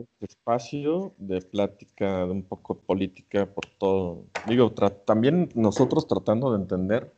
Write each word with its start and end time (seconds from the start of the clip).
este 0.00 0.26
espacio 0.26 1.12
de 1.18 1.40
plática, 1.40 2.24
de 2.26 2.32
un 2.32 2.42
poco 2.42 2.78
política 2.78 3.46
por 3.46 3.66
todo. 3.78 4.24
Digo, 4.46 4.72
también 4.72 5.50
nosotros 5.54 6.06
tratando 6.06 6.52
de 6.52 6.62
entender, 6.62 7.12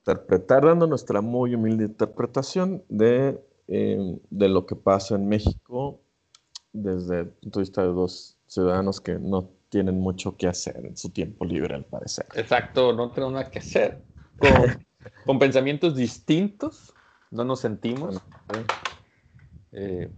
interpretar, 0.00 0.64
dando 0.64 0.86
nuestra 0.86 1.20
muy 1.20 1.54
humilde 1.54 1.84
interpretación 1.84 2.82
de, 2.88 3.40
eh, 3.68 4.18
de 4.30 4.48
lo 4.48 4.66
que 4.66 4.76
pasa 4.76 5.14
en 5.14 5.28
México 5.28 6.00
desde 6.72 7.20
el 7.20 7.28
punto 7.28 7.58
de 7.58 7.62
vista 7.62 7.82
de 7.82 7.88
dos 7.88 8.36
ciudadanos 8.46 9.00
que 9.00 9.18
no 9.18 9.48
tienen 9.68 9.98
mucho 9.98 10.36
que 10.36 10.46
hacer 10.46 10.84
en 10.84 10.96
su 10.96 11.10
tiempo 11.10 11.44
libre, 11.44 11.74
al 11.74 11.84
parecer. 11.84 12.26
Exacto, 12.34 12.92
no 12.92 13.10
tenemos 13.10 13.32
nada 13.34 13.50
que 13.50 13.58
hacer. 13.58 14.02
Con, 15.24 15.38
pensamientos 15.38 15.96
distintos, 15.96 16.94
no 17.30 17.44
nos 17.44 17.60
sentimos. 17.60 18.20
Eh, 19.72 20.10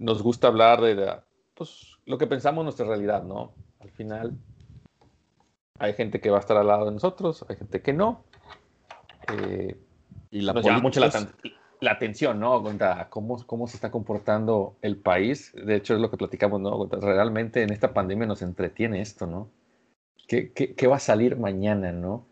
nos 0.00 0.22
gusta 0.22 0.48
hablar 0.48 0.80
de 0.80 1.20
pues, 1.54 1.98
lo 2.06 2.18
que 2.18 2.26
pensamos 2.26 2.64
nuestra 2.64 2.86
realidad, 2.86 3.22
¿no? 3.22 3.52
Al 3.80 3.90
final, 3.90 4.36
hay 5.78 5.92
gente 5.92 6.20
que 6.20 6.30
va 6.30 6.38
a 6.38 6.40
estar 6.40 6.56
al 6.56 6.66
lado 6.66 6.86
de 6.86 6.92
nosotros, 6.92 7.44
hay 7.48 7.56
gente 7.56 7.82
que 7.82 7.92
no. 7.92 8.24
Eh, 9.32 9.76
y 10.30 10.40
la 10.40 10.54
nos 10.54 10.64
llama 10.64 10.80
mucho 10.80 11.00
la, 11.00 11.10
la, 11.80 11.90
atención, 11.92 12.40
¿no? 12.40 12.64
cómo, 13.10 13.44
cómo 13.46 13.66
se 13.66 13.76
está 13.76 13.90
comportando 13.90 14.76
el 14.80 14.96
país. 14.96 15.52
De 15.54 15.76
hecho, 15.76 15.94
es 15.94 16.00
lo 16.00 16.10
que 16.10 16.16
platicamos, 16.16 16.60
¿no? 16.60 16.86
Realmente 16.86 17.62
en 17.62 17.70
esta 17.70 17.92
pandemia 17.92 18.26
nos 18.26 18.40
entretiene 18.40 19.02
esto, 19.02 19.26
¿no? 19.26 19.50
¿Qué, 20.26 20.52
qué, 20.52 20.74
qué 20.74 20.86
va 20.86 20.96
a 20.96 21.00
salir 21.00 21.36
mañana, 21.36 21.92
¿no? 21.92 22.24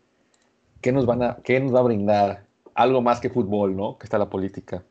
¿Qué 0.81 0.91
nos, 0.91 1.05
van 1.05 1.21
a, 1.21 1.37
¿Qué 1.43 1.59
nos 1.59 1.75
va 1.75 1.81
a 1.81 1.83
brindar? 1.83 2.45
Algo 2.73 3.01
más 3.01 3.19
que 3.19 3.29
fútbol, 3.29 3.75
¿no? 3.75 3.97
Que 3.97 4.05
está 4.05 4.17
la 4.17 4.29
política. 4.29 4.83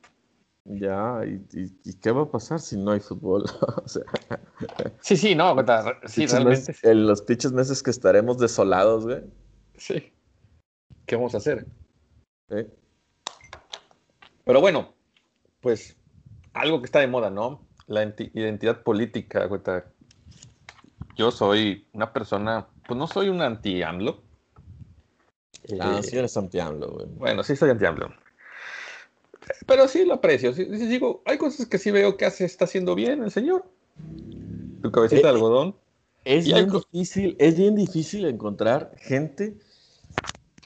Ya, 0.70 1.22
¿y, 1.24 1.94
qué 1.94 2.10
va 2.10 2.24
a 2.24 2.30
pasar 2.30 2.60
si 2.60 2.76
no 2.76 2.90
hay 2.90 3.00
fútbol? 3.00 3.44
sí, 5.00 5.16
sí, 5.16 5.34
no, 5.34 5.56
sí, 6.06 6.26
realmente. 6.26 6.76
en 6.82 7.06
los 7.06 7.22
pinches 7.22 7.52
meses 7.52 7.82
que 7.82 7.90
estaremos 7.90 8.38
desolados, 8.38 9.06
güey. 9.06 9.22
Sí. 9.78 10.12
¿Qué 11.06 11.16
vamos 11.16 11.34
a 11.34 11.38
hacer? 11.38 11.66
Pero 14.44 14.60
bueno, 14.60 14.92
pues 15.62 15.96
algo 16.52 16.80
que 16.80 16.86
está 16.86 16.98
de 16.98 17.06
moda, 17.06 17.30
¿no? 17.30 17.66
La 17.86 18.02
identidad 18.02 18.82
política, 18.82 19.46
güey. 19.46 19.62
Yo 21.16 21.30
soy 21.30 21.86
una 21.94 22.12
persona, 22.12 22.68
pues 22.86 22.98
no 22.98 23.06
soy 23.06 23.30
un 23.30 23.40
anti-AMLO. 23.40 24.22
Ah, 25.80 26.00
sí 26.02 26.18
eres 26.18 26.36
anti-AMLO, 26.36 26.90
güey. 26.90 27.06
Bueno, 27.06 27.42
sí 27.42 27.56
soy 27.56 27.70
anti-AMLO. 27.70 28.27
Pero 29.66 29.88
sí 29.88 30.04
lo 30.04 30.14
aprecio. 30.14 30.52
Sí, 30.52 30.64
digo, 30.64 31.22
hay 31.24 31.38
cosas 31.38 31.66
que 31.66 31.78
sí 31.78 31.90
veo 31.90 32.16
que 32.16 32.24
hace, 32.24 32.44
está 32.44 32.64
haciendo 32.64 32.94
bien 32.94 33.22
el 33.22 33.30
señor. 33.30 33.64
Tu 34.82 34.90
cabecita 34.90 35.22
de 35.22 35.28
eh, 35.28 35.36
algodón. 35.36 35.76
Es 36.24 36.44
bien, 36.44 36.70
difícil, 36.70 37.36
es 37.38 37.56
bien 37.56 37.74
difícil 37.74 38.26
encontrar 38.26 38.92
gente 38.98 39.56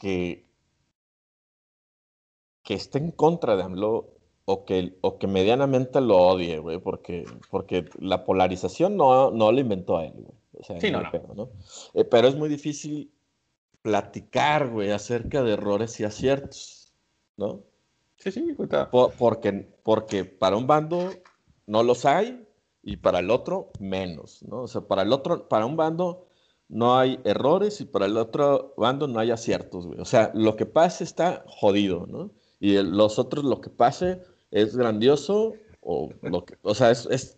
que, 0.01 0.45
que 2.63 2.75
esté 2.75 2.99
en 2.99 3.13
contra 3.13 3.57
de 3.57 3.63
AMLO 3.63 4.11
o 4.45 4.65
que, 4.65 4.99
o 5.03 5.19
que 5.19 5.27
medianamente 5.29 6.01
lo 6.01 6.19
odie, 6.19 6.59
güey, 6.59 6.79
porque, 6.79 7.25
porque 7.51 7.89
la 8.01 8.25
polarización 8.25 8.97
no, 8.97 9.31
no 9.31 9.53
lo 9.53 9.61
inventó 9.61 9.99
a 9.99 10.07
él, 10.07 10.15
güey. 10.15 10.81
sí, 10.81 10.91
no, 10.91 11.03
no. 11.35 11.51
Eh, 11.95 12.05
pero 12.05 12.29
es 12.29 12.35
muy 12.35 12.49
difícil 12.49 13.13
platicar, 13.83 14.69
güey, 14.69 14.91
acerca 14.91 15.43
de 15.43 15.53
errores 15.53 15.99
y 16.01 16.05
aciertos, 16.05 16.93
¿no? 17.37 17.63
Sí, 18.23 18.31
sí, 18.31 18.57
porque, 19.19 19.69
porque 19.83 20.25
para 20.25 20.57
un 20.57 20.69
bando 20.69 21.11
no 21.67 21.83
los 21.83 22.05
hay 22.05 22.47
y 22.83 22.97
para 22.97 23.19
el 23.19 23.31
otro 23.31 23.73
menos, 23.81 24.43
¿no? 24.45 24.63
O 24.63 24.69
sea, 24.69 24.83
para 24.83 25.03
el 25.03 25.13
otro, 25.13 25.49
para 25.49 25.67
un 25.67 25.77
bando 25.77 26.29
no 26.69 26.97
hay 26.97 27.21
errores 27.25 27.81
y 27.81 27.85
para 27.85 28.07
el 28.07 28.17
otro 28.17 28.75
bando 28.77 29.09
no 29.09 29.19
hay 29.19 29.33
aciertos, 29.33 29.87
güey. 29.89 30.01
O 30.01 30.05
sea, 30.05 30.31
lo 30.35 30.55
que 30.57 30.67
pase 30.67 31.03
está 31.03 31.45
jodido, 31.47 32.07
¿no? 32.07 32.31
Y 32.61 32.81
los 32.81 33.19
otros 33.19 33.45
lo 33.45 33.61
que 33.61 33.71
pase 33.71 34.23
es 34.53 34.77
grandioso 34.77 35.55
o 35.81 36.11
lo 36.23 36.45
que, 36.45 36.57
o 36.63 36.75
sea, 36.77 36.93
es, 36.93 37.37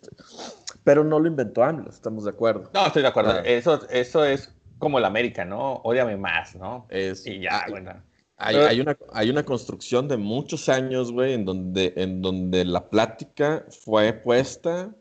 pero 0.83 1.03
no 1.03 1.19
lo 1.19 1.27
inventó 1.27 1.63
AMLO, 1.63 1.89
estamos 1.89 2.25
de 2.25 2.29
acuerdo. 2.29 2.69
No, 2.75 2.85
estoy 2.85 3.01
de 3.01 3.07
acuerdo. 3.07 3.31
Ah. 3.31 3.41
Eso, 3.43 3.81
eso 3.89 4.23
es 4.23 4.53
como 4.77 4.99
el 4.99 5.05
América, 5.05 5.45
¿no? 5.45 5.81
Ódiame 5.83 6.15
más, 6.15 6.55
¿no? 6.55 6.85
Es, 6.89 7.25
y 7.25 7.39
ya, 7.39 7.65
bueno. 7.69 7.91
Hay, 8.37 8.81
una, 8.81 8.97
hay 9.13 9.29
una 9.29 9.43
construcción 9.43 10.07
de 10.07 10.17
muchos 10.17 10.67
años, 10.67 11.11
güey, 11.11 11.33
en 11.33 11.45
donde, 11.45 11.93
en 11.95 12.21
donde 12.21 12.65
la 12.65 12.89
plática 12.89 13.65
fue 13.69 14.11
puesta 14.11 14.93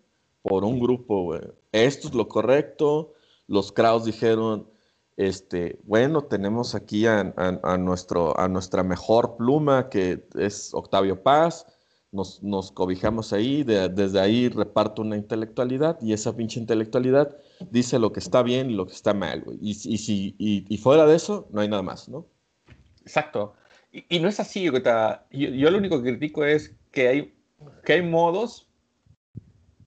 por 0.42 0.64
un 0.64 0.78
grupo, 0.78 1.24
güey. 1.24 1.40
Esto 1.72 2.08
es 2.08 2.14
lo 2.14 2.28
correcto. 2.28 3.14
Los 3.48 3.72
Kraus 3.72 4.04
dijeron, 4.04 4.68
este, 5.16 5.80
bueno, 5.84 6.22
tenemos 6.22 6.76
aquí 6.76 7.06
a, 7.06 7.24
nuestro, 7.78 8.38
a 8.38 8.46
nuestra 8.48 8.84
mejor 8.84 9.36
pluma, 9.36 9.88
que 9.88 10.28
es 10.38 10.72
Octavio 10.72 11.22
Paz. 11.22 11.66
Nos, 12.12 12.40
nos 12.44 12.70
cobijamos 12.70 13.32
ahí, 13.32 13.64
desde 13.64 14.20
ahí 14.20 14.48
reparto 14.48 15.02
una 15.02 15.16
intelectualidad 15.16 15.98
y 16.00 16.12
esa 16.12 16.36
pinche 16.36 16.60
intelectualidad 16.60 17.36
dice 17.70 17.98
lo 17.98 18.12
que 18.12 18.20
está 18.20 18.44
bien 18.44 18.70
y 18.70 18.74
lo 18.74 18.86
que 18.86 18.92
está 18.92 19.12
mal, 19.12 19.42
güey. 19.42 19.58
Y, 19.60 19.70
y, 19.70 19.98
si, 19.98 20.36
y 20.38 20.78
fuera 20.78 21.06
de 21.06 21.16
eso, 21.16 21.48
no 21.50 21.60
hay 21.60 21.68
nada 21.68 21.82
más, 21.82 22.08
¿no? 22.08 22.26
Exacto. 23.04 23.54
Y, 23.92 24.18
no 24.18 24.28
es 24.28 24.40
así, 24.40 24.64
yo, 24.64 24.72
yo, 25.30 25.70
lo 25.70 25.78
único 25.78 26.02
que 26.02 26.10
critico 26.10 26.44
es 26.44 26.74
que 26.90 27.08
hay, 27.08 27.34
que 27.84 27.92
hay 27.92 28.02
modos 28.02 28.68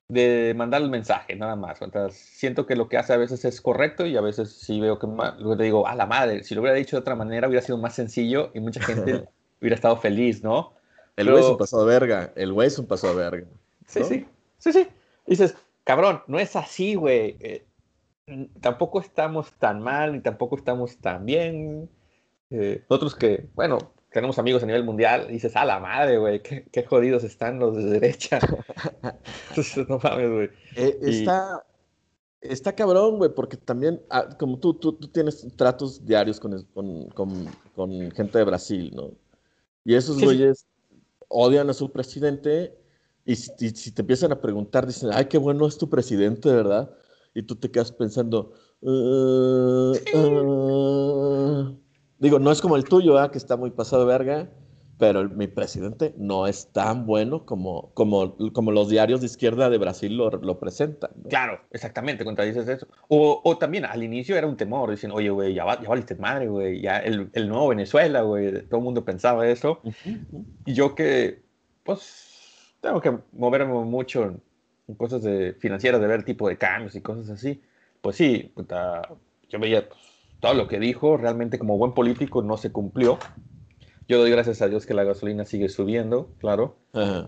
de 0.07 0.53
mandar 0.55 0.81
el 0.81 0.89
mensaje, 0.89 1.35
nada 1.35 1.57
más. 1.57 1.79
siento 2.11 2.65
que 2.65 2.77
lo 2.77 2.87
que 2.87 2.97
hace 2.97 3.11
a 3.11 3.17
veces 3.17 3.43
es 3.43 3.59
correcto 3.59 4.05
y 4.05 4.15
a 4.15 4.21
veces 4.21 4.53
sí 4.53 4.79
veo 4.79 4.97
que 4.97 5.07
luego 5.07 5.57
te 5.57 5.63
digo, 5.63 5.87
a 5.87 5.95
la 5.95 6.05
madre, 6.05 6.43
si 6.43 6.55
lo 6.55 6.61
hubiera 6.61 6.77
dicho 6.77 6.95
de 6.95 7.01
otra 7.01 7.15
manera 7.15 7.49
hubiera 7.49 7.65
sido 7.65 7.77
más 7.77 7.95
sencillo 7.95 8.51
y 8.53 8.61
mucha 8.61 8.81
gente 8.81 9.27
hubiera 9.59 9.75
estado 9.75 9.97
feliz, 9.97 10.41
¿no? 10.41 10.73
El 11.17 11.29
güey 11.29 11.43
es 11.43 11.49
un 11.49 11.57
paso 11.57 11.83
de 11.83 11.87
verga, 11.87 12.31
el 12.35 12.53
güey 12.53 12.67
es 12.67 12.79
un 12.79 12.85
paso 12.85 13.09
de 13.09 13.15
verga. 13.15 13.47
Sí, 13.87 14.03
sí, 14.03 14.25
sí, 14.59 14.71
sí. 14.71 14.87
dices, 15.25 15.55
cabrón, 15.83 16.21
no 16.27 16.39
es 16.39 16.55
así, 16.55 16.95
güey. 16.95 17.35
Eh, 17.39 17.65
tampoco 18.61 18.99
estamos 18.99 19.51
tan 19.53 19.81
mal 19.81 20.13
ni 20.13 20.19
tampoco 20.21 20.55
estamos 20.55 20.97
tan 20.97 21.25
bien. 21.25 21.89
Eh, 22.49 22.85
nosotros 22.89 23.15
que, 23.15 23.49
bueno, 23.55 23.77
tenemos 24.11 24.39
amigos 24.39 24.63
a 24.63 24.65
nivel 24.65 24.83
mundial, 24.83 25.27
dices, 25.27 25.55
a 25.55 25.65
la 25.65 25.79
madre, 25.79 26.17
güey, 26.17 26.41
qué, 26.41 26.85
jodidos 26.87 27.23
están 27.23 27.59
los 27.59 27.75
de 27.75 27.83
derecha. 27.83 28.39
no 29.89 29.99
mames, 30.01 30.31
güey. 30.31 30.49
Eh, 30.75 30.97
está, 31.01 31.65
está 32.41 32.73
cabrón, 32.73 33.17
güey, 33.17 33.33
porque 33.33 33.57
también, 33.57 34.01
ah, 34.09 34.29
como 34.37 34.59
tú, 34.59 34.73
tú, 34.73 34.93
tú, 34.93 35.07
tienes 35.07 35.45
tratos 35.55 36.05
diarios 36.05 36.39
con, 36.39 36.63
con, 36.73 37.09
con, 37.75 38.11
gente 38.11 38.37
de 38.37 38.43
Brasil, 38.43 38.91
¿no? 38.95 39.11
Y 39.83 39.95
esos 39.95 40.21
güeyes 40.21 40.65
odian 41.29 41.69
a 41.69 41.73
su 41.73 41.91
presidente 41.91 42.77
y 43.27 43.35
si, 43.35 43.91
te 43.91 44.01
empiezan 44.01 44.31
a 44.31 44.39
preguntar, 44.39 44.87
dicen, 44.87 45.09
ay, 45.11 45.25
qué 45.25 45.37
bueno 45.37 45.67
es 45.67 45.77
tu 45.77 45.89
presidente, 45.89 46.49
¿verdad? 46.49 46.89
Y 47.33 47.43
tú 47.43 47.55
te 47.57 47.69
quedas 47.69 47.91
pensando, 47.91 48.53
uh, 48.79 49.91
Digo, 52.19 52.39
no 52.39 52.51
es 52.51 52.61
como 52.61 52.75
el 52.75 52.83
tuyo, 52.83 53.23
¿eh? 53.23 53.29
que 53.31 53.37
está 53.37 53.57
muy 53.57 53.71
pasado 53.71 54.05
de 54.05 54.17
verga, 54.17 54.49
pero 54.97 55.29
mi 55.29 55.47
presidente 55.47 56.13
no 56.17 56.47
es 56.47 56.71
tan 56.71 57.05
bueno 57.05 57.45
como, 57.45 57.91
como, 57.93 58.35
como 58.53 58.71
los 58.71 58.89
diarios 58.89 59.19
de 59.19 59.27
izquierda 59.27 59.69
de 59.69 59.77
Brasil 59.77 60.17
lo, 60.17 60.31
lo 60.31 60.59
presentan. 60.59 61.11
Claro, 61.29 61.61
exactamente, 61.71 62.25
contradices 62.25 62.67
eso. 62.67 62.87
O, 63.07 63.41
o, 63.43 63.57
también 63.57 63.85
al 63.85 64.01
inicio 64.01 64.35
era 64.35 64.47
un 64.47 64.57
temor, 64.57 64.89
dicen, 64.89 65.11
oye, 65.11 65.29
güey, 65.29 65.53
ya, 65.53 65.79
ya 65.79 65.87
valiste 65.87 66.15
madre, 66.15 66.47
güey, 66.47 66.81
ya 66.81 66.97
el, 66.97 67.29
el, 67.33 67.47
nuevo 67.47 67.67
Venezuela, 67.67 68.21
güey, 68.21 68.63
todo 68.67 68.79
el 68.79 68.83
mundo 68.83 69.05
pensaba 69.05 69.47
eso. 69.47 69.81
Y 70.65 70.73
yo 70.73 70.95
que, 70.95 71.43
pues, 71.83 72.73
tengo 72.81 72.99
que 72.99 73.15
moverme 73.33 73.73
mucho 73.73 74.35
en 74.87 74.95
cosas 74.95 75.21
de, 75.21 75.53
financieras, 75.53 76.01
de 76.01 76.07
ver 76.07 76.23
tipo 76.23 76.49
de 76.49 76.57
cambios 76.57 76.95
y 76.95 77.01
cosas 77.01 77.29
así. 77.29 77.61
Pues 78.01 78.15
sí, 78.15 78.51
yo 79.49 79.59
veía, 79.59 79.87
pues, 79.87 79.99
todo 80.39 80.53
lo 80.53 80.67
que 80.67 80.79
dijo 80.79 81.17
realmente 81.17 81.59
como 81.59 81.77
buen 81.77 81.93
político 81.93 82.41
no 82.41 82.57
se 82.57 82.71
cumplió. 82.71 83.17
Yo 84.07 84.19
doy 84.19 84.31
gracias 84.31 84.61
a 84.61 84.67
Dios 84.67 84.85
que 84.85 84.93
la 84.93 85.03
gasolina 85.03 85.43
sigue 85.43 85.67
subiendo, 85.67 86.29
claro, 86.39 86.77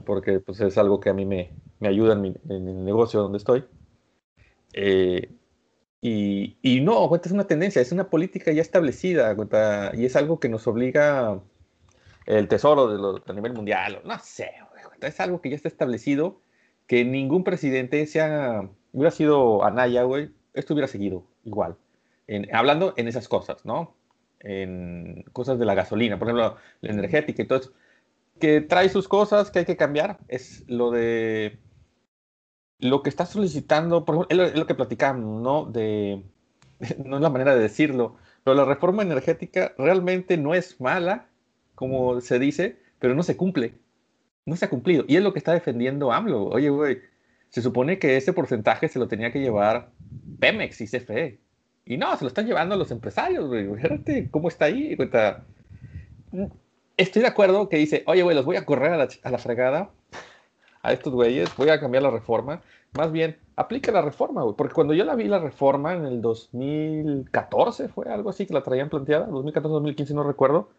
porque 0.06 0.40
pues, 0.40 0.62
es 0.62 0.78
algo 0.78 1.00
que 1.00 1.10
a 1.10 1.14
mí 1.14 1.26
me, 1.26 1.52
me 1.80 1.90
ayuda 1.90 2.14
en 2.14 2.22
mi, 2.22 2.36
en 2.48 2.86
negocio 2.86 3.20
donde 3.22 3.38
estoy. 3.38 3.66
Eh, 4.74 5.30
y, 6.02 6.58
y, 6.62 6.80
no, 6.80 7.14
es 7.14 7.32
una 7.32 7.48
tendencia, 7.48 7.82
es 7.82 7.92
una 7.92 8.10
política 8.10 8.54
ya 8.54 8.62
establecida, 8.62 9.36
y 9.94 10.06
es 10.06 10.16
algo 10.16 10.40
que 10.40 10.48
nos 10.48 10.68
obliga 10.68 11.42
el 12.26 12.48
tesoro 12.48 12.88
de 12.88 13.22
a 13.28 13.34
nivel 13.34 13.54
mundial, 13.54 14.02
no 14.06 14.18
sé, 14.20 14.52
es 15.02 15.20
algo 15.20 15.42
que 15.42 15.50
ya 15.50 15.58
está 15.58 15.68
establecido, 15.68 16.40
que 16.88 17.04
ningún 17.04 17.44
presidente, 17.44 18.06
sea, 18.06 18.70
hubiera 18.94 19.12
sido 19.12 19.66
Anaya, 19.66 20.04
güey, 20.04 20.32
esto 20.54 20.74
hubiera 20.74 20.88
seguido 20.88 21.26
igual 21.44 21.76
hablando 22.54 22.94
en 22.98 23.08
esas 23.08 23.28
cosas, 23.28 23.66
¿no? 23.66 23.96
En 24.40 25.24
cosas 25.34 25.60
de 25.60 25.66
la 25.66 25.76
gasolina, 25.76 26.18
por 26.18 26.28
ejemplo, 26.28 26.58
la 26.82 26.90
energética 26.90 27.42
y 27.42 27.48
todo 27.48 27.60
eso, 27.60 27.74
que 28.40 28.62
trae 28.62 28.90
sus 28.90 29.08
cosas 29.08 29.52
que 29.52 29.60
hay 29.60 29.66
que 29.66 29.78
cambiar, 29.78 30.20
es 30.28 30.64
lo 30.68 30.92
de 30.92 31.60
lo 32.80 33.04
que 33.04 33.10
está 33.10 33.26
solicitando, 33.26 34.06
por 34.06 34.16
ejemplo, 34.16 34.46
es 34.46 34.56
lo, 34.56 34.66
que 34.66 34.76
platicamos, 34.76 35.42
¿no? 35.42 35.66
De, 35.66 36.24
no 37.06 37.18
es 37.18 37.22
la 37.22 37.30
manera 37.30 37.54
de 37.56 37.62
decirlo, 37.62 38.16
pero 38.44 38.56
la 38.56 38.66
reforma 38.66 39.04
energética 39.04 39.74
realmente 39.78 40.38
no 40.38 40.56
es 40.56 40.80
mala, 40.80 41.28
como 41.76 42.22
se 42.22 42.40
dice, 42.40 42.80
pero 43.00 43.16
no 43.16 43.24
se 43.24 43.38
cumple. 43.38 43.74
No 44.46 44.56
se 44.56 44.66
ha 44.66 44.70
cumplido. 44.70 45.06
Y 45.08 45.18
es 45.18 45.24
lo 45.24 45.34
que 45.34 45.40
está 45.40 45.54
defendiendo 45.54 46.12
AMLO. 46.12 46.48
Oye, 46.48 46.70
güey, 46.70 47.02
se 47.50 47.62
supone 47.62 48.00
que 48.00 48.18
ese 48.18 48.34
porcentaje 48.34 48.88
se 48.88 49.00
lo 49.00 49.08
tenía 49.08 49.32
que 49.32 49.40
llevar 49.42 49.92
Pemex 50.40 50.82
y 50.82 50.88
CFE. 50.88 51.40
Y 51.90 51.98
no, 51.98 52.16
se 52.16 52.24
lo 52.24 52.28
están 52.28 52.46
llevando 52.46 52.78
los 52.78 52.92
empresarios, 52.92 53.48
güey. 53.48 53.68
Fíjate 53.76 54.30
cómo 54.30 54.48
está 54.48 54.66
ahí. 54.66 54.96
Estoy 56.96 57.22
de 57.24 57.28
acuerdo 57.28 57.68
que 57.68 57.78
dice, 57.78 58.04
oye, 58.06 58.22
güey, 58.22 58.36
los 58.36 58.46
voy 58.46 58.58
a 58.58 58.66
correr 58.66 58.94
a 58.94 58.98
la, 58.98 59.10
a 59.24 59.32
la 59.32 59.40
fregada 59.40 59.90
a 60.84 60.94
estos 60.94 61.12
güeyes, 61.12 61.50
voy 61.58 61.70
a 61.70 61.80
cambiar 61.80 62.04
la 62.04 62.12
reforma. 62.12 62.62
Más 62.94 63.12
bien, 63.12 63.40
aplica 63.56 63.92
la 63.92 64.04
reforma, 64.04 64.44
güey. 64.44 64.56
Porque 64.56 64.76
cuando 64.76 64.94
yo 64.94 65.04
la 65.04 65.16
vi 65.16 65.24
la 65.24 65.40
reforma 65.40 65.96
en 65.96 66.06
el 66.06 66.22
2014, 66.22 67.90
fue 67.90 68.06
algo 68.14 68.30
así 68.30 68.46
que 68.46 68.54
la 68.54 68.62
traían 68.62 68.90
planteada, 68.90 69.26
2014, 69.26 69.74
2015, 69.74 70.14
no 70.14 70.22
recuerdo, 70.22 70.70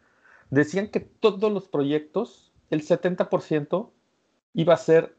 decían 0.51 0.87
que 0.87 1.01
todos 1.01 1.51
los 1.51 1.67
proyectos, 1.67 2.53
el 2.71 2.87
70% 2.87 3.91
iba 4.55 4.75
a 4.75 4.77
ser 4.77 5.17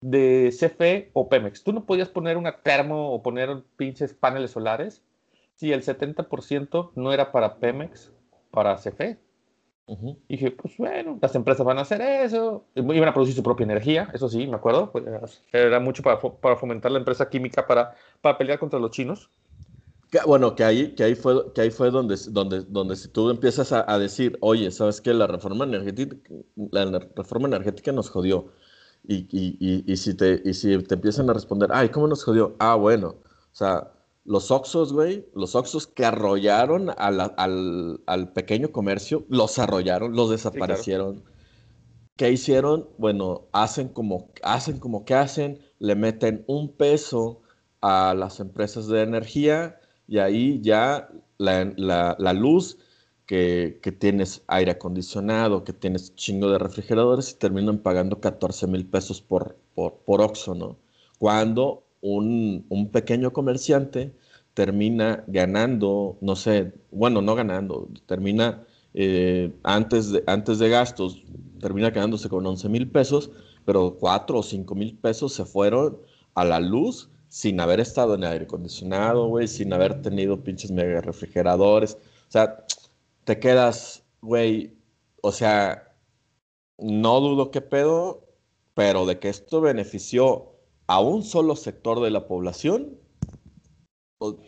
de 0.00 0.52
CFE 0.52 1.10
o 1.12 1.28
Pemex. 1.28 1.62
Tú 1.62 1.72
no 1.72 1.84
podías 1.84 2.08
poner 2.08 2.36
una 2.36 2.56
termo 2.56 3.12
o 3.12 3.22
poner 3.22 3.62
pinches 3.76 4.14
paneles 4.14 4.50
solares 4.50 5.00
si 5.56 5.72
el 5.72 5.82
70% 5.82 6.92
no 6.94 7.12
era 7.12 7.32
para 7.32 7.56
Pemex, 7.56 8.12
para 8.50 8.76
CFE. 8.76 9.18
Y 9.88 10.36
dije, 10.36 10.52
pues 10.52 10.76
bueno, 10.78 11.18
las 11.20 11.34
empresas 11.34 11.66
van 11.66 11.76
a 11.76 11.82
hacer 11.82 12.00
eso, 12.00 12.64
iban 12.74 13.08
a 13.08 13.12
producir 13.12 13.34
su 13.34 13.42
propia 13.42 13.64
energía, 13.64 14.08
eso 14.14 14.28
sí, 14.28 14.46
me 14.46 14.56
acuerdo, 14.56 14.90
pues, 14.90 15.04
era 15.52 15.80
mucho 15.80 16.02
para, 16.02 16.18
para, 16.18 16.56
fomentar 16.56 16.90
la 16.92 16.98
empresa 16.98 17.28
química 17.28 17.66
para, 17.66 17.94
para 18.22 18.38
pelear 18.38 18.58
contra 18.58 18.78
los 18.78 18.90
chinos. 18.92 19.28
bueno, 20.24 20.54
que 20.54 20.64
ahí, 20.64 20.94
que 20.94 21.04
ahí 21.04 21.14
fue, 21.14 21.52
que 21.52 21.60
ahí 21.60 21.70
fue 21.70 21.90
donde, 21.90 22.16
donde, 22.30 22.60
donde 22.62 22.96
si 22.96 23.08
tú 23.08 23.28
empiezas 23.28 23.72
a, 23.72 23.84
a 23.92 23.98
decir, 23.98 24.38
oye, 24.40 24.70
¿sabes 24.70 25.00
qué? 25.00 25.12
La 25.12 25.26
reforma 25.26 25.64
energética, 25.64 26.16
la 26.70 27.00
reforma 27.14 27.48
energética 27.48 27.92
nos 27.92 28.08
jodió. 28.08 28.46
Y, 29.04 29.26
y, 29.32 29.84
y, 29.92 29.96
si 29.96 30.14
te, 30.14 30.40
y 30.44 30.54
si 30.54 30.78
te 30.84 30.94
empiezan 30.94 31.28
a 31.28 31.32
responder, 31.32 31.70
ay, 31.72 31.88
¿cómo 31.88 32.06
nos 32.06 32.22
jodió? 32.22 32.54
Ah, 32.60 32.76
bueno, 32.76 33.08
o 33.08 33.54
sea, 33.54 33.90
los 34.24 34.50
Oxos, 34.50 34.92
güey, 34.92 35.26
los 35.34 35.54
Oxos 35.54 35.86
que 35.86 36.04
arrollaron 36.04 36.90
al, 36.96 37.32
al, 38.06 38.32
pequeño 38.32 38.70
comercio, 38.70 39.24
los 39.28 39.58
arrollaron, 39.58 40.14
los 40.14 40.30
desaparecieron. 40.30 41.24
¿Qué 42.16 42.30
hicieron? 42.30 42.88
Bueno, 42.98 43.48
hacen 43.52 43.88
como, 43.88 44.30
hacen 44.42 44.78
como 44.78 45.04
que 45.04 45.14
hacen, 45.14 45.58
le 45.78 45.96
meten 45.96 46.44
un 46.46 46.76
peso 46.76 47.42
a 47.80 48.14
las 48.14 48.38
empresas 48.38 48.86
de 48.86 49.02
energía 49.02 49.80
y 50.06 50.18
ahí 50.18 50.60
ya 50.62 51.08
la, 51.38 51.64
la, 52.18 52.32
luz 52.32 52.78
que, 53.26 53.80
que, 53.82 53.90
tienes 53.90 54.44
aire 54.46 54.72
acondicionado, 54.72 55.64
que 55.64 55.72
tienes 55.72 56.14
chingo 56.14 56.48
de 56.50 56.58
refrigeradores 56.58 57.32
y 57.32 57.38
terminan 57.38 57.78
pagando 57.78 58.20
14 58.20 58.66
mil 58.68 58.86
pesos 58.86 59.20
por, 59.20 59.56
por, 59.74 59.94
por 60.04 60.20
Oxo, 60.20 60.54
¿no? 60.54 60.78
Cuando 61.18 61.84
un, 62.02 62.90
pequeño 62.92 63.32
comerciante 63.32 64.12
termina 64.54 65.24
ganando, 65.28 66.18
no 66.20 66.36
sé, 66.36 66.72
bueno, 66.90 67.22
no 67.22 67.34
ganando, 67.34 67.88
termina 68.06 68.64
eh, 68.92 69.50
antes, 69.62 70.10
de, 70.12 70.22
antes 70.26 70.58
de 70.58 70.68
gastos, 70.68 71.22
termina 71.60 71.92
quedándose 71.92 72.28
con 72.28 72.46
11 72.46 72.68
mil 72.68 72.90
pesos, 72.90 73.30
pero 73.64 73.96
4 73.98 74.38
o 74.38 74.42
5 74.42 74.74
mil 74.74 74.98
pesos 74.98 75.32
se 75.32 75.46
fueron 75.46 75.98
a 76.34 76.44
la 76.44 76.60
luz 76.60 77.08
sin 77.28 77.60
haber 77.60 77.80
estado 77.80 78.14
en 78.14 78.24
aire 78.24 78.44
acondicionado, 78.44 79.28
güey, 79.28 79.48
sin 79.48 79.72
haber 79.72 80.02
tenido 80.02 80.42
pinches 80.42 80.70
mega 80.70 81.00
refrigeradores. 81.00 81.94
O 81.94 82.32
sea, 82.32 82.66
te 83.24 83.38
quedas, 83.38 84.04
güey, 84.20 84.74
o 85.22 85.32
sea, 85.32 85.94
no 86.78 87.20
dudo 87.20 87.50
qué 87.50 87.62
pedo, 87.62 88.28
pero 88.74 89.06
de 89.06 89.18
que 89.18 89.28
esto 89.30 89.60
benefició 89.60 90.51
a 90.92 91.00
un 91.00 91.22
solo 91.22 91.56
sector 91.56 92.02
de 92.02 92.10
la 92.10 92.26
población 92.26 92.98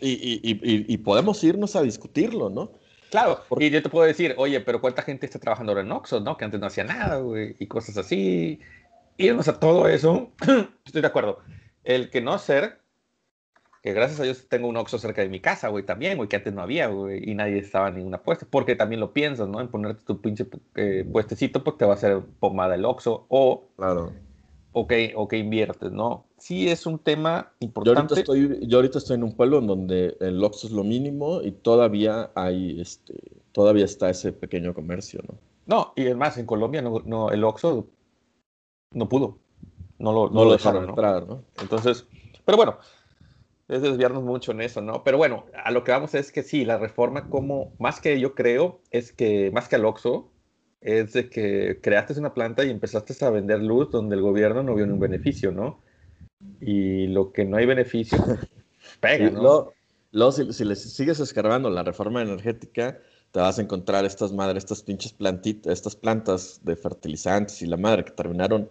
y, 0.03 0.99
podemos 0.99 1.43
irnos 1.43 1.75
a 1.75 1.81
discutirlo, 1.81 2.51
¿no? 2.51 2.73
Claro, 3.11 3.41
porque 3.49 3.71
yo 3.71 3.83
te 3.83 3.89
puedo 3.89 4.05
decir, 4.05 4.35
oye, 4.37 4.61
pero 4.61 4.83
¿cuánta 4.83 5.01
gente 5.01 5.25
está 5.25 5.39
trabajando 5.39 5.73
ahora 5.73 5.81
en 5.81 5.91
Oxxo, 5.91 6.21
no? 6.21 6.37
Que 6.37 6.45
antes 6.45 6.61
no 6.61 6.67
hacía 6.67 6.85
nada, 6.85 7.17
güey, 7.17 7.57
y 7.59 7.67
cosas 7.67 7.97
así. 7.97 8.61
Irnos 9.17 9.49
a 9.49 9.59
todo 9.59 9.89
eso, 9.89 10.33
estoy 10.85 11.01
de 11.01 11.09
acuerdo. 11.09 11.39
El 11.83 12.11
que 12.11 12.21
no 12.21 12.39
ser, 12.39 12.79
que 13.83 13.95
gracias 13.95 14.21
a 14.21 14.25
Dios 14.25 14.47
tengo 14.47 14.69
un 14.69 14.77
Oxxo 14.77 14.99
cerca 14.99 15.23
de 15.23 15.31
mi 15.31 15.41
casa, 15.41 15.69
güey, 15.69 15.87
también, 15.87 16.19
güey, 16.19 16.29
que 16.29 16.37
antes 16.37 16.53
no 16.53 16.61
había, 16.61 16.89
güey, 16.89 17.23
y 17.27 17.35
nadie 17.35 17.57
estaba 17.57 17.89
en 17.89 17.97
ninguna 17.97 18.23
puesta, 18.23 18.47
porque 18.51 18.77
también 18.77 19.01
lo 19.01 19.15
piensas, 19.15 19.49
¿no? 19.49 19.63
En 19.63 19.69
ponerte 19.69 20.05
tu 20.05 20.21
pinche 20.21 20.47
eh, 20.75 21.09
puestecito, 21.11 21.65
pues 21.65 21.79
te 21.79 21.87
va 21.87 21.93
a 21.93 21.97
hacer 21.97 22.21
pomada 22.39 22.75
el 22.75 22.85
Oxxo, 22.85 23.25
o... 23.31 23.71
Claro 23.77 24.13
o 24.75 24.87
que, 24.87 25.13
o 25.17 25.29
que 25.29 25.39
inviertes, 25.39 25.93
¿no? 25.93 26.27
Sí 26.45 26.69
es 26.69 26.85
un 26.85 26.99
tema 26.99 27.55
importante. 27.61 28.01
Yo 28.01 28.01
ahorita 28.01 28.21
estoy, 28.21 28.69
yo 28.69 28.77
ahorita 28.77 28.99
estoy 28.99 29.15
en 29.15 29.23
un 29.23 29.35
pueblo 29.35 29.61
en 29.61 29.67
donde 29.67 30.15
el 30.21 30.45
Oxxo 30.45 30.67
es 30.67 30.75
lo 30.75 30.85
mínimo 30.85 31.41
y 31.41 31.53
todavía 31.53 32.33
hay, 32.35 32.83
este, 32.83 33.15
todavía 33.53 33.87
está 33.87 34.11
ese 34.11 34.31
pequeño 34.31 34.75
comercio, 34.75 35.23
¿no? 35.27 35.39
No, 35.65 35.95
y 35.97 36.03
además 36.03 36.37
en 36.37 36.45
Colombia 36.45 36.83
no, 36.83 37.31
el 37.31 37.45
Oxxo 37.45 37.87
no 38.91 39.09
pudo, 39.09 39.39
no 39.99 40.13
lo, 40.13 40.29
no, 40.29 40.45
lo 40.45 40.53
dejaron, 40.53 40.91
entrar, 40.91 41.27
¿no? 41.27 41.45
Entonces, 41.63 42.07
pero 42.45 42.59
bueno, 42.59 42.77
es 43.69 43.81
desviarnos 43.81 44.23
mucho 44.23 44.53
en 44.53 44.61
eso, 44.61 44.83
¿no? 44.83 45.03
Pero 45.03 45.17
bueno, 45.17 45.47
a 45.65 45.71
lo 45.71 45.83
que 45.83 45.93
vamos 45.93 46.15
es 46.15 46.31
que 46.31 46.43
sí, 46.43 46.67
la 46.67 46.77
reforma 46.77 47.31
como, 47.31 47.73
más 47.79 48.03
que 48.03 48.21
yo 48.21 48.35
creo, 48.35 48.83
es 48.91 49.15
que 49.15 49.51
más 49.51 49.67
que 49.67 49.77
al 49.77 49.87
Oxxo, 49.87 50.29
es 50.83 51.15
de 51.15 51.31
que 51.31 51.81
creaste 51.81 52.21
una 52.21 52.35
planta 52.35 52.67
y 52.67 52.71
empezaste 52.71 53.25
a 53.25 53.31
vender 53.31 53.63
luz 53.63 53.91
donde 53.91 54.15
el 54.15 54.21
gobierno 54.21 54.63
no 54.63 54.75
vio 54.75 54.85
ningún 54.85 55.01
beneficio, 55.01 55.51
¿no? 55.51 55.83
Y 56.61 57.07
lo 57.09 57.33
que 57.33 57.45
no 57.45 57.57
hay 57.57 57.67
beneficio, 57.67 58.19
pega, 59.01 59.31
¿no? 59.31 59.73
Luego, 60.13 60.33
si, 60.33 60.53
si 60.53 60.65
le 60.65 60.77
sigues 60.77 61.21
escarbando 61.21 61.69
la 61.71 61.83
reforma 61.83 62.23
energética, 62.23 62.99
te 63.33 63.41
vas 63.41 63.59
a 63.59 63.63
encontrar 63.63 64.05
estas 64.05 64.33
madres, 64.33 64.63
estas 64.63 64.83
pinches 64.83 65.13
plantitas, 65.13 65.73
estas 65.73 65.97
plantas 65.97 66.61
de 66.63 66.77
fertilizantes 66.77 67.61
y 67.63 67.67
la 67.67 67.77
madre 67.77 68.05
que 68.05 68.13
terminaron 68.13 68.69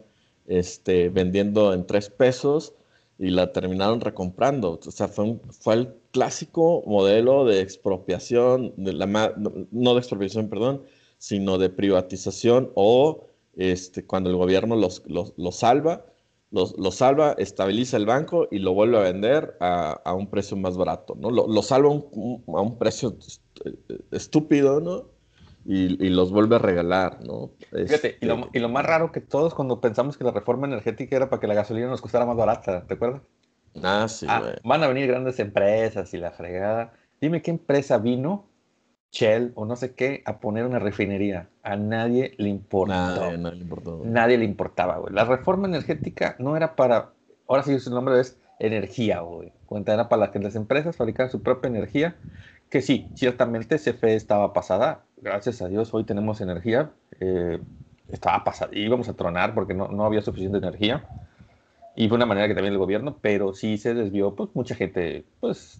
este, 0.47 1.09
vendiendo 1.09 1.73
en 1.73 1.85
tres 1.85 2.09
pesos 2.09 2.73
y 3.19 3.29
la 3.29 3.51
terminaron 3.51 4.01
recomprando. 4.01 4.79
O 4.85 4.91
sea, 4.91 5.07
fue, 5.07 5.37
fue 5.59 5.73
el 5.75 5.93
clásico 6.11 6.83
modelo 6.85 7.45
de 7.45 7.61
expropiación, 7.61 8.73
de 8.77 8.93
la, 8.93 9.05
no 9.05 9.93
de 9.93 9.99
expropiación, 9.99 10.49
perdón, 10.49 10.83
sino 11.17 11.57
de 11.57 11.69
privatización 11.69 12.71
o 12.75 13.27
este, 13.55 14.05
cuando 14.05 14.29
el 14.29 14.35
gobierno 14.35 14.75
los, 14.75 15.03
los, 15.07 15.55
salva, 15.55 16.05
los, 16.53 16.95
salva, 16.95 17.33
estabiliza 17.39 17.97
el 17.97 18.05
banco 18.05 18.47
y 18.51 18.59
lo 18.59 18.73
vuelve 18.73 18.97
a 18.97 19.01
vender 19.01 19.57
a, 19.59 20.13
un 20.13 20.27
precio 20.27 20.55
más 20.55 20.77
barato, 20.77 21.15
¿no? 21.19 21.31
Lo, 21.31 21.61
salva 21.63 21.89
a 21.89 22.61
un 22.61 22.77
precio 22.77 23.17
estúpido, 24.11 24.79
¿no? 24.79 25.05
Y, 25.65 26.09
los 26.09 26.31
vuelve 26.31 26.57
a 26.57 26.59
regalar, 26.59 27.25
¿no? 27.25 27.51
Fíjate, 27.71 28.17
y, 28.21 28.25
lo, 28.25 28.35
este 28.35 28.49
y, 28.53 28.61
lo, 28.61 28.69
más 28.69 28.85
raro 28.85 29.11
que 29.11 29.19
todos 29.19 29.55
cuando 29.55 29.81
pensamos 29.81 30.15
que 30.15 30.23
la 30.23 30.31
reforma 30.31 30.67
energética 30.67 31.15
era 31.15 31.29
para 31.29 31.39
que 31.39 31.47
la 31.47 31.55
gasolina 31.55 31.87
nos 31.87 32.01
costara 32.01 32.25
más 32.25 32.37
barata, 32.37 32.85
¿te 32.85 32.93
acuerdas? 32.93 33.21
Ah, 33.81 34.05
sí, 34.07 34.27
ah, 34.29 34.53
Van 34.63 34.83
a 34.83 34.87
venir 34.87 35.07
grandes 35.07 35.39
empresas 35.39 36.13
y 36.13 36.17
la 36.17 36.31
fregada. 36.31 36.93
Dime 37.19 37.41
qué 37.41 37.49
empresa 37.49 37.97
vino 37.97 38.45
Shell 39.13 39.51
o 39.53 39.65
no 39.65 39.75
sé 39.75 39.93
qué 39.93 40.23
a 40.25 40.39
poner 40.39 40.65
una 40.65 40.79
refinería. 40.79 41.47
A 41.61 41.75
nadie 41.75 42.33
le 42.37 42.49
importaba. 42.49 43.31
Nadie, 43.31 43.37
nadie, 43.37 43.55
le 43.57 43.61
importaba. 43.61 43.97
Nadie 44.03 44.37
le 44.39 44.45
importaba, 44.45 44.97
güey. 44.97 45.13
La 45.13 45.23
reforma 45.23 45.67
energética 45.67 46.35
no 46.39 46.57
era 46.57 46.75
para. 46.75 47.11
Ahora 47.47 47.61
sí, 47.61 47.79
su 47.79 47.91
nombre 47.91 48.19
es 48.19 48.37
energía, 48.59 49.21
güey. 49.21 49.53
Cuenta 49.67 49.93
era 49.93 50.09
para 50.09 50.31
que 50.31 50.39
las 50.39 50.55
empresas 50.55 50.95
fabricaran 50.95 51.31
su 51.31 51.43
propia 51.43 51.67
energía. 51.67 52.15
Que 52.69 52.81
sí, 52.81 53.07
ciertamente 53.13 53.77
CFE 53.77 54.15
estaba 54.15 54.51
pasada. 54.51 55.03
Gracias 55.17 55.61
a 55.61 55.67
Dios, 55.67 55.93
hoy 55.93 56.05
tenemos 56.05 56.41
energía. 56.41 56.89
Eh, 57.19 57.59
estaba 58.11 58.43
pasada. 58.43 58.71
Íbamos 58.73 59.09
a 59.09 59.13
tronar 59.13 59.53
porque 59.53 59.75
no, 59.75 59.89
no 59.89 60.05
había 60.05 60.23
suficiente 60.23 60.57
energía. 60.57 61.07
Y 61.95 62.07
fue 62.07 62.15
una 62.15 62.25
manera 62.25 62.47
que 62.47 62.55
también 62.55 62.73
el 62.73 62.79
gobierno, 62.79 63.17
pero 63.21 63.53
sí 63.53 63.77
se 63.77 63.93
desvió, 63.93 64.33
pues 64.33 64.49
mucha 64.55 64.73
gente, 64.73 65.23
pues 65.39 65.79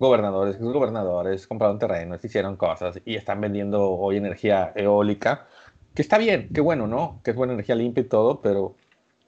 gobernadores, 0.00 0.58
gobernadores 0.58 1.46
compraron 1.46 1.78
terrenos, 1.78 2.24
hicieron 2.24 2.56
cosas 2.56 2.98
y 3.04 3.14
están 3.14 3.40
vendiendo 3.40 3.90
hoy 3.90 4.16
energía 4.16 4.72
eólica, 4.74 5.46
que 5.94 6.02
está 6.02 6.16
bien, 6.16 6.48
qué 6.52 6.62
bueno, 6.62 6.86
¿no? 6.86 7.20
Que 7.22 7.32
es 7.32 7.36
buena 7.36 7.52
energía 7.52 7.74
limpia 7.74 8.00
y 8.00 8.08
todo, 8.08 8.40
pero 8.40 8.74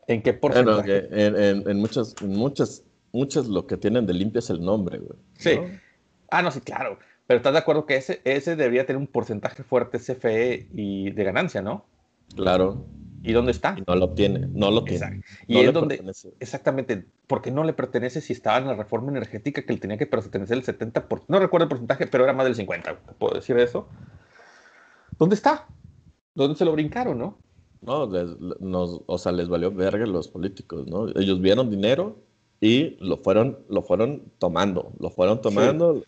¿en 0.07 0.23
qué 0.23 0.33
porcentaje? 0.33 1.09
en, 1.13 1.77
muchas, 1.77 2.21
muchas, 2.23 2.85
muchas 3.13 3.47
lo 3.49 3.67
que 3.67 3.77
tienen 3.77 4.07
de 4.07 4.15
limpia 4.15 4.39
es 4.39 4.49
el 4.49 4.65
nombre, 4.65 4.99
güey. 4.99 5.19
Sí. 5.37 5.61
Ah, 6.31 6.41
no, 6.41 6.51
sí, 6.51 6.61
claro. 6.63 6.99
Pero 7.27 7.37
estás 7.37 7.53
de 7.53 7.59
acuerdo 7.59 7.85
que 7.85 7.97
ese, 7.97 8.23
ese 8.25 8.57
debería 8.57 8.87
tener 8.87 8.97
un 8.97 9.07
porcentaje 9.07 9.63
fuerte 9.63 9.99
CFE 9.99 10.69
y 10.73 11.11
de 11.11 11.25
ganancia, 11.25 11.61
¿no? 11.61 11.85
Claro. 12.35 12.87
¿Y 13.23 13.33
dónde 13.33 13.53
está? 13.53 13.77
no 13.87 13.95
lo 13.95 14.11
tiene, 14.11 14.49
no 14.53 14.71
lo 14.71 14.85
tiene. 14.85 15.23
Y 15.47 15.59
es 15.59 15.73
donde, 15.73 16.03
exactamente, 16.41 17.07
porque 17.27 17.51
no 17.51 17.63
le 17.63 17.73
pertenece 17.73 18.21
si 18.21 18.33
estaba 18.33 18.59
en 18.59 18.67
la 18.67 18.75
reforma 18.75 19.11
energética 19.11 19.63
que 19.65 19.73
le 19.73 19.79
tenía 19.79 19.97
que 19.97 20.07
pertenecer 20.07 20.57
el 20.57 20.65
70%, 20.65 21.25
no 21.29 21.39
recuerdo 21.39 21.65
el 21.65 21.69
porcentaje, 21.69 22.07
pero 22.07 22.25
era 22.25 22.33
más 22.33 22.47
del 22.47 22.57
50%, 22.57 22.97
puedo 23.19 23.35
decir 23.35 23.57
eso. 23.59 23.87
¿Dónde 25.19 25.37
está? 25.37 25.69
¿Dónde 26.35 26.57
se 26.57 26.65
lo 26.65 26.73
brincaron, 26.73 27.19
no? 27.19 27.39
No, 27.81 28.09
o 29.07 29.19
sea, 29.19 29.33
les 29.33 29.49
valió 29.49 29.71
verga 29.73 30.07
los 30.07 30.29
políticos, 30.29 30.87
¿no? 30.87 31.09
Ellos 31.17 31.41
vieron 31.41 31.69
dinero 31.69 32.17
y 32.61 32.97
lo 33.01 33.17
fueron, 33.19 33.59
lo 33.69 33.83
fueron 33.83 34.23
tomando, 34.39 34.93
lo 34.99 35.11
fueron 35.11 35.41
tomando 35.41 36.05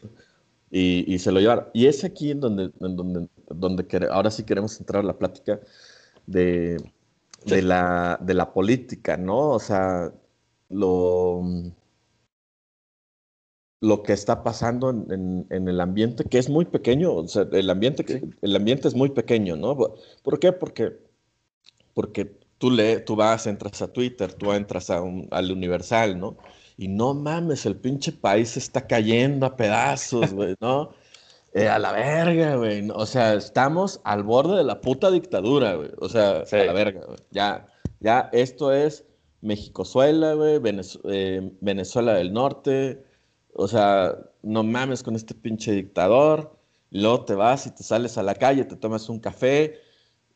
y, 0.70 1.18
se 1.18 1.32
lo 1.32 1.40
llevaron. 1.40 1.66
Y 1.74 1.86
es 1.86 2.04
aquí 2.04 2.30
en 2.30 2.40
donde, 2.40 2.70
en 2.80 2.96
donde, 2.96 3.28
donde 3.48 4.08
ahora 4.10 4.30
sí 4.30 4.44
queremos 4.44 4.78
entrar 4.78 5.02
a 5.02 5.06
la 5.06 5.18
plática 5.18 5.60
de, 6.26 6.76
de, 7.46 7.62
la, 7.62 8.18
de 8.20 8.34
la 8.34 8.52
política, 8.52 9.16
¿no? 9.16 9.50
O 9.50 9.58
sea, 9.58 10.12
lo, 10.68 11.42
lo 13.80 14.02
que 14.02 14.12
está 14.12 14.42
pasando 14.42 14.90
en, 14.90 15.46
en, 15.50 15.68
el 15.68 15.80
ambiente, 15.80 16.24
que 16.24 16.38
es 16.38 16.48
muy 16.48 16.64
pequeño, 16.64 17.12
o 17.14 17.28
sea, 17.28 17.46
el 17.52 17.70
ambiente, 17.70 18.22
el 18.40 18.56
ambiente 18.56 18.88
es 18.88 18.94
muy 18.94 19.10
pequeño, 19.10 19.56
¿no? 19.56 19.76
¿Por 20.22 20.38
qué? 20.38 20.52
Porque, 20.52 20.96
porque 21.92 22.38
tú, 22.58 22.70
le, 22.70 23.00
tú 23.00 23.16
vas, 23.16 23.46
entras 23.46 23.82
a 23.82 23.92
Twitter, 23.92 24.32
tú 24.32 24.52
entras 24.52 24.90
a 24.90 25.02
al 25.30 25.52
Universal, 25.52 26.18
¿no? 26.18 26.38
Y 26.76 26.88
no 26.88 27.14
mames, 27.14 27.66
el 27.66 27.76
pinche 27.76 28.12
país 28.12 28.56
está 28.56 28.86
cayendo 28.86 29.46
a 29.46 29.56
pedazos, 29.56 30.32
güey, 30.32 30.56
¿no? 30.60 30.90
Eh, 31.54 31.68
a 31.68 31.78
la 31.78 31.92
verga, 31.92 32.56
güey. 32.56 32.88
O 32.92 33.06
sea, 33.06 33.34
estamos 33.34 34.00
al 34.02 34.24
borde 34.24 34.56
de 34.56 34.64
la 34.64 34.80
puta 34.80 35.10
dictadura, 35.10 35.76
güey. 35.76 35.90
O 35.98 36.08
sea, 36.08 36.42
a 36.50 36.56
la 36.56 36.72
verga, 36.72 37.06
güey. 37.06 37.18
Ya, 37.30 37.68
ya, 38.00 38.28
esto 38.32 38.72
es 38.72 39.04
México-Suela, 39.40 40.34
güey, 40.34 40.60
eh, 41.04 41.52
Venezuela 41.60 42.14
del 42.14 42.32
Norte. 42.32 43.04
O 43.52 43.68
sea, 43.68 44.16
no 44.42 44.64
mames 44.64 45.04
con 45.04 45.14
este 45.14 45.32
pinche 45.32 45.70
dictador. 45.70 46.58
Luego 46.90 47.24
te 47.24 47.34
vas 47.34 47.66
y 47.66 47.70
te 47.70 47.84
sales 47.84 48.18
a 48.18 48.24
la 48.24 48.34
calle, 48.34 48.64
te 48.64 48.74
tomas 48.74 49.08
un 49.08 49.20
café 49.20 49.80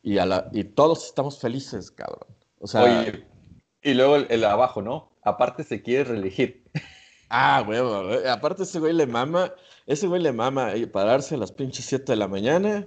y, 0.05 0.19
a 0.19 0.27
la, 0.27 0.49
y 0.53 0.63
todos 0.63 1.05
estamos 1.05 1.41
felices, 1.41 1.91
cabrón. 1.91 2.29
O 2.61 2.69
sea, 2.69 2.85
Oye, 2.85 3.27
y 3.83 3.95
luego 3.95 4.17
el, 4.17 4.27
el 4.31 4.45
abajo, 4.45 4.83
¿no? 4.83 5.11
Aparte 5.23 5.65
se 5.65 5.83
quiere 5.83 6.05
reelegir. 6.05 6.65
Ah, 7.31 7.63
güey, 7.67 7.79
aparte 8.27 8.63
ese 8.63 8.81
güey 8.81 8.95
le 8.95 9.07
mama, 9.07 9.53
ese 9.89 10.07
güey 10.07 10.23
le 10.23 10.33
mama 10.33 10.75
pararse 10.93 11.35
a 11.35 11.39
las 11.39 11.51
pinches 11.51 11.87
7 11.87 12.13
de 12.13 12.17
la 12.17 12.29
mañana, 12.29 12.87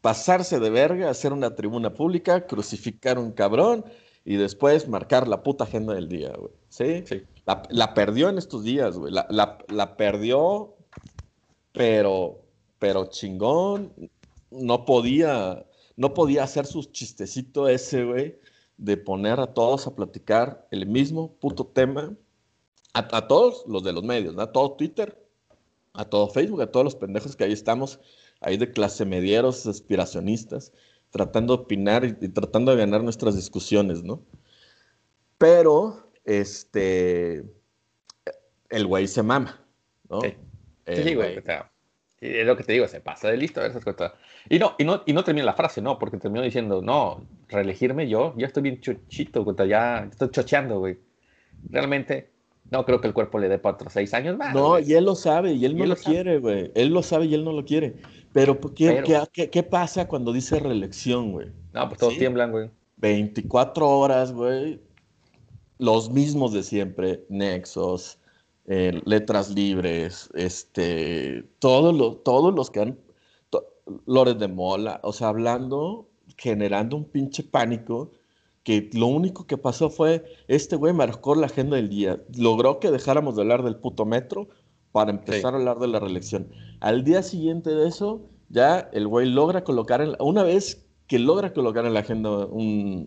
pasarse 0.00 0.60
de 0.60 0.70
verga, 0.70 1.10
hacer 1.10 1.32
una 1.32 1.56
tribuna 1.56 1.92
pública, 1.92 2.46
crucificar 2.46 3.18
un 3.18 3.32
cabrón 3.32 3.84
y 4.24 4.36
después 4.36 4.88
marcar 4.88 5.26
la 5.26 5.42
puta 5.42 5.64
agenda 5.64 5.94
del 5.94 6.08
día, 6.08 6.32
güey. 6.38 6.52
¿Sí? 6.68 7.04
sí. 7.04 7.22
La, 7.44 7.94
perdió 7.94 8.28
en 8.28 8.38
estos 8.38 8.62
días, 8.62 8.96
güey. 8.96 9.12
La, 9.12 9.26
la, 9.68 9.96
perdió, 9.96 10.76
pero, 11.72 12.40
pero 12.78 13.06
chingón. 13.06 13.92
No 14.52 14.84
podía, 14.84 15.66
no 15.96 16.14
podía 16.14 16.44
hacer 16.44 16.66
su 16.66 16.84
chistecito 16.84 17.68
ese, 17.68 18.04
güey, 18.04 18.38
de 18.76 18.96
poner 18.96 19.40
a 19.40 19.52
todos 19.52 19.88
a 19.88 19.96
platicar 19.96 20.68
el 20.70 20.86
mismo 20.86 21.32
puto 21.40 21.66
tema 21.66 22.16
a, 22.94 23.26
todos 23.26 23.64
los 23.66 23.82
de 23.82 23.92
los 23.92 24.04
medios, 24.04 24.38
a 24.38 24.52
todo 24.52 24.72
Twitter, 24.72 25.25
a 25.96 26.04
todo 26.04 26.28
Facebook, 26.28 26.62
a 26.62 26.70
todos 26.70 26.84
los 26.84 26.96
pendejos 26.96 27.36
que 27.36 27.44
ahí 27.44 27.52
estamos, 27.52 28.00
ahí 28.40 28.56
de 28.56 28.70
clase 28.70 29.04
medieros, 29.04 29.66
aspiracionistas, 29.66 30.72
tratando 31.10 31.56
de 31.56 31.62
opinar 31.62 32.04
y, 32.04 32.28
tratando 32.28 32.72
de 32.72 32.78
ganar 32.78 33.02
nuestras 33.02 33.36
discusiones, 33.36 34.02
¿no? 34.02 34.22
Pero, 35.38 36.10
este, 36.24 37.44
el 38.70 38.86
güey 38.86 39.06
se 39.06 39.22
mama, 39.22 39.64
¿no? 40.08 40.20
Sí, 40.20 40.34
sí 40.86 41.14
güey. 41.14 41.38
es 42.20 42.46
lo 42.46 42.56
que 42.56 42.64
te 42.64 42.72
digo, 42.72 42.88
se 42.88 43.00
pasa 43.00 43.28
de 43.28 43.36
listo 43.36 43.60
a 43.60 43.66
esas 43.66 43.84
cosas. 43.84 44.12
Y 44.48 44.58
no, 44.58 44.74
y 44.78 44.84
no, 44.84 45.02
y 45.06 45.12
no 45.12 45.24
termina 45.24 45.46
la 45.46 45.54
frase, 45.54 45.80
no, 45.80 45.98
porque 45.98 46.18
terminó 46.18 46.42
diciendo, 46.42 46.82
no, 46.82 47.26
reelegirme 47.48 48.08
yo, 48.08 48.34
ya 48.36 48.46
estoy 48.46 48.62
bien 48.62 48.80
chuchito, 48.80 49.44
ya 49.66 50.08
estoy 50.10 50.30
chocheando, 50.30 50.78
güey. 50.78 50.98
Realmente, 51.68 52.30
no 52.70 52.84
creo 52.84 53.00
que 53.00 53.08
el 53.08 53.14
cuerpo 53.14 53.38
le 53.38 53.48
dé 53.48 53.58
para 53.58 53.74
otros 53.76 53.92
seis 53.92 54.12
años 54.14 54.36
más. 54.36 54.54
No, 54.54 54.78
y 54.78 54.92
él 54.94 55.04
lo 55.04 55.14
sabe, 55.14 55.52
y 55.52 55.64
él 55.64 55.76
no 55.76 55.86
lo, 55.86 55.96
quiere, 55.96 56.38
güey. 56.38 56.70
Él 56.74 56.88
lo 56.88 57.02
sabe 57.02 57.26
y 57.26 57.34
él 57.34 57.44
no 57.44 57.52
lo 57.52 57.64
quiere. 57.64 57.94
Pero, 58.32 58.58
¿qué, 58.74 59.02
¿qué, 59.32 59.50
qué, 59.50 59.62
pasa 59.62 60.08
cuando 60.08 60.32
dice 60.32 60.58
reelección, 60.58 61.32
güey? 61.32 61.48
No, 61.72 61.88
pues 61.88 62.00
todos 62.00 62.18
tiemblan, 62.18 62.50
güey. 62.50 62.70
24 62.96 63.88
horas, 63.88 64.32
güey. 64.32 64.80
Los 65.78 66.10
mismos 66.10 66.52
de 66.52 66.62
siempre. 66.62 67.24
Nexos, 67.28 68.18
eh, 68.66 69.00
letras 69.04 69.50
libres, 69.50 70.28
este, 70.34 71.44
todos 71.60 71.94
los, 71.94 72.24
todos 72.24 72.52
los 72.52 72.70
que 72.70 72.80
han, 72.80 72.98
Lores 74.06 74.40
de 74.40 74.48
Mola, 74.48 74.98
o 75.04 75.12
sea, 75.12 75.28
hablando, 75.28 76.08
generando 76.36 76.96
un 76.96 77.04
pinche 77.04 77.44
pánico 77.44 78.10
que 78.66 78.90
lo 78.94 79.06
único 79.06 79.46
que 79.46 79.56
pasó 79.56 79.90
fue, 79.90 80.24
este 80.48 80.74
güey 80.74 80.92
marcó 80.92 81.36
la 81.36 81.46
agenda 81.46 81.76
del 81.76 81.88
día, 81.88 82.20
logró 82.36 82.80
que 82.80 82.90
dejáramos 82.90 83.36
de 83.36 83.42
hablar 83.42 83.62
del 83.62 83.76
puto 83.76 84.04
metro 84.04 84.48
para 84.90 85.12
empezar 85.12 85.54
a 85.54 85.58
hablar 85.58 85.78
de 85.78 85.86
la 85.86 86.00
reelección. 86.00 86.48
Al 86.80 87.04
día 87.04 87.22
siguiente 87.22 87.70
de 87.70 87.86
eso, 87.86 88.28
ya 88.48 88.90
el 88.92 89.06
güey 89.06 89.28
logra 89.30 89.62
colocar, 89.62 90.00
en, 90.00 90.16
una 90.18 90.42
vez 90.42 90.84
que 91.06 91.20
logra 91.20 91.52
colocar 91.52 91.86
en 91.86 91.94
la 91.94 92.00
agenda 92.00 92.48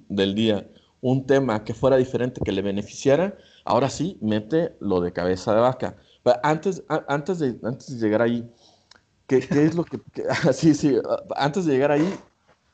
del 0.07 0.33
día 0.33 0.65
un 1.01 1.25
tema 1.25 1.65
que 1.65 1.73
fuera 1.73 1.97
diferente, 1.97 2.39
que 2.39 2.53
le 2.53 2.61
beneficiara, 2.61 3.35
ahora 3.65 3.89
sí 3.89 4.17
mete 4.21 4.77
lo 4.79 5.01
de 5.01 5.11
cabeza 5.11 5.53
de 5.53 5.59
vaca. 5.59 5.97
Pero 6.23 6.37
antes, 6.41 6.85
antes, 7.09 7.39
de, 7.39 7.59
antes 7.63 7.99
de 7.99 8.07
llegar 8.07 8.21
ahí, 8.21 8.49
¿qué, 9.27 9.39
es 9.39 9.75
lo 9.75 9.83
que... 9.83 9.99
sí, 10.53 10.73
sí, 10.73 10.95
antes 11.35 11.65
de 11.65 11.73
llegar 11.73 11.91
ahí, 11.91 12.17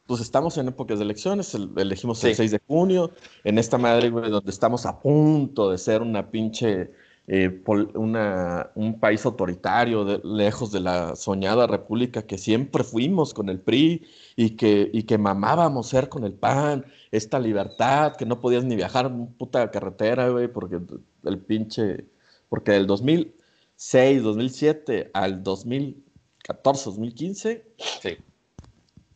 pues 0.06 0.22
estamos 0.22 0.58
en 0.58 0.68
épocas 0.68 1.00
de 1.00 1.06
elecciones, 1.06 1.56
elegimos 1.56 2.24
el 2.24 2.36
6 2.36 2.52
de 2.52 2.62
junio, 2.68 3.12
en 3.44 3.58
esta 3.58 3.78
madre, 3.78 4.10
güey, 4.10 4.30
donde 4.30 4.52
estamos 4.52 4.86
a 4.86 5.00
punto 5.00 5.72
de 5.72 5.80
ser 5.80 6.02
una 6.04 6.30
pinche, 6.30 6.92
eh, 7.28 7.64
una, 7.96 8.70
un 8.76 9.00
país 9.00 9.26
autoritario, 9.26 10.22
lejos 10.24 10.72
de 10.72 10.80
la 10.80 11.16
soñada 11.16 11.66
república 11.66 12.22
que 12.22 12.38
siempre 12.38 12.84
fuimos 12.84 13.34
con 13.34 13.50
el 13.50 13.60
PRI 13.60 14.06
y 14.36 14.52
que, 14.52 14.92
y 14.94 15.04
que 15.04 15.18
mamábamos 15.18 15.88
ser 15.88 16.08
con 16.08 16.24
el 16.24 16.34
PAN, 16.34 16.86
esta 17.12 17.40
libertad, 17.40 18.16
que 18.16 18.28
no 18.28 18.40
podías 18.40 18.64
ni 18.64 18.76
viajar 18.76 19.08
en 19.08 19.28
puta 19.34 19.72
carretera, 19.72 20.30
güey, 20.30 20.48
porque 20.48 20.80
el 21.24 21.40
pinche, 21.40 22.06
porque 22.48 22.74
del 22.74 22.86
2006, 22.86 24.22
2007 24.22 25.10
al 25.14 25.42
2014, 25.42 26.86
2015, 26.92 27.66
sí 28.02 28.18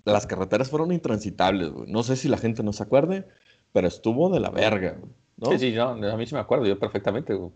las 0.10 0.28
carreteras 0.28 0.70
fueron 0.70 0.92
intransitables, 0.92 1.72
güey. 1.72 1.92
No 1.92 2.04
sé 2.04 2.16
si 2.16 2.28
la 2.28 2.38
gente 2.38 2.64
no 2.64 2.74
se 2.74 2.84
acuerde, 2.84 3.28
pero 3.72 3.88
estuvo 3.88 4.30
de 4.30 4.40
la 4.40 4.50
verga, 4.50 5.00
¿no? 5.38 5.52
Sí, 5.52 5.60
sí, 5.60 5.72
yo, 5.72 5.90
a 5.90 5.96
mí 6.18 6.26
sí 6.26 6.36
me 6.36 6.42
acuerdo, 6.42 6.66
yo 6.66 6.78
perfectamente, 6.80 7.34
güey. 7.34 7.52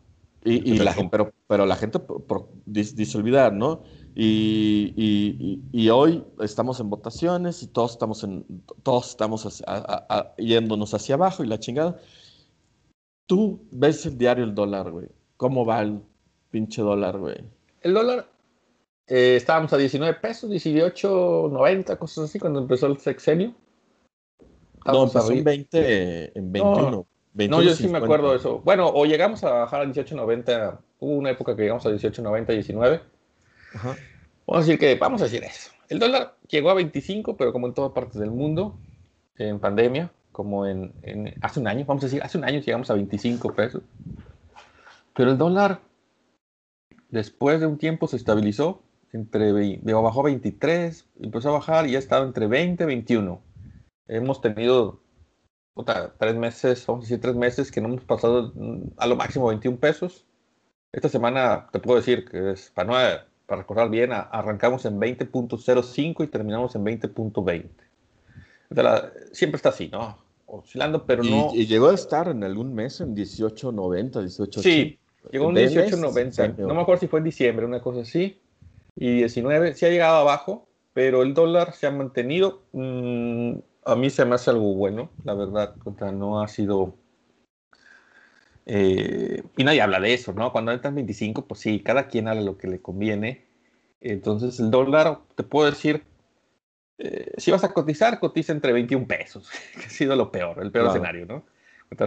Y, 0.45 0.77
la, 0.79 0.93
pero, 1.09 1.31
pero 1.47 1.65
la 1.65 1.77
gente 1.77 1.99
por, 1.99 2.49
dice 2.65 3.17
olvidar, 3.17 3.53
¿no? 3.53 3.83
Y, 4.13 5.61
y, 5.71 5.89
hoy 5.89 6.23
estamos 6.41 6.81
en 6.81 6.89
votaciones 6.89 7.63
y 7.63 7.67
todos 7.67 7.91
estamos, 7.91 8.25
en, 8.25 8.45
todos 8.83 9.11
estamos 9.11 9.63
yéndonos 10.37 10.93
hacia 10.93 11.15
abajo 11.15 11.45
y 11.45 11.47
la 11.47 11.59
chingada. 11.59 11.97
Tú 13.25 13.61
ves 13.71 14.05
el 14.05 14.17
diario 14.17 14.43
el 14.43 14.53
dólar, 14.53 14.91
güey. 14.91 15.07
¿Cómo 15.37 15.65
va 15.65 15.81
el 15.81 16.01
pinche 16.51 16.81
dólar, 16.81 17.17
güey? 17.19 17.37
El 17.81 17.93
dólar 17.93 18.27
eh, 19.07 19.35
estábamos 19.35 19.73
a 19.73 19.77
19 19.77 20.19
pesos, 20.19 20.49
18, 20.49 21.49
90, 21.51 21.95
cosas 21.97 22.25
así, 22.25 22.39
cuando 22.39 22.59
empezó 22.59 22.87
el 22.87 22.97
sexenio. 22.99 23.53
no, 24.85 25.03
empezó 25.03 25.31
en 25.31 25.43
20, 25.43 26.37
en 26.37 26.51
21. 26.51 27.05
No, 27.49 27.61
yo 27.61 27.73
sí 27.73 27.87
me 27.87 27.97
acuerdo 27.97 28.31
de 28.31 28.37
eso. 28.37 28.59
Bueno, 28.59 28.87
o 28.87 29.05
llegamos 29.05 29.43
a 29.43 29.51
bajar 29.51 29.81
a 29.81 29.85
18.90, 29.85 30.79
hubo 30.99 31.15
una 31.15 31.31
época 31.31 31.55
que 31.55 31.63
llegamos 31.63 31.85
a 31.85 31.89
18.90, 31.89 32.47
19. 32.47 33.01
Vamos 33.73 33.97
a 34.47 34.59
decir 34.59 34.79
que, 34.79 34.95
vamos 34.95 35.21
a 35.21 35.25
decir 35.25 35.43
eso. 35.43 35.71
El 35.89 35.99
dólar 35.99 36.37
llegó 36.47 36.69
a 36.69 36.75
25, 36.75 37.35
pero 37.35 37.51
como 37.51 37.67
en 37.67 37.73
todas 37.73 37.91
partes 37.91 38.19
del 38.19 38.31
mundo, 38.31 38.77
en 39.37 39.59
pandemia, 39.59 40.11
como 40.31 40.65
en, 40.65 40.93
en, 41.01 41.33
hace 41.41 41.59
un 41.59 41.67
año, 41.67 41.85
vamos 41.85 42.03
a 42.03 42.07
decir, 42.07 42.21
hace 42.23 42.37
un 42.37 42.45
año 42.45 42.59
llegamos 42.59 42.89
a 42.89 42.93
25 42.93 43.53
pesos. 43.53 43.83
Pero 45.15 45.31
el 45.31 45.37
dólar, 45.37 45.81
después 47.09 47.59
de 47.59 47.67
un 47.67 47.77
tiempo, 47.77 48.07
se 48.07 48.15
estabilizó 48.15 48.81
entre, 49.13 49.79
bajó 49.83 50.19
a 50.21 50.23
23, 50.23 51.05
empezó 51.21 51.49
a 51.49 51.53
bajar 51.53 51.87
y 51.87 51.95
ha 51.95 51.99
estado 51.99 52.25
entre 52.25 52.47
20 52.47 52.83
y 52.83 52.87
21. 52.87 53.41
Hemos 54.07 54.41
tenido 54.41 54.99
tres 56.19 56.35
meses, 56.35 56.85
vamos 56.85 57.03
a 57.03 57.05
decir 57.05 57.21
tres 57.21 57.35
meses 57.35 57.71
que 57.71 57.81
no 57.81 57.87
hemos 57.87 58.03
pasado 58.03 58.51
mm, 58.55 58.89
a 58.97 59.07
lo 59.07 59.15
máximo 59.15 59.47
21 59.47 59.77
pesos. 59.77 60.25
Esta 60.91 61.09
semana 61.09 61.69
te 61.71 61.79
puedo 61.79 61.97
decir 61.97 62.25
que 62.25 62.51
es, 62.51 62.69
para, 62.71 62.87
no, 62.87 62.93
para 63.45 63.61
recordar 63.61 63.89
bien, 63.89 64.11
arrancamos 64.11 64.85
en 64.85 64.99
20.05 64.99 66.23
y 66.23 66.27
terminamos 66.27 66.75
en 66.75 66.83
20.20. 66.85 67.69
Siempre 69.31 69.55
está 69.55 69.69
así, 69.69 69.89
¿no? 69.89 70.23
oscilando, 70.57 71.05
pero 71.05 71.23
no. 71.23 71.51
Y 71.53 71.65
llegó 71.65 71.89
a 71.89 71.93
estar 71.93 72.27
en 72.27 72.43
algún 72.43 72.73
mes 72.73 73.01
en 73.01 73.15
18.90, 73.15 74.11
18.80. 74.11 74.61
Sí, 74.61 74.99
llegó 75.31 75.49
en 75.49 75.55
18.90. 75.55 76.57
No 76.57 76.73
me 76.75 76.81
acuerdo 76.81 77.01
si 77.01 77.07
fue 77.07 77.19
en 77.19 77.25
diciembre, 77.25 77.65
una 77.65 77.81
cosa 77.81 78.01
así. 78.01 78.39
Y 78.95 79.17
19, 79.17 79.73
sí 79.73 79.85
ha 79.85 79.89
llegado 79.89 80.17
abajo, 80.17 80.67
pero 80.93 81.23
el 81.23 81.33
dólar 81.33 81.73
se 81.73 81.87
ha 81.87 81.91
mantenido. 81.91 82.63
Mm, 82.73 83.55
a 83.85 83.95
mí 83.95 84.09
se 84.09 84.25
me 84.25 84.35
hace 84.35 84.51
algo 84.51 84.73
bueno, 84.75 85.09
la 85.23 85.33
verdad. 85.33 85.75
no 86.13 86.41
ha 86.41 86.47
sido. 86.47 86.95
Eh, 88.65 89.43
y 89.57 89.63
nadie 89.63 89.81
habla 89.81 89.99
de 89.99 90.13
eso, 90.13 90.33
¿no? 90.33 90.51
Cuando 90.51 90.71
entran 90.71 90.95
25, 90.95 91.45
pues 91.47 91.59
sí, 91.61 91.81
cada 91.81 92.07
quien 92.07 92.27
habla 92.27 92.41
lo 92.41 92.57
que 92.57 92.67
le 92.67 92.81
conviene. 92.81 93.45
Entonces, 93.99 94.59
el 94.59 94.71
dólar, 94.71 95.19
te 95.35 95.43
puedo 95.43 95.69
decir, 95.69 96.03
eh, 96.97 97.31
si 97.37 97.51
vas 97.51 97.63
a 97.63 97.73
cotizar, 97.73 98.19
cotiza 98.19 98.53
entre 98.53 98.73
21 98.73 99.07
pesos, 99.07 99.49
que 99.73 99.87
ha 99.87 99.89
sido 99.89 100.15
lo 100.15 100.31
peor, 100.31 100.61
el 100.61 100.71
peor 100.71 100.87
escenario, 100.87 101.25
¿no? 101.25 101.45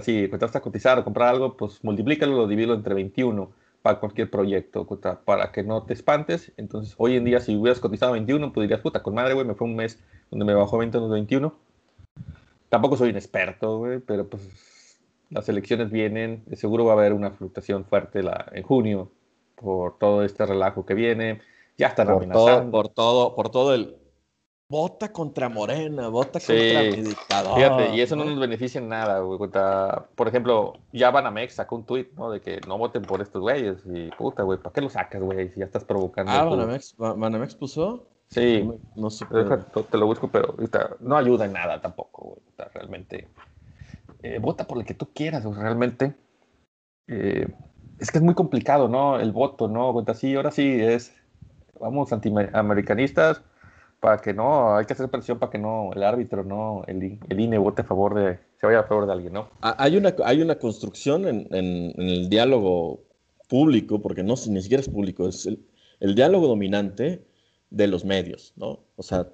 Si 0.02 0.26
vas 0.26 0.56
a 0.56 0.60
cotizar 0.60 0.98
o 0.98 1.04
comprar 1.04 1.28
algo, 1.28 1.56
pues 1.56 1.82
multiplícalo, 1.84 2.36
lo 2.36 2.48
divido 2.48 2.74
entre 2.74 2.94
21 2.94 3.52
para 3.86 4.00
cualquier 4.00 4.28
proyecto, 4.28 4.84
para 5.24 5.52
que 5.52 5.62
no 5.62 5.84
te 5.84 5.94
espantes. 5.94 6.50
Entonces, 6.56 6.96
hoy 6.98 7.14
en 7.14 7.24
día, 7.24 7.38
si 7.38 7.54
hubieras 7.54 7.78
cotizado 7.78 8.14
21, 8.14 8.52
pues 8.52 8.64
dirías, 8.64 8.80
puta, 8.80 9.00
con 9.00 9.14
madre, 9.14 9.34
güey, 9.34 9.46
me 9.46 9.54
fue 9.54 9.68
un 9.68 9.76
mes 9.76 10.02
donde 10.28 10.44
me 10.44 10.54
bajó 10.54 10.76
20 10.78 10.98
en 10.98 11.08
21. 11.08 11.54
Tampoco 12.68 12.96
soy 12.96 13.10
un 13.10 13.14
experto, 13.14 13.78
güey, 13.78 14.00
pero 14.00 14.26
pues 14.26 14.98
las 15.30 15.48
elecciones 15.48 15.92
vienen, 15.92 16.42
seguro 16.54 16.84
va 16.84 16.94
a 16.94 16.96
haber 16.96 17.12
una 17.12 17.30
fluctuación 17.30 17.84
fuerte 17.84 18.24
la, 18.24 18.50
en 18.50 18.64
junio 18.64 19.08
por 19.54 19.98
todo 19.98 20.24
este 20.24 20.44
relajo 20.44 20.84
que 20.84 20.94
viene. 20.94 21.40
Ya 21.78 21.86
están 21.86 22.08
por 22.08 22.26
Todo, 22.26 22.70
por 22.72 22.88
todo, 22.88 23.34
por 23.36 23.50
todo 23.50 23.72
el 23.72 23.94
Vota 24.68 25.12
contra 25.12 25.48
Morena, 25.48 26.08
vota 26.08 26.40
contra 26.40 26.82
mi 26.82 27.02
dictador. 27.02 27.54
Fíjate, 27.54 27.94
y 27.94 28.00
eso 28.00 28.16
no 28.16 28.24
nos 28.24 28.40
beneficia 28.40 28.80
en 28.80 28.88
nada, 28.88 29.20
güey. 29.20 29.38
Por 30.16 30.26
ejemplo, 30.26 30.72
ya 30.92 31.12
Banamex 31.12 31.54
sacó 31.54 31.76
un 31.76 31.84
tweet, 31.84 32.08
¿no? 32.16 32.32
De 32.32 32.40
que 32.40 32.60
no 32.66 32.76
voten 32.76 33.02
por 33.02 33.20
estos 33.22 33.40
güeyes. 33.40 33.78
Y 33.86 34.10
puta, 34.10 34.42
güey, 34.42 34.58
¿para 34.58 34.72
qué 34.72 34.80
lo 34.80 34.90
sacas, 34.90 35.22
güey? 35.22 35.50
Si 35.50 35.60
ya 35.60 35.66
estás 35.66 35.84
provocando. 35.84 36.32
Ah, 36.32 36.44
Banamex, 36.44 36.96
Banamex 36.96 37.54
puso. 37.54 38.08
Sí, 38.28 38.68
no, 38.96 39.08
sé. 39.08 39.24
Te 39.26 39.98
lo 39.98 40.06
busco, 40.06 40.28
pero 40.28 40.56
no 40.98 41.16
ayuda 41.16 41.44
en 41.44 41.52
nada 41.52 41.80
tampoco, 41.80 42.24
güey. 42.24 42.68
Realmente. 42.74 43.28
Eh, 44.24 44.40
vota 44.40 44.66
por 44.66 44.78
el 44.78 44.84
que 44.84 44.94
tú 44.94 45.10
quieras, 45.14 45.46
güey, 45.46 45.60
realmente. 45.60 46.16
Eh, 47.06 47.46
es 48.00 48.10
que 48.10 48.18
es 48.18 48.24
muy 48.24 48.34
complicado, 48.34 48.88
¿no? 48.88 49.20
El 49.20 49.30
voto, 49.30 49.68
¿no? 49.68 49.94
Sí, 50.14 50.34
ahora 50.34 50.50
sí 50.50 50.80
es. 50.80 51.14
Vamos, 51.78 52.12
antiamericanistas 52.12 53.42
para 54.06 54.22
que 54.22 54.32
no, 54.32 54.76
hay 54.76 54.86
que 54.86 54.92
hacer 54.92 55.08
presión 55.08 55.40
para 55.40 55.50
que 55.50 55.58
no, 55.58 55.90
el 55.92 56.04
árbitro, 56.04 56.44
no, 56.44 56.84
el, 56.86 57.18
el 57.28 57.40
INE 57.40 57.58
vote 57.58 57.82
a 57.82 57.84
favor 57.84 58.14
de, 58.14 58.38
se 58.56 58.64
vaya 58.64 58.78
a 58.78 58.84
favor 58.84 59.04
de 59.04 59.12
alguien, 59.12 59.32
¿no? 59.32 59.48
Hay 59.62 59.96
una, 59.96 60.14
hay 60.24 60.40
una 60.42 60.60
construcción 60.60 61.26
en, 61.26 61.48
en, 61.50 61.92
el 62.00 62.28
diálogo 62.28 63.00
público, 63.48 64.00
porque 64.00 64.22
no 64.22 64.34
ni 64.48 64.62
siquiera 64.62 64.80
es 64.80 64.88
público, 64.88 65.26
es 65.26 65.44
el, 65.46 65.58
el 65.98 66.14
diálogo 66.14 66.46
dominante 66.46 67.26
de 67.70 67.86
los 67.88 68.04
medios, 68.04 68.52
¿no? 68.54 68.78
O 68.94 69.02
sea, 69.02 69.26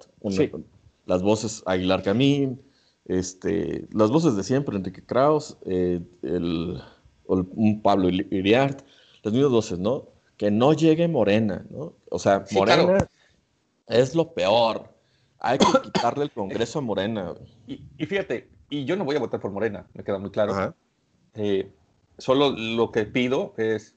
las 1.05 1.21
voces 1.21 1.61
Aguilar 1.67 2.01
Camín, 2.01 2.59
este, 3.05 3.87
las 3.91 4.09
voces 4.09 4.35
de 4.35 4.43
siempre, 4.43 4.75
Enrique 4.75 5.05
Kraus, 5.05 5.55
eh, 5.67 6.01
el, 6.23 6.81
un 7.27 7.81
Pablo 7.83 8.09
Iriart, 8.09 8.81
las 9.21 9.35
mismas 9.35 9.51
voces, 9.51 9.77
¿no? 9.77 10.07
Que 10.35 10.49
no 10.49 10.73
llegue 10.73 11.07
Morena, 11.07 11.63
¿no? 11.69 11.93
O 12.09 12.17
sea, 12.17 12.43
Morena 12.53 13.07
es 13.87 14.15
lo 14.15 14.33
peor. 14.33 14.89
Hay 15.39 15.57
que 15.57 15.65
quitarle 15.83 16.23
el 16.23 16.31
Congreso 16.31 16.79
a 16.79 16.81
Morena. 16.81 17.33
Y, 17.67 18.05
fíjate, 18.05 18.49
y 18.69 18.85
yo 18.85 18.95
no 18.95 19.05
voy 19.05 19.15
a 19.15 19.19
votar 19.19 19.39
por 19.39 19.51
Morena, 19.51 19.85
me 19.93 20.03
queda 20.03 20.19
muy 20.19 20.31
claro. 20.31 20.73
Eh, 21.33 21.69
solo 22.17 22.51
lo 22.51 22.91
que 22.91 23.05
pido 23.05 23.53
es, 23.57 23.95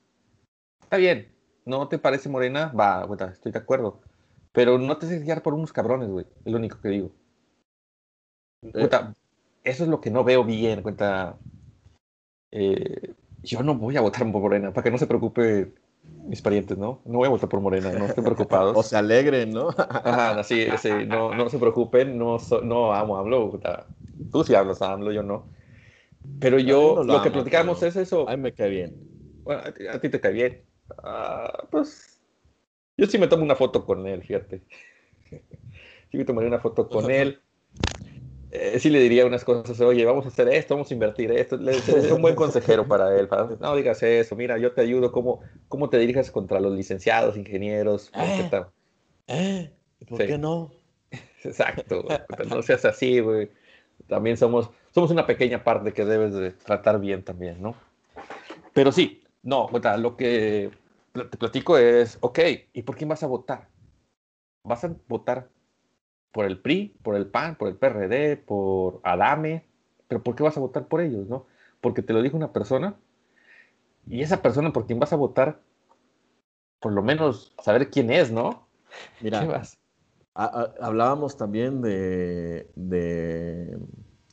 está 0.83 0.97
bien, 0.97 1.33
no 1.65 1.89
te 1.89 1.99
parece 1.99 2.29
Morena, 2.29 2.69
va, 2.69 3.07
estoy 3.33 3.53
de 3.53 3.59
acuerdo. 3.59 4.01
Pero 4.53 4.79
no 4.79 4.97
te 4.97 5.07
dejes 5.07 5.25
guiar 5.25 5.43
por 5.43 5.55
unos 5.55 5.73
cabrones, 5.73 6.09
güey. 6.09 6.27
Es 6.45 6.51
lo 6.51 6.59
único 6.59 6.81
que 6.81 6.89
digo. 6.89 7.11
Eh. 8.63 8.89
eso 9.65 9.85
es 9.85 9.89
lo 9.89 10.01
que 10.01 10.11
no 10.11 10.25
veo 10.25 10.45
bien, 10.45 10.83
cuenta. 10.83 11.37
Eh, 12.51 13.15
yo 13.43 13.63
no 13.63 13.75
voy 13.75 13.97
a 13.97 14.01
votar 14.01 14.23
por 14.33 14.41
Morena, 14.41 14.73
para 14.73 14.83
que 14.83 14.91
no 14.91 14.99
se 14.99 15.07
preocupe 15.07 15.75
mis 16.27 16.43
parientes, 16.43 16.77
¿no? 16.77 17.01
No 17.05 17.19
voy 17.19 17.27
a 17.27 17.31
votar 17.31 17.49
por 17.49 17.61
Morena, 17.61 17.93
no 17.93 18.07
estén 18.07 18.25
preocupados. 18.25 18.77
o 18.77 18.83
se 18.83 18.97
alegren, 18.97 19.53
¿no? 19.53 19.69
Ajá, 19.69 20.43
sí, 20.43 20.67
sí, 20.79 20.91
no, 21.07 21.35
no 21.35 21.49
se 21.49 21.59
preocupen, 21.59 22.19
no, 22.19 22.39
no 22.63 22.93
amo 22.93 23.17
hablo. 23.17 23.61
Tú 24.31 24.45
sí 24.45 24.55
hablas 24.55 24.83
hablo, 24.83 25.13
yo 25.13 25.23
no. 25.23 25.47
Pero 26.41 26.59
yo, 26.59 27.03
lo, 27.05 27.23
que 27.23 27.31
platicamos 27.31 27.83
es 27.83 27.97
eso. 27.97 28.29
A 28.29 28.37
mí 28.37 28.43
me 28.43 28.53
cae 28.53 28.69
bien. 28.69 28.97
Bueno, 29.45 29.63
a 29.63 30.01
ti, 30.01 30.09
te 30.09 30.21
cae 30.21 30.33
bien. 30.33 30.63
Ah, 31.03 31.67
pues 31.71 32.21
yo 32.97 33.07
sí 33.07 33.19
me 33.19 33.29
tomo 33.29 33.45
una 33.45 33.57
foto 33.57 33.85
con 33.85 34.07
él, 34.07 34.23
fíjate. 34.23 34.63
Sí 36.09 36.19
me 36.19 36.25
tomaría 36.25 36.49
una 36.49 36.61
foto 36.61 36.89
con 36.89 37.11
él. 37.11 37.43
Eh, 38.51 38.79
sí 38.79 38.91
le 38.91 39.01
diría 39.01 39.27
unas 39.27 39.45
cosas, 39.45 39.81
oye, 39.81 40.05
vamos 40.05 40.25
a 40.25 40.29
hacer 40.29 40.49
esto, 40.49 40.75
vamos 40.75 40.91
a 40.91 40.95
invertir 40.95 41.31
esto. 41.33 41.57
Le, 41.57 41.73
es 41.77 41.89
un 41.89 42.23
buen 42.23 42.35
consejero 42.37 42.87
para 42.87 43.19
él. 43.19 43.29
no 43.61 43.77
digas 43.77 44.03
eso, 44.03 44.37
mira, 44.37 44.57
yo 44.59 44.73
te 44.73 44.83
ayudo, 44.83 45.11
¿cómo, 45.13 45.41
cómo 45.69 45.89
te 45.89 45.99
diriges 45.99 46.31
contra 46.31 46.61
los 46.61 46.73
licenciados, 46.73 47.37
ingenieros? 47.37 48.11
Eh, 48.15 48.51
eh, 49.27 49.73
¿Por 50.09 50.25
qué 50.25 50.39
no? 50.39 50.71
Exacto, 51.43 52.05
no 52.49 52.63
seas 52.63 52.85
así, 52.85 53.21
güey. 53.21 53.51
También 54.09 54.37
somos, 54.37 54.71
somos 54.93 55.11
una 55.11 55.27
pequeña 55.27 55.65
parte 55.65 55.93
que 55.93 56.05
debes 56.05 56.35
de 56.35 56.51
tratar 56.53 57.01
bien 57.01 57.25
también, 57.25 57.61
¿no? 57.61 57.75
Pero 58.73 58.93
sí, 58.93 59.23
no, 59.43 59.69
lo 59.99 60.17
que 60.17 60.71
te 61.13 61.37
platico 61.37 61.79
es, 61.79 62.19
ok, 62.21 62.39
¿y 62.73 62.83
por 62.83 62.97
quién 62.97 63.09
vas 63.09 63.23
a 63.23 63.27
votar? 63.27 63.69
¿Vas 64.63 64.85
a 64.85 64.95
votar 65.09 65.49
por 66.37 66.45
el 66.45 66.59
PRI, 66.59 66.95
por 67.03 67.17
el 67.17 67.29
PAN, 67.29 67.57
por 67.57 67.67
el 67.67 67.77
PRD, 67.77 68.37
por 68.37 69.01
Adame, 69.05 69.65
pero 70.07 70.23
¿por 70.23 70.35
qué 70.35 70.43
vas 70.43 70.55
a 70.59 70.61
votar 70.61 70.87
por 70.87 71.01
ellos, 71.01 71.27
no? 71.27 71.47
Porque 71.81 72.03
te 72.03 72.13
lo 72.13 72.21
dijo 72.21 72.37
una 72.37 72.53
persona 72.53 72.95
y 74.07 74.21
esa 74.21 74.43
persona 74.43 74.71
por 74.71 74.85
quien 74.85 74.99
vas 74.99 75.15
a 75.15 75.17
votar, 75.17 75.63
por 76.79 76.93
lo 76.93 77.03
menos 77.03 77.55
saber 77.65 77.89
quién 77.89 78.11
es, 78.11 78.31
¿no? 78.31 78.69
Mira, 79.23 79.63
hablábamos 80.35 81.39
también 81.39 81.81
de, 81.81 82.71
de, 82.75 83.79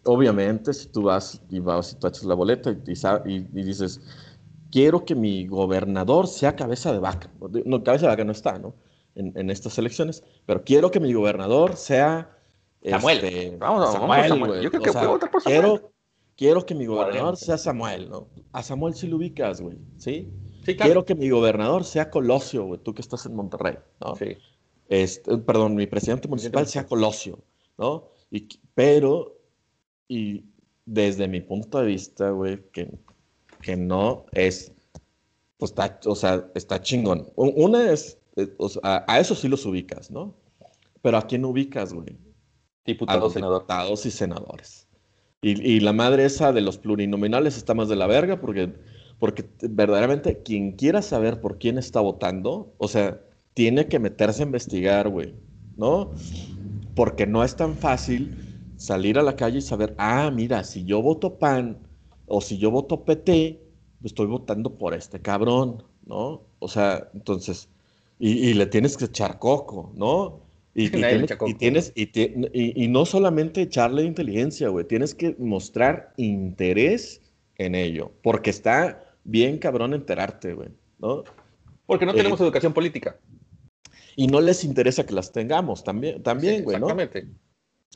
obviamente, 0.03 0.73
si 0.73 0.89
tú 0.89 1.03
vas 1.03 1.41
y 1.49 1.59
vas 1.59 1.93
y 1.93 1.99
tú 1.99 2.07
echas 2.07 2.25
la 2.25 2.35
boleta 2.35 2.69
y, 2.69 3.33
y, 3.33 3.63
dices, 3.63 4.01
quiero 4.69 5.05
que 5.05 5.15
mi 5.15 5.47
gobernador 5.47 6.27
sea 6.27 6.57
cabeza 6.57 6.91
de 6.91 6.99
vaca. 6.99 7.31
No, 7.63 7.81
cabeza 7.81 8.07
de 8.07 8.11
vaca 8.11 8.25
no 8.25 8.33
está, 8.33 8.59
¿no? 8.59 8.73
En, 9.15 9.49
estas 9.49 9.77
elecciones, 9.77 10.23
pero 10.45 10.63
quiero 10.63 10.91
que 10.91 10.99
mi 10.99 11.13
gobernador 11.13 11.75
sea 11.75 12.37
Samuel. 12.83 13.23
Este, 13.23 13.57
vamos, 13.57 13.91
Samuel, 13.91 14.61
Yo 14.61 14.69
creo 14.69 14.81
que 14.81 14.91
puedo 14.91 15.11
votar 15.11 15.31
por 15.31 15.41
Samuel. 15.41 15.61
Quiero, 15.61 15.91
quiero 16.35 16.65
que 16.65 16.75
mi 16.75 16.85
gobernador 16.85 17.37
sea 17.37 17.57
Samuel, 17.57 18.09
¿no? 18.09 18.27
A 18.51 18.63
Samuel 18.63 18.93
sí 18.95 19.07
lo 19.07 19.17
ubicas, 19.17 19.61
güey, 19.61 19.77
¿sí? 19.97 20.31
Sí, 20.65 20.77
Quiero 20.77 21.03
que 21.03 21.13
mi 21.13 21.29
gobernador 21.29 21.83
sea 21.83 22.09
Colosio, 22.09 22.65
güey, 22.65 22.79
tú 22.79 22.93
que 22.93 23.01
estás 23.01 23.25
en 23.25 23.35
Monterrey, 23.35 23.75
¿no? 23.99 24.15
Sí. 24.15 24.37
Este, 24.87 25.37
perdón, 25.39 25.75
mi 25.75 25.87
presidente 25.87 26.27
municipal 26.27 26.67
sea 26.67 26.85
Colosio, 26.85 27.39
¿no? 27.77 28.09
Y, 28.31 28.47
pero, 28.73 29.37
y 30.07 30.45
desde 30.85 31.27
mi 31.27 31.41
punto 31.41 31.79
de 31.79 31.85
vista, 31.87 32.29
güey, 32.29 32.63
que, 32.71 32.89
que 33.61 33.75
no 33.75 34.25
es, 34.31 34.71
pues 35.57 35.71
está, 35.71 35.99
o 36.05 36.15
sea, 36.15 36.49
está 36.55 36.81
chingón. 36.81 37.29
Una 37.35 37.91
es 37.91 38.17
eh, 38.35 38.55
a, 38.83 39.19
eso 39.19 39.35
sí 39.35 39.47
los 39.47 39.65
ubicas, 39.65 40.11
¿no? 40.11 40.35
Pero 41.01 41.17
¿a 41.17 41.27
quién 41.27 41.45
ubicas, 41.45 41.93
güey? 41.93 42.17
Diputados, 42.85 43.35
diputados 43.35 44.05
y 44.05 44.11
senadores. 44.11 44.87
Y, 45.41 45.81
la 45.81 45.91
madre 45.91 46.23
esa 46.23 46.53
de 46.53 46.61
los 46.61 46.77
plurinominales 46.77 47.57
está 47.57 47.73
más 47.73 47.89
de 47.89 47.97
la 47.97 48.07
verga 48.07 48.39
porque, 48.39 48.73
porque 49.19 49.45
verdaderamente 49.69 50.41
quien 50.41 50.71
quiera 50.71 51.01
saber 51.01 51.41
por 51.41 51.57
quién 51.57 51.77
está 51.77 51.99
votando, 51.99 52.73
o 52.77 52.87
sea, 52.87 53.19
tiene 53.53 53.87
que 53.87 53.99
meterse 53.99 54.41
a 54.41 54.45
investigar, 54.45 55.09
güey, 55.09 55.35
¿no? 55.75 56.11
Porque 56.95 57.27
no 57.27 57.43
es 57.43 57.57
tan 57.57 57.75
fácil 57.75 58.37
salir 58.77 59.19
a 59.19 59.23
la 59.23 59.35
calle 59.35 59.57
y 59.57 59.61
saber, 59.61 59.93
ah, 59.97 60.31
mira, 60.33 60.63
si 60.63 60.85
yo 60.85 61.01
voto 61.01 61.37
PAN 61.37 61.77
o 62.25 62.39
si 62.39 62.57
yo 62.57 62.71
voto 62.71 63.03
PT, 63.03 63.61
estoy 64.01 64.27
votando 64.27 64.77
por 64.77 64.93
este 64.93 65.21
cabrón, 65.21 65.83
¿no? 66.05 66.43
O 66.59 66.69
sea, 66.69 67.09
entonces, 67.13 67.67
y, 68.25 68.53
le 68.53 68.65
tienes 68.67 68.95
que 68.95 69.05
echar 69.05 69.37
coco, 69.37 69.91
¿no? 69.95 70.39
Y, 70.73 70.89
tienes, 71.57 71.91
y, 71.93 72.87
no 72.87 73.05
solamente 73.05 73.61
echarle 73.61 74.03
inteligencia, 74.03 74.69
güey, 74.69 74.87
tienes 74.87 75.13
que 75.13 75.35
mostrar 75.39 76.13
interés 76.15 77.21
en 77.57 77.75
ello, 77.75 78.13
porque 78.23 78.49
está 78.49 79.13
bien 79.25 79.57
cabrón 79.57 79.93
enterarte, 79.93 80.53
güey, 80.53 80.69
¿no? 80.99 81.25
Porque 81.85 82.05
no 82.05 82.13
tenemos 82.13 82.39
eh, 82.39 82.43
educación 82.43 82.71
política. 82.71 83.17
Y 84.15 84.27
no 84.27 84.39
les 84.39 84.63
interesa 84.63 85.05
que 85.05 85.13
las 85.13 85.33
tengamos 85.33 85.83
también, 85.83 86.23
también 86.23 86.63
güey, 86.63 86.77
exactamente. 86.77 87.27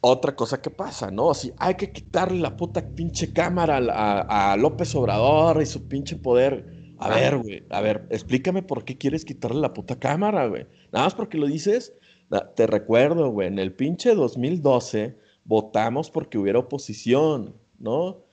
otra 0.02 0.36
cosa 0.36 0.62
que 0.62 0.70
pasa, 0.70 1.10
¿no? 1.10 1.32
Así, 1.32 1.54
hay 1.58 1.76
que 1.76 1.94
quitarle 1.94 2.42
la 2.42 2.58
puta 2.58 2.86
pinche 2.86 3.32
cámara 3.32 3.78
a, 3.78 4.52
a 4.52 4.58
López 4.58 4.94
Obrador 4.94 5.62
y 5.62 5.66
su 5.66 5.88
pinche 5.88 6.18
poder. 6.18 6.77
A 7.00 7.10
ver, 7.10 7.38
güey, 7.38 7.64
a 7.70 7.82
ver, 7.82 8.08
explícame 8.10 8.64
por 8.64 8.84
qué 8.84 8.98
quieres 8.98 9.26
quitarle 9.26 9.62
la 9.62 9.74
puta 9.74 10.00
cámara, 10.00 10.48
güey. 10.48 10.66
Nada 10.92 11.06
más 11.06 11.16
porque 11.16 11.38
lo 11.38 11.48
dices, 11.48 11.94
te 12.56 12.68
recuerdo, 12.68 13.30
güey, 13.30 13.48
en 13.48 13.60
el 13.60 13.74
pinche 13.74 14.16
2012 14.16 15.16
votamos 15.46 16.10
porque 16.10 16.38
hubiera 16.38 16.60
oposición, 16.60 17.56
¿no? 17.80 18.24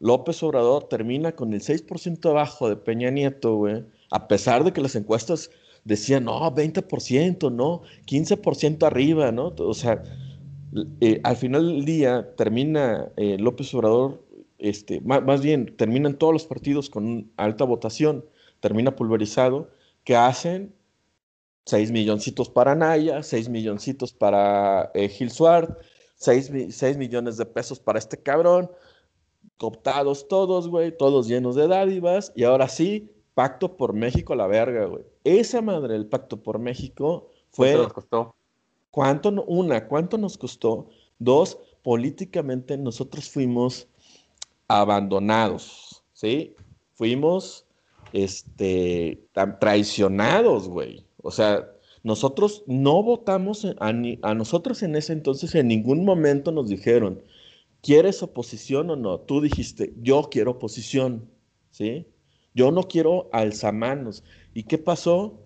López 0.00 0.42
Obrador 0.42 0.88
termina 0.88 1.32
con 1.32 1.52
el 1.54 1.60
6% 1.60 2.28
abajo 2.30 2.68
de 2.68 2.76
Peña 2.76 3.10
Nieto, 3.10 3.56
güey, 3.56 3.84
a 4.10 4.28
pesar 4.28 4.64
de 4.64 4.72
que 4.72 4.80
las 4.80 4.96
encuestas 4.96 5.50
decían, 5.84 6.24
no, 6.24 6.40
20%, 6.54 7.52
no, 7.52 7.82
15% 8.06 8.86
arriba, 8.86 9.32
¿no? 9.32 9.54
O 9.58 9.74
sea, 9.74 10.02
eh, 11.00 11.20
al 11.22 11.36
final 11.36 11.66
del 11.66 11.84
día 11.84 12.34
termina 12.36 13.12
eh, 13.16 13.36
López 13.38 13.72
Obrador, 13.74 14.22
este, 14.58 15.00
más, 15.00 15.42
bien 15.42 15.76
terminan 15.76 16.18
todos 16.18 16.32
los 16.32 16.46
partidos 16.46 16.90
con 16.90 17.30
alta 17.36 17.64
votación, 17.64 18.24
termina 18.60 18.96
pulverizado, 18.96 19.70
que 20.04 20.16
hacen 20.16 20.74
6 21.66 21.90
milloncitos 21.90 22.48
para 22.48 22.74
Naya, 22.74 23.22
6 23.22 23.48
milloncitos 23.48 24.12
para 24.12 24.90
eh, 24.94 25.08
Gil 25.08 25.30
Suárez, 25.30 25.70
6, 26.16 26.96
millones 26.96 27.36
de 27.36 27.46
pesos 27.46 27.80
para 27.80 27.98
este 27.98 28.22
cabrón, 28.22 28.70
cooptados 29.58 30.28
todos, 30.28 30.68
güey, 30.68 30.96
todos 30.96 31.26
llenos 31.26 31.54
de 31.56 31.68
dádivas, 31.68 32.32
y 32.34 32.44
ahora 32.44 32.68
sí, 32.68 33.10
pacto 33.34 33.76
por 33.76 33.92
México 33.92 34.32
a 34.32 34.36
la 34.36 34.46
verga, 34.46 34.86
güey. 34.86 35.04
Esa 35.24 35.60
madre 35.60 35.94
del 35.94 36.06
pacto 36.06 36.42
por 36.42 36.58
México 36.58 37.30
fue... 37.50 37.72
¿Cuánto 37.72 37.82
nos 37.82 37.92
costó? 37.92 38.34
¿Cuánto, 38.90 39.44
una, 39.46 39.88
cuánto 39.88 40.18
nos 40.18 40.38
costó? 40.38 40.88
Dos, 41.18 41.58
políticamente 41.82 42.78
nosotros 42.78 43.28
fuimos 43.28 43.88
abandonados, 44.68 46.02
¿sí? 46.12 46.54
Fuimos, 46.94 47.66
este, 48.12 49.26
traicionados, 49.60 50.68
güey. 50.68 51.06
O 51.22 51.30
sea, 51.30 51.68
nosotros 52.02 52.62
no 52.66 53.02
votamos, 53.02 53.64
a, 53.64 53.88
a, 53.88 54.34
nosotros 54.34 54.82
en 54.82 54.94
ese 54.96 55.12
entonces 55.12 55.54
en 55.54 55.68
ningún 55.68 56.04
momento 56.04 56.52
nos 56.52 56.68
dijeron, 56.68 57.22
¿quieres 57.82 58.22
oposición 58.22 58.90
o 58.90 58.96
no? 58.96 59.20
Tú 59.20 59.40
dijiste, 59.40 59.94
yo 60.00 60.28
quiero 60.30 60.52
oposición, 60.52 61.30
¿sí? 61.70 62.06
Yo 62.54 62.70
no 62.70 62.84
quiero 62.84 63.28
alzamanos. 63.32 64.22
¿Y 64.54 64.64
qué 64.64 64.78
pasó? 64.78 65.40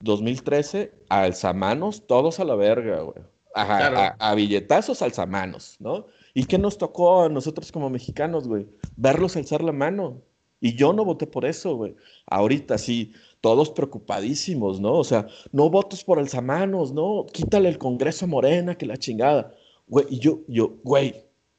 2013, 0.00 0.92
alzamanos, 1.08 2.06
todos 2.06 2.40
a 2.40 2.44
la 2.44 2.54
verga, 2.54 3.00
güey. 3.02 3.24
A, 3.54 4.16
a, 4.18 4.34
billetazos 4.34 5.00
alzamanos, 5.00 5.76
¿no? 5.78 6.06
¿Y 6.34 6.46
qué 6.46 6.58
nos 6.58 6.76
tocó 6.76 7.22
a 7.22 7.28
nosotros 7.28 7.70
como 7.70 7.88
mexicanos, 7.88 8.48
güey? 8.48 8.66
Verlos 8.96 9.36
alzar 9.36 9.62
la 9.62 9.72
mano. 9.72 10.22
Y 10.60 10.74
yo 10.74 10.92
no 10.92 11.04
voté 11.04 11.26
por 11.26 11.44
eso, 11.44 11.76
güey. 11.76 11.94
Ahorita 12.26 12.78
sí, 12.78 13.12
todos 13.40 13.70
preocupadísimos, 13.70 14.80
¿no? 14.80 14.94
O 14.94 15.04
sea, 15.04 15.26
no 15.52 15.68
votos 15.70 16.02
por 16.02 16.18
alzamanos, 16.18 16.92
¿no? 16.92 17.26
Quítale 17.32 17.68
el 17.68 17.78
Congreso 17.78 18.24
a 18.24 18.28
Morena, 18.28 18.74
que 18.74 18.86
la 18.86 18.96
chingada. 18.96 19.54
Güey, 19.86 20.06
y 20.08 20.18
yo, 20.18 20.40
yo, 20.48 20.78
güey, 20.82 21.14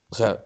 o 0.10 0.16
sea, 0.16 0.44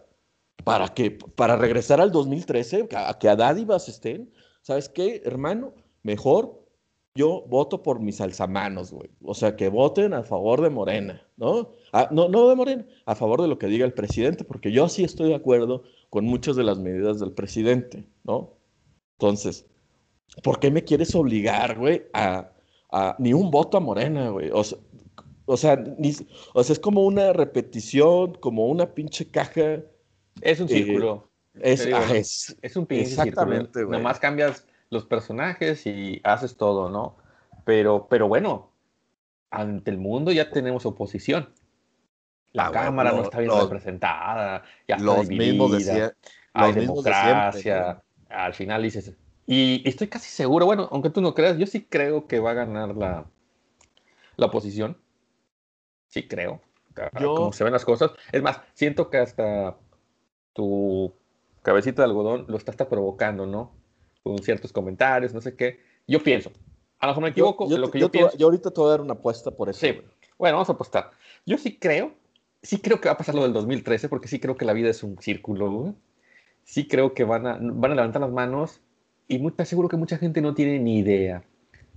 ¿para 0.63 0.89
qué? 0.89 1.11
Para 1.11 1.55
regresar 1.55 2.01
al 2.01 2.11
2013, 2.11 2.89
a, 2.93 3.17
que 3.17 3.29
a 3.29 3.35
dádivas 3.35 3.87
estén, 3.87 4.29
¿sabes 4.61 4.89
qué, 4.89 5.21
hermano? 5.23 5.73
Mejor 6.03 6.58
yo 7.19 7.43
voto 7.49 7.83
por 7.83 7.99
mis 7.99 8.21
alzamanos, 8.21 8.93
güey. 8.93 9.09
O 9.21 9.33
sea, 9.33 9.57
que 9.57 9.67
voten 9.67 10.13
a 10.13 10.23
favor 10.23 10.61
de 10.61 10.69
Morena, 10.69 11.21
¿no? 11.35 11.75
Ah, 11.91 12.07
no, 12.11 12.29
no 12.29 12.47
de 12.47 12.55
Morena, 12.55 12.85
a 13.05 13.13
favor 13.13 13.41
de 13.41 13.49
lo 13.49 13.59
que 13.59 13.67
diga 13.67 13.85
el 13.85 13.91
presidente, 13.91 14.45
porque 14.45 14.71
yo 14.71 14.87
sí 14.87 15.03
estoy 15.03 15.27
de 15.27 15.35
acuerdo 15.35 15.83
con 16.09 16.23
muchas 16.23 16.55
de 16.55 16.63
las 16.63 16.79
medidas 16.79 17.19
del 17.19 17.33
presidente, 17.33 18.05
¿no? 18.23 18.53
Entonces, 19.17 19.65
¿por 20.43 20.61
qué 20.61 20.71
me 20.71 20.85
quieres 20.85 21.13
obligar, 21.13 21.77
güey, 21.77 22.03
a, 22.13 22.53
ni 23.19 23.33
un 23.33 23.51
voto 23.51 23.75
a 23.75 23.81
Morena, 23.81 24.29
güey? 24.29 24.49
O 24.53 24.63
sea, 24.63 24.77
o 25.45 25.57
sea, 25.57 25.83
es 26.69 26.79
como 26.79 27.05
una 27.05 27.33
repetición, 27.33 28.35
como 28.35 28.67
una 28.67 28.93
pinche 28.93 29.29
caja. 29.29 29.83
Es 30.39 30.61
un 30.61 30.67
eh, 30.67 30.73
círculo. 30.73 31.29
es, 31.55 31.85
es, 31.85 32.57
es, 32.61 32.75
un 32.77 32.85
pinche 32.85 33.09
Exactamente, 33.09 33.83
güey. 33.83 33.99
Nomás 33.99 34.19
cambias 34.19 34.65
los 34.89 35.05
personajes 35.05 35.85
y 35.85 36.21
haces 36.23 36.57
todo, 36.57 36.89
¿no? 36.89 37.17
Pero, 37.65 38.07
pero 38.09 38.27
bueno, 38.27 38.71
ante 39.51 39.91
el 39.91 39.97
mundo 39.97 40.31
ya 40.31 40.49
tenemos 40.49 40.85
oposición. 40.85 41.53
La 42.51 42.67
ah, 42.67 42.71
Cámara 42.71 43.11
no 43.11 43.21
está 43.21 43.39
bien 43.39 43.51
representada, 43.59 44.63
ya 44.87 44.95
está 44.95 45.05
los 45.05 45.27
dividida, 45.27 46.13
hay 46.53 46.73
democracia. 46.73 48.01
al 48.29 48.53
final 48.53 48.81
dices, 48.81 49.15
y 49.45 49.87
estoy 49.87 50.07
casi 50.07 50.29
seguro, 50.29 50.65
bueno, 50.65 50.87
aunque 50.91 51.09
tú 51.09 51.21
no 51.21 51.33
creas, 51.33 51.57
yo 51.57 51.67
sí 51.67 51.85
creo 51.85 52.27
que 52.27 52.39
va 52.39 52.51
a 52.51 52.55
ganar 52.55 52.95
la, 52.95 53.25
la 54.35 54.45
oposición. 54.47 54.97
Sí 56.07 56.27
creo. 56.27 56.61
Como 57.17 57.53
se 57.53 57.63
ven 57.63 57.73
las 57.73 57.85
cosas. 57.85 58.11
Es 58.31 58.41
más, 58.41 58.61
siento 58.73 59.09
que 59.09 59.17
hasta 59.17 59.77
tu 60.53 61.13
cabecita 61.61 62.01
de 62.01 62.07
algodón 62.07 62.45
lo 62.47 62.57
está 62.57 62.71
hasta 62.71 62.89
provocando, 62.89 63.45
¿no? 63.45 63.78
Con 64.23 64.39
ciertos 64.39 64.71
comentarios, 64.71 65.33
no 65.33 65.41
sé 65.41 65.55
qué. 65.55 65.79
Yo 66.07 66.21
pienso. 66.21 66.51
A 66.99 67.07
lo 67.07 67.11
mejor 67.11 67.23
me 67.23 67.29
equivoco. 67.29 67.69
Yo, 67.69 67.77
lo 67.77 67.89
que 67.89 67.99
yo, 67.99 68.09
yo, 68.11 68.47
ahorita 68.47 68.71
te 68.71 68.81
voy 68.81 68.87
a 68.89 68.91
dar 68.91 69.01
una 69.01 69.13
apuesta 69.13 69.51
por 69.51 69.69
eso. 69.69 69.79
Sí. 69.79 69.99
Bueno, 70.37 70.55
vamos 70.55 70.69
a 70.69 70.73
apostar. 70.73 71.11
Yo 71.45 71.57
sí 71.57 71.77
creo, 71.77 72.13
sí 72.61 72.79
creo 72.79 72.99
que 72.99 73.09
va 73.09 73.13
a 73.13 73.17
pasar 73.17 73.35
lo 73.35 73.43
del 73.43 73.53
2013, 73.53 74.09
porque 74.09 74.27
sí 74.27 74.39
creo 74.39 74.57
que 74.57 74.65
la 74.65 74.73
vida 74.73 74.89
es 74.89 75.03
un 75.03 75.17
círculo, 75.21 75.95
Sí 76.63 76.87
creo 76.87 77.15
que 77.15 77.23
van 77.23 77.47
a, 77.47 77.57
van 77.59 77.93
a 77.93 77.95
levantar 77.95 78.21
las 78.21 78.31
manos 78.31 78.79
y 79.27 79.39
muy, 79.39 79.51
te 79.51 79.63
aseguro 79.63 79.89
que 79.89 79.97
mucha 79.97 80.19
gente 80.19 80.39
no 80.39 80.53
tiene 80.53 80.77
ni 80.77 80.99
idea 80.99 81.43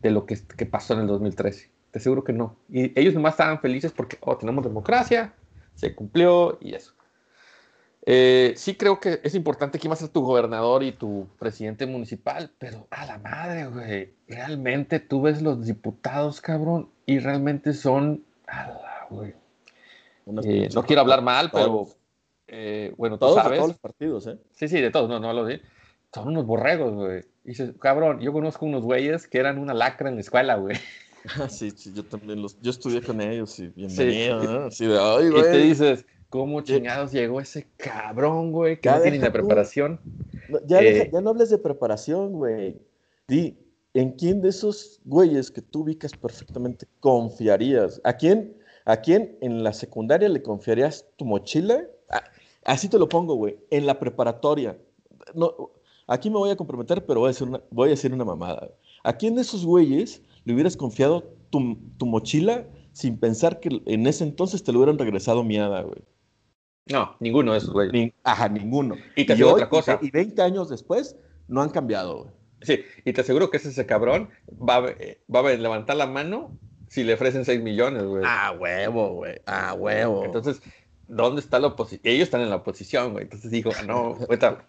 de 0.00 0.10
lo 0.10 0.24
que, 0.24 0.38
que, 0.56 0.64
pasó 0.64 0.94
en 0.94 1.00
el 1.00 1.06
2013. 1.08 1.70
Te 1.90 1.98
aseguro 1.98 2.24
que 2.24 2.32
no. 2.32 2.56
Y 2.70 2.98
ellos 2.98 3.12
nomás 3.12 3.34
estaban 3.34 3.60
felices 3.60 3.92
porque, 3.92 4.16
oh, 4.20 4.38
tenemos 4.38 4.64
democracia, 4.64 5.34
se 5.74 5.94
cumplió 5.94 6.58
y 6.60 6.74
eso. 6.74 6.94
Eh, 8.04 8.54
sí 8.56 8.74
creo 8.74 8.98
que 8.98 9.20
es 9.22 9.34
importante 9.34 9.78
quién 9.78 9.90
va 9.90 9.94
a 9.94 9.98
ser 9.98 10.08
tu 10.08 10.22
gobernador 10.22 10.82
y 10.82 10.92
tu 10.92 11.28
presidente 11.38 11.86
municipal, 11.86 12.50
pero 12.58 12.86
a 12.90 13.06
la 13.06 13.18
madre, 13.18 13.66
güey. 13.66 14.14
Realmente 14.26 15.00
tú 15.00 15.22
ves 15.22 15.40
los 15.40 15.66
diputados, 15.66 16.40
cabrón, 16.40 16.90
y 17.06 17.18
realmente 17.18 17.72
son... 17.74 18.24
A 18.46 18.66
la, 18.68 19.06
güey. 19.08 19.34
Eh, 20.44 20.68
no 20.74 20.82
quiero 20.82 21.02
hablar 21.02 21.22
mal, 21.22 21.50
pero... 21.52 21.88
Eh, 22.48 22.92
bueno, 22.98 23.18
tú 23.18 23.32
sabes. 23.34 23.52
De 23.52 23.56
todos 23.56 23.68
los 23.70 23.78
partidos, 23.78 24.26
¿eh? 24.26 24.38
Sí, 24.52 24.68
sí, 24.68 24.80
de 24.80 24.90
todos, 24.90 25.08
no, 25.08 25.18
no 25.18 25.32
lo 25.32 25.46
sé 25.46 25.62
son 26.14 26.28
unos 26.28 26.46
borregos, 26.46 26.94
güey. 26.94 27.20
Y 27.44 27.48
dices, 27.48 27.72
cabrón, 27.80 28.20
yo 28.20 28.32
conozco 28.32 28.66
unos 28.66 28.82
güeyes 28.82 29.26
que 29.26 29.38
eran 29.38 29.58
una 29.58 29.74
lacra 29.74 30.08
en 30.08 30.16
la 30.16 30.20
escuela, 30.20 30.56
güey. 30.56 30.76
Ah, 31.38 31.48
sí, 31.48 31.70
sí, 31.70 31.92
yo 31.94 32.04
también 32.04 32.42
los, 32.42 32.60
yo 32.60 32.72
estudié 32.72 33.00
con 33.00 33.20
ellos 33.20 33.56
y 33.60 33.68
bienvenido, 33.68 34.68
sí. 34.72 34.86
de, 34.86 34.98
Ay, 34.98 35.28
güey. 35.30 35.42
Y 35.42 35.44
te 35.44 35.58
dices, 35.58 36.04
¿cómo 36.32 36.62
chingados 36.62 37.12
llegó 37.12 37.42
ese 37.42 37.68
cabrón, 37.76 38.52
güey? 38.52 38.80
Que 38.80 38.90
no 38.90 39.02
tiene 39.02 39.18
la 39.18 39.30
preparación. 39.30 40.00
ya, 40.66 40.80
eh, 40.80 41.10
ya 41.12 41.20
no 41.20 41.30
hables 41.30 41.50
de 41.50 41.58
preparación, 41.58 42.32
güey. 42.32 42.80
Di, 43.28 43.58
¿en 43.92 44.12
quién 44.12 44.40
de 44.40 44.48
esos 44.48 45.02
güeyes 45.04 45.50
que 45.50 45.60
tú 45.60 45.82
ubicas 45.82 46.14
perfectamente 46.14 46.86
confiarías? 47.00 48.00
¿A 48.02 48.14
quién, 48.14 48.56
a 48.86 48.96
quién 48.96 49.36
en 49.42 49.62
la 49.62 49.74
secundaria 49.74 50.28
le 50.30 50.42
confiarías 50.42 51.06
tu 51.16 51.26
mochila? 51.26 51.82
Ah, 52.08 52.24
así 52.64 52.88
te 52.88 52.98
lo 52.98 53.10
pongo, 53.10 53.34
güey. 53.34 53.58
En 53.70 53.84
la 53.84 54.00
preparatoria. 54.00 54.78
No, 55.34 55.70
Aquí 56.06 56.30
me 56.30 56.36
voy 56.36 56.50
a 56.50 56.56
comprometer, 56.56 57.04
pero 57.06 57.20
voy 57.20 57.28
a 57.28 57.32
decir 57.32 57.46
una, 57.46 57.60
voy 57.70 57.88
a 57.88 57.90
decir 57.90 58.12
una 58.12 58.24
mamada. 58.24 58.70
¿A 59.04 59.12
quién 59.12 59.34
de 59.34 59.42
esos 59.42 59.64
güeyes 59.64 60.22
le 60.44 60.54
hubieras 60.54 60.76
confiado 60.76 61.22
tu, 61.50 61.76
tu 61.98 62.06
mochila 62.06 62.66
sin 62.92 63.18
pensar 63.18 63.60
que 63.60 63.80
en 63.86 64.06
ese 64.06 64.24
entonces 64.24 64.64
te 64.64 64.72
lo 64.72 64.78
hubieran 64.78 64.98
regresado 64.98 65.44
miada, 65.44 65.82
güey? 65.82 66.02
No, 66.86 67.16
ninguno 67.20 67.52
de 67.52 67.58
esos 67.58 67.72
güeyes. 67.72 68.12
ajá, 68.24 68.48
ninguno. 68.48 68.96
Y 69.16 69.24
te 69.24 69.42
otra 69.44 69.68
cosa. 69.68 69.98
Y, 70.02 70.10
20 70.10 70.42
años 70.42 70.68
después 70.68 71.16
no 71.48 71.62
han 71.62 71.70
cambiado, 71.70 72.24
güey. 72.24 72.34
Sí, 72.62 72.84
y 73.04 73.12
te 73.12 73.22
aseguro 73.22 73.50
que 73.50 73.56
ese 73.56 73.86
cabrón 73.86 74.30
va, 74.50 74.80
va 74.80 75.40
a 75.40 75.52
levantar 75.54 75.96
la 75.96 76.06
mano 76.06 76.56
si 76.88 77.02
le 77.02 77.14
ofrecen 77.14 77.44
6 77.44 77.60
millones, 77.60 78.04
güey. 78.04 78.22
Ah, 78.24 78.54
huevo, 78.58 79.14
güey. 79.14 79.40
Ah, 79.46 79.74
huevo. 79.74 80.24
Entonces, 80.24 80.62
¿dónde 81.08 81.40
está 81.40 81.58
la 81.58 81.68
oposición? 81.68 82.00
Ellos 82.04 82.24
están 82.24 82.40
en 82.40 82.50
la 82.50 82.56
oposición, 82.56 83.12
güey. 83.12 83.24
Entonces 83.24 83.50
digo, 83.50 83.72
no, 83.86 84.16
ahorita 84.28 84.64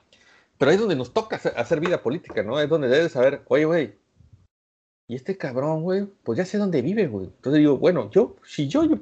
pero 0.58 0.70
ahí 0.70 0.76
es 0.76 0.82
donde 0.82 0.96
nos 0.96 1.14
toca 1.14 1.36
hacer, 1.36 1.80
vida 1.80 2.02
política, 2.02 2.44
¿no? 2.44 2.60
Es 2.60 2.70
donde 2.70 2.88
debes 2.88 3.12
saber, 3.12 3.42
oye, 3.48 3.66
güey, 3.66 3.96
y 5.08 5.16
este 5.16 5.38
cabrón, 5.38 5.84
güey, 5.84 6.06
pues 6.24 6.38
ya 6.38 6.46
sé 6.46 6.58
dónde 6.58 6.82
vive, 6.82 7.08
güey. 7.08 7.26
Entonces 7.26 7.60
digo, 7.60 7.78
bueno, 7.78 8.10
yo, 8.12 8.38
si 8.46 8.70
yo, 8.70 8.86
yo, 8.86 8.98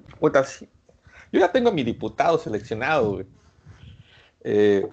yo 1.32 1.40
ya 1.40 1.52
tengo 1.52 1.70
a 1.70 1.74
mi 1.74 1.84
diputado 1.84 2.38
seleccionado, 2.38 3.12
güey. 3.14 3.26
Eh, 4.44 4.88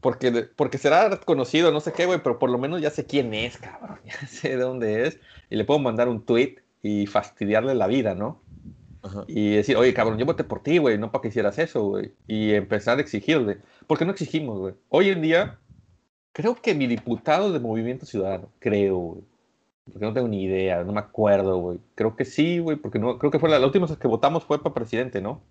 porque, 0.00 0.48
porque 0.54 0.78
será 0.78 1.18
conocido, 1.20 1.72
no 1.72 1.80
sé 1.80 1.92
qué, 1.92 2.06
güey, 2.06 2.20
pero 2.22 2.38
por 2.38 2.50
lo 2.50 2.58
menos 2.58 2.80
ya 2.80 2.90
sé 2.90 3.06
quién 3.06 3.34
es, 3.34 3.58
cabrón. 3.58 4.00
Ya 4.04 4.26
sé 4.26 4.50
de 4.50 4.62
dónde 4.62 5.06
es. 5.06 5.18
Y 5.50 5.56
le 5.56 5.64
puedo 5.64 5.80
mandar 5.80 6.08
un 6.08 6.24
tweet 6.24 6.56
y 6.82 7.06
fastidiarle 7.06 7.74
la 7.74 7.86
vida, 7.86 8.14
¿no? 8.14 8.40
y 9.26 9.56
decir, 9.56 9.76
oye, 9.76 9.94
cabrón, 9.94 10.18
yo 10.18 10.26
voté 10.26 10.44
por 10.44 10.62
ti, 10.62 10.78
güey, 10.78 10.98
no 10.98 11.10
para 11.10 11.22
que 11.22 11.28
hicieras 11.28 11.58
eso, 11.58 11.84
güey. 11.84 12.12
Y 12.26 12.52
empezar 12.54 12.98
a 12.98 13.00
exigirle. 13.00 13.58
Porque 13.86 14.04
no 14.04 14.12
exigimos, 14.12 14.58
güey. 14.58 14.74
Hoy 14.88 15.10
en 15.10 15.22
día, 15.22 15.58
creo 16.32 16.56
que 16.56 16.74
mi 16.74 16.86
diputado 16.86 17.52
de 17.52 17.60
Movimiento 17.60 18.06
Ciudadano, 18.06 18.48
creo, 18.58 18.96
güey. 18.96 19.22
Porque 19.84 20.04
no 20.04 20.12
tengo 20.12 20.28
ni 20.28 20.42
idea, 20.44 20.82
no 20.82 20.92
me 20.92 21.00
acuerdo, 21.00 21.58
güey. 21.58 21.78
Creo 21.94 22.16
que 22.16 22.24
sí, 22.24 22.58
güey, 22.58 22.76
porque 22.76 22.98
no, 22.98 23.18
creo 23.18 23.30
que 23.30 23.38
fue 23.38 23.48
la, 23.48 23.64
última 23.64 23.86
vez 23.86 23.96
que 23.98 24.08
votamos 24.08 24.44
fue 24.44 24.62
para 24.62 24.74
presidente, 24.74 25.20
¿no? 25.20 25.42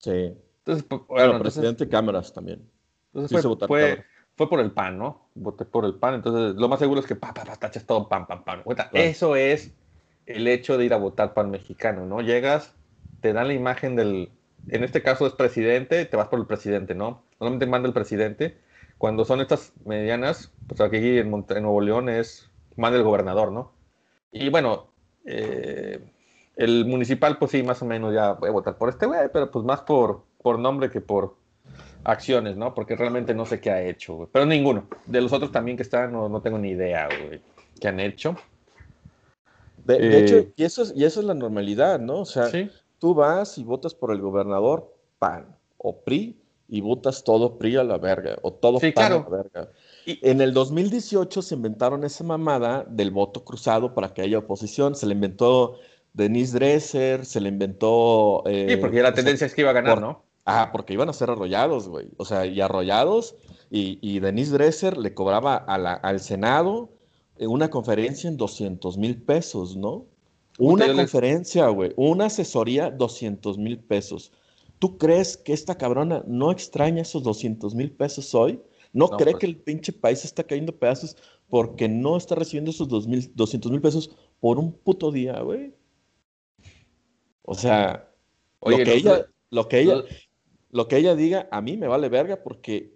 Sí. 0.00 0.34
Entonces, 0.58 0.84
pues, 0.88 1.02
bueno, 1.08 1.38
presidente 1.38 1.88
cámaras 1.88 2.32
también. 2.32 2.68
Entonces 3.12 3.42
fue, 3.66 4.04
fue, 4.36 4.48
por 4.48 4.60
el 4.60 4.72
PAN, 4.72 4.98
¿no? 4.98 5.28
Voté 5.34 5.64
por 5.64 5.84
el 5.84 5.94
PAN, 5.94 6.14
entonces 6.14 6.56
lo 6.56 6.68
más 6.68 6.78
seguro 6.78 7.00
es 7.00 7.06
que 7.06 7.16
pa, 7.16 7.34
pa, 7.34 7.44
pa, 7.44 7.56
tachas 7.56 7.86
todo 7.86 8.08
pan, 8.08 8.26
pan, 8.26 8.44
pan. 8.44 8.62
Eso 8.92 9.36
es 9.36 9.72
el 10.26 10.46
hecho 10.48 10.78
de 10.78 10.84
ir 10.84 10.94
a 10.94 10.96
votar 10.96 11.32
el 11.36 11.46
mexicano, 11.48 12.06
¿no? 12.06 12.20
Llegas, 12.20 12.74
te 13.20 13.32
dan 13.32 13.48
la 13.48 13.54
imagen 13.54 13.96
del, 13.96 14.30
en 14.68 14.84
este 14.84 15.02
caso 15.02 15.26
es 15.26 15.32
presidente, 15.32 16.04
te 16.04 16.16
vas 16.16 16.28
por 16.28 16.38
el 16.38 16.46
presidente, 16.46 16.94
¿no? 16.94 17.22
Normalmente 17.40 17.66
manda 17.66 17.88
el 17.88 17.94
presidente. 17.94 18.58
Cuando 18.98 19.24
son 19.24 19.40
estas 19.40 19.72
medianas, 19.84 20.52
pues 20.66 20.80
aquí 20.80 21.18
en, 21.18 21.30
Nuevo 21.30 21.80
León 21.80 22.08
es, 22.08 22.50
manda 22.76 22.98
el 22.98 23.04
gobernador, 23.04 23.50
¿no? 23.50 23.72
Y 24.30 24.50
bueno, 24.50 24.88
eh, 25.24 26.00
el 26.60 26.84
municipal, 26.84 27.38
pues 27.38 27.52
sí, 27.52 27.62
más 27.62 27.80
o 27.80 27.86
menos 27.86 28.12
ya 28.12 28.32
voy 28.34 28.50
a 28.50 28.52
votar 28.52 28.76
por 28.76 28.90
este 28.90 29.06
güey, 29.06 29.30
pero 29.32 29.50
pues 29.50 29.64
más 29.64 29.80
por, 29.80 30.24
por 30.42 30.58
nombre 30.58 30.90
que 30.90 31.00
por 31.00 31.34
acciones, 32.04 32.58
¿no? 32.58 32.74
Porque 32.74 32.96
realmente 32.96 33.34
no 33.34 33.46
sé 33.46 33.60
qué 33.60 33.70
ha 33.70 33.82
hecho, 33.82 34.14
güey. 34.16 34.28
Pero 34.30 34.44
ninguno. 34.44 34.86
De 35.06 35.22
los 35.22 35.32
otros 35.32 35.52
también 35.52 35.78
que 35.78 35.82
están, 35.82 36.12
no, 36.12 36.28
no 36.28 36.42
tengo 36.42 36.58
ni 36.58 36.70
idea, 36.70 37.08
güey, 37.08 37.40
qué 37.80 37.88
han 37.88 37.98
hecho. 37.98 38.36
De, 39.86 40.18
hecho, 40.18 40.36
eh, 40.36 40.52
y 40.54 40.64
eso, 40.64 40.82
es, 40.82 40.92
y 40.94 41.04
eso 41.04 41.20
es 41.20 41.26
la 41.26 41.32
normalidad, 41.32 41.98
¿no? 41.98 42.18
O 42.20 42.26
sea, 42.26 42.50
tú 42.98 43.14
vas 43.14 43.56
y 43.56 43.64
votas 43.64 43.94
por 43.94 44.12
el 44.12 44.20
gobernador 44.20 44.94
PAN 45.18 45.56
o 45.78 45.96
PRI 45.96 46.38
y 46.68 46.82
votas 46.82 47.24
todo 47.24 47.56
PRI 47.56 47.76
a 47.76 47.84
la 47.84 47.96
verga 47.96 48.36
o 48.42 48.52
todo 48.52 48.78
PAN 48.80 48.92
a 48.96 49.08
la 49.08 49.22
verga. 49.22 49.70
Y, 50.04 50.18
en 50.28 50.42
el 50.42 50.52
2018 50.52 51.40
se 51.40 51.54
inventaron 51.54 52.04
esa 52.04 52.22
mamada 52.22 52.84
del 52.86 53.10
voto 53.10 53.44
cruzado 53.44 53.94
para 53.94 54.12
que 54.12 54.20
haya 54.20 54.38
oposición. 54.38 54.94
Se 54.94 55.06
le 55.06 55.14
inventó 55.14 55.78
Denise 56.12 56.54
Dresser, 56.54 57.24
se 57.24 57.40
le 57.40 57.48
inventó. 57.48 58.42
Eh, 58.46 58.66
sí, 58.70 58.76
porque 58.76 59.02
la 59.02 59.14
tendencia 59.14 59.46
es 59.46 59.54
que 59.54 59.62
iba 59.62 59.70
a 59.70 59.74
ganar, 59.74 60.00
¿no? 60.00 60.24
Ah, 60.44 60.70
porque 60.72 60.94
iban 60.94 61.08
a 61.08 61.12
ser 61.12 61.30
arrollados, 61.30 61.88
güey. 61.88 62.08
O 62.16 62.24
sea, 62.24 62.46
y 62.46 62.60
arrollados. 62.60 63.36
Y, 63.70 63.98
y 64.02 64.20
Denise 64.20 64.52
Dresser 64.52 64.96
le 64.96 65.14
cobraba 65.14 65.56
al 65.56 66.20
Senado 66.20 66.90
una 67.38 67.70
conferencia 67.70 68.28
en 68.28 68.36
200 68.36 68.98
mil 68.98 69.22
pesos, 69.22 69.76
¿no? 69.76 70.06
Una 70.58 70.92
conferencia, 70.92 71.68
güey, 71.68 71.92
una 71.96 72.26
asesoría, 72.26 72.90
200 72.90 73.56
mil 73.56 73.78
pesos. 73.78 74.32
¿Tú 74.78 74.98
crees 74.98 75.36
que 75.36 75.52
esta 75.52 75.78
cabrona 75.78 76.22
no 76.26 76.50
extraña 76.50 77.02
esos 77.02 77.22
200 77.22 77.74
mil 77.74 77.92
pesos 77.92 78.34
hoy? 78.34 78.60
¿No, 78.92 79.08
cree 79.08 79.32
pues 79.32 79.40
que 79.40 79.46
el 79.46 79.56
pinche 79.56 79.92
país 79.92 80.24
está 80.24 80.42
cayendo 80.42 80.76
pedazos 80.76 81.16
porque 81.48 81.88
no 81.88 82.16
está 82.16 82.34
recibiendo 82.34 82.70
esos 82.70 82.88
200 82.88 83.70
mil 83.70 83.80
pesos 83.80 84.10
por 84.40 84.58
un 84.58 84.72
puto 84.72 85.10
día, 85.10 85.40
güey? 85.40 85.72
O 87.42 87.54
sea, 87.54 88.08
lo, 88.62 88.76
que 88.76 88.94
ella, 88.94 89.26
lo, 89.50 89.68
que 89.68 89.80
ella, 89.80 90.02
lo 90.70 90.88
que 90.88 90.96
ella 90.96 91.14
diga 91.14 91.48
a 91.50 91.60
mí 91.60 91.76
me 91.76 91.88
vale 91.88 92.08
verga 92.08 92.42
porque, 92.42 92.92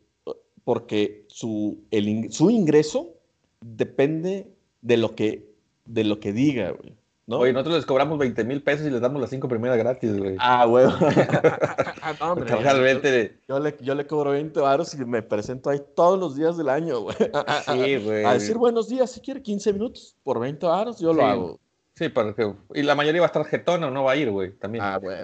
porque 0.64 1.24
su, 1.28 1.84
el, 1.90 2.32
su 2.32 2.50
ingreso 2.50 3.14
depende 3.60 4.52
de 4.82 4.96
lo 4.96 5.14
que, 5.14 5.54
de 5.86 6.04
lo 6.04 6.20
que 6.20 6.32
diga, 6.32 6.70
güey. 6.70 6.94
¿no? 7.26 7.38
Oye, 7.38 7.52
nosotros 7.52 7.76
les 7.76 7.86
cobramos 7.86 8.18
20 8.18 8.44
mil 8.44 8.62
pesos 8.62 8.86
y 8.86 8.90
les 8.90 9.00
damos 9.00 9.20
las 9.20 9.30
cinco 9.30 9.48
primeras 9.48 9.78
gratis, 9.78 10.16
güey. 10.18 10.36
Ah, 10.38 10.66
güey. 10.66 10.86
no, 12.20 12.34
Realmente. 12.34 13.40
Yo, 13.48 13.58
le, 13.58 13.76
yo 13.80 13.94
le 13.94 14.06
cobro 14.06 14.32
20 14.32 14.60
baros 14.60 14.94
y 14.94 14.98
me 15.04 15.22
presento 15.22 15.70
ahí 15.70 15.80
todos 15.94 16.18
los 16.18 16.36
días 16.36 16.56
del 16.56 16.68
año, 16.68 17.00
güey. 17.00 17.16
Sí, 17.16 17.96
güey. 18.04 18.24
A 18.24 18.34
decir 18.34 18.58
buenos 18.58 18.88
días, 18.88 19.10
si 19.10 19.20
quiere 19.20 19.42
15 19.42 19.72
minutos 19.72 20.16
por 20.22 20.38
20 20.38 20.66
baros, 20.66 21.00
yo 21.00 21.12
lo 21.12 21.24
hago. 21.24 21.60
Sí, 21.94 22.08
porque. 22.08 22.52
Y 22.74 22.82
la 22.82 22.94
mayoría 22.94 23.20
va 23.20 23.26
a 23.26 23.28
estar 23.28 23.44
jetona 23.44 23.86
o 23.86 23.90
no 23.90 24.04
va 24.04 24.12
a 24.12 24.16
ir, 24.16 24.30
güey, 24.30 24.52
también. 24.52 24.84
Ah, 24.84 24.98
güey. 24.98 25.18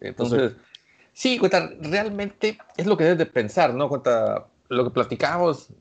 Entonces. 0.00 0.52
Sí, 1.12 1.38
güey, 1.38 1.50
realmente 1.80 2.58
es 2.76 2.86
lo 2.86 2.96
que 2.96 3.04
debes 3.04 3.18
de 3.18 3.26
pensar, 3.26 3.74
¿no? 3.74 3.88
Cuenta, 3.88 4.46
lo 4.68 4.84
que 4.84 4.90
platicamos 4.90 5.72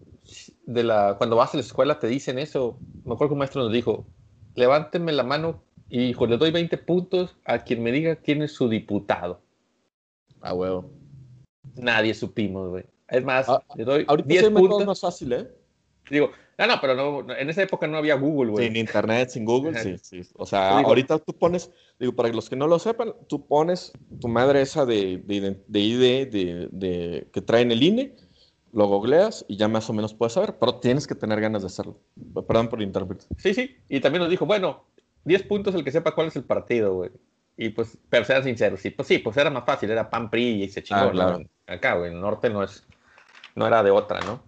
de 0.65 0.83
la, 0.83 1.15
cuando 1.17 1.36
vas 1.36 1.53
a 1.53 1.57
la 1.57 1.62
escuela 1.62 1.99
te 1.99 2.07
dicen 2.07 2.39
eso. 2.39 2.79
Me 3.05 3.13
acuerdo 3.13 3.29
que 3.29 3.33
un 3.33 3.39
maestro 3.39 3.63
nos 3.63 3.71
dijo, 3.71 4.07
levánteme 4.55 5.12
la 5.12 5.23
mano 5.23 5.63
y 5.89 6.05
hijo, 6.05 6.25
le 6.25 6.38
doy 6.38 6.51
20 6.51 6.77
puntos 6.79 7.38
a 7.45 7.60
quien 7.60 7.83
me 7.83 7.91
diga 7.91 8.15
quién 8.15 8.41
es 8.41 8.51
su 8.51 8.67
diputado. 8.67 9.41
Ah, 10.41 10.53
huevo. 10.53 10.89
Nadie 11.75 12.13
supimos, 12.13 12.69
güey. 12.69 12.86
Es 13.07 13.23
más, 13.23 13.47
ah, 13.47 13.63
le 13.75 13.86
doy 13.86 14.05
ahorita 14.07 14.27
10 14.27 14.49
puntos. 14.49 14.86
más 14.86 14.99
fácil, 14.99 15.33
¿eh? 15.33 15.47
Digo, 16.10 16.31
no, 16.57 16.67
no, 16.67 16.81
pero 16.81 16.95
no, 16.95 17.35
en 17.35 17.49
esa 17.49 17.61
época 17.61 17.87
no 17.87 17.97
había 17.97 18.15
Google, 18.15 18.51
güey. 18.51 18.67
Sin 18.67 18.75
internet, 18.75 19.29
sin 19.29 19.45
Google, 19.45 19.77
sí, 19.77 19.97
sí. 20.01 20.29
O 20.35 20.45
sea, 20.45 20.79
ahorita 20.79 21.19
tú 21.19 21.33
pones, 21.33 21.71
digo, 21.99 22.13
para 22.13 22.29
los 22.29 22.49
que 22.49 22.55
no 22.55 22.67
lo 22.67 22.79
sepan, 22.79 23.13
tú 23.27 23.45
pones 23.45 23.93
tu 24.19 24.27
madre 24.27 24.61
esa 24.61 24.85
de, 24.85 25.21
de, 25.25 25.61
de 25.67 25.79
ID 25.79 26.27
de, 26.31 26.69
de, 26.71 27.27
que 27.31 27.41
traen 27.41 27.71
el 27.71 27.83
INE 27.83 28.15
lo 28.73 28.85
googleas 28.87 29.45
y 29.47 29.57
ya 29.57 29.67
más 29.67 29.89
o 29.89 29.93
menos 29.93 30.13
puedes 30.13 30.33
saber, 30.33 30.57
pero 30.59 30.75
tienes 30.75 31.07
que 31.07 31.15
tener 31.15 31.39
ganas 31.39 31.61
de 31.61 31.67
hacerlo. 31.67 31.99
Perdón 32.47 32.67
por 32.67 32.81
interrumpir. 32.81 33.19
Sí, 33.37 33.53
sí, 33.53 33.77
y 33.89 33.99
también 33.99 34.21
nos 34.21 34.29
dijo, 34.29 34.45
bueno, 34.45 34.85
10 35.25 35.43
puntos 35.43 35.75
el 35.75 35.83
que 35.83 35.91
sepa 35.91 36.13
cuál 36.13 36.27
es 36.27 36.35
el 36.35 36.43
partido, 36.43 36.93
güey. 36.93 37.11
Y 37.55 37.69
pues, 37.69 37.97
pero 38.09 38.23
sean 38.23 38.43
sinceros, 38.43 38.79
sí, 38.79 38.91
pues 38.91 39.07
sí, 39.07 39.17
pues 39.17 39.35
era 39.37 39.49
más 39.49 39.65
fácil, 39.65 39.89
era 39.89 40.09
PAN 40.09 40.29
PRI 40.29 40.63
y 40.63 40.69
se 40.69 40.83
chingó. 40.83 41.11
Ah, 41.19 41.39
Acá, 41.65 41.95
güey, 41.95 42.13
el 42.13 42.21
norte 42.21 42.49
no 42.49 42.63
es, 42.63 42.85
no 43.55 43.65
era 43.67 43.83
de 43.83 43.91
otra, 43.91 44.19
¿no? 44.21 44.41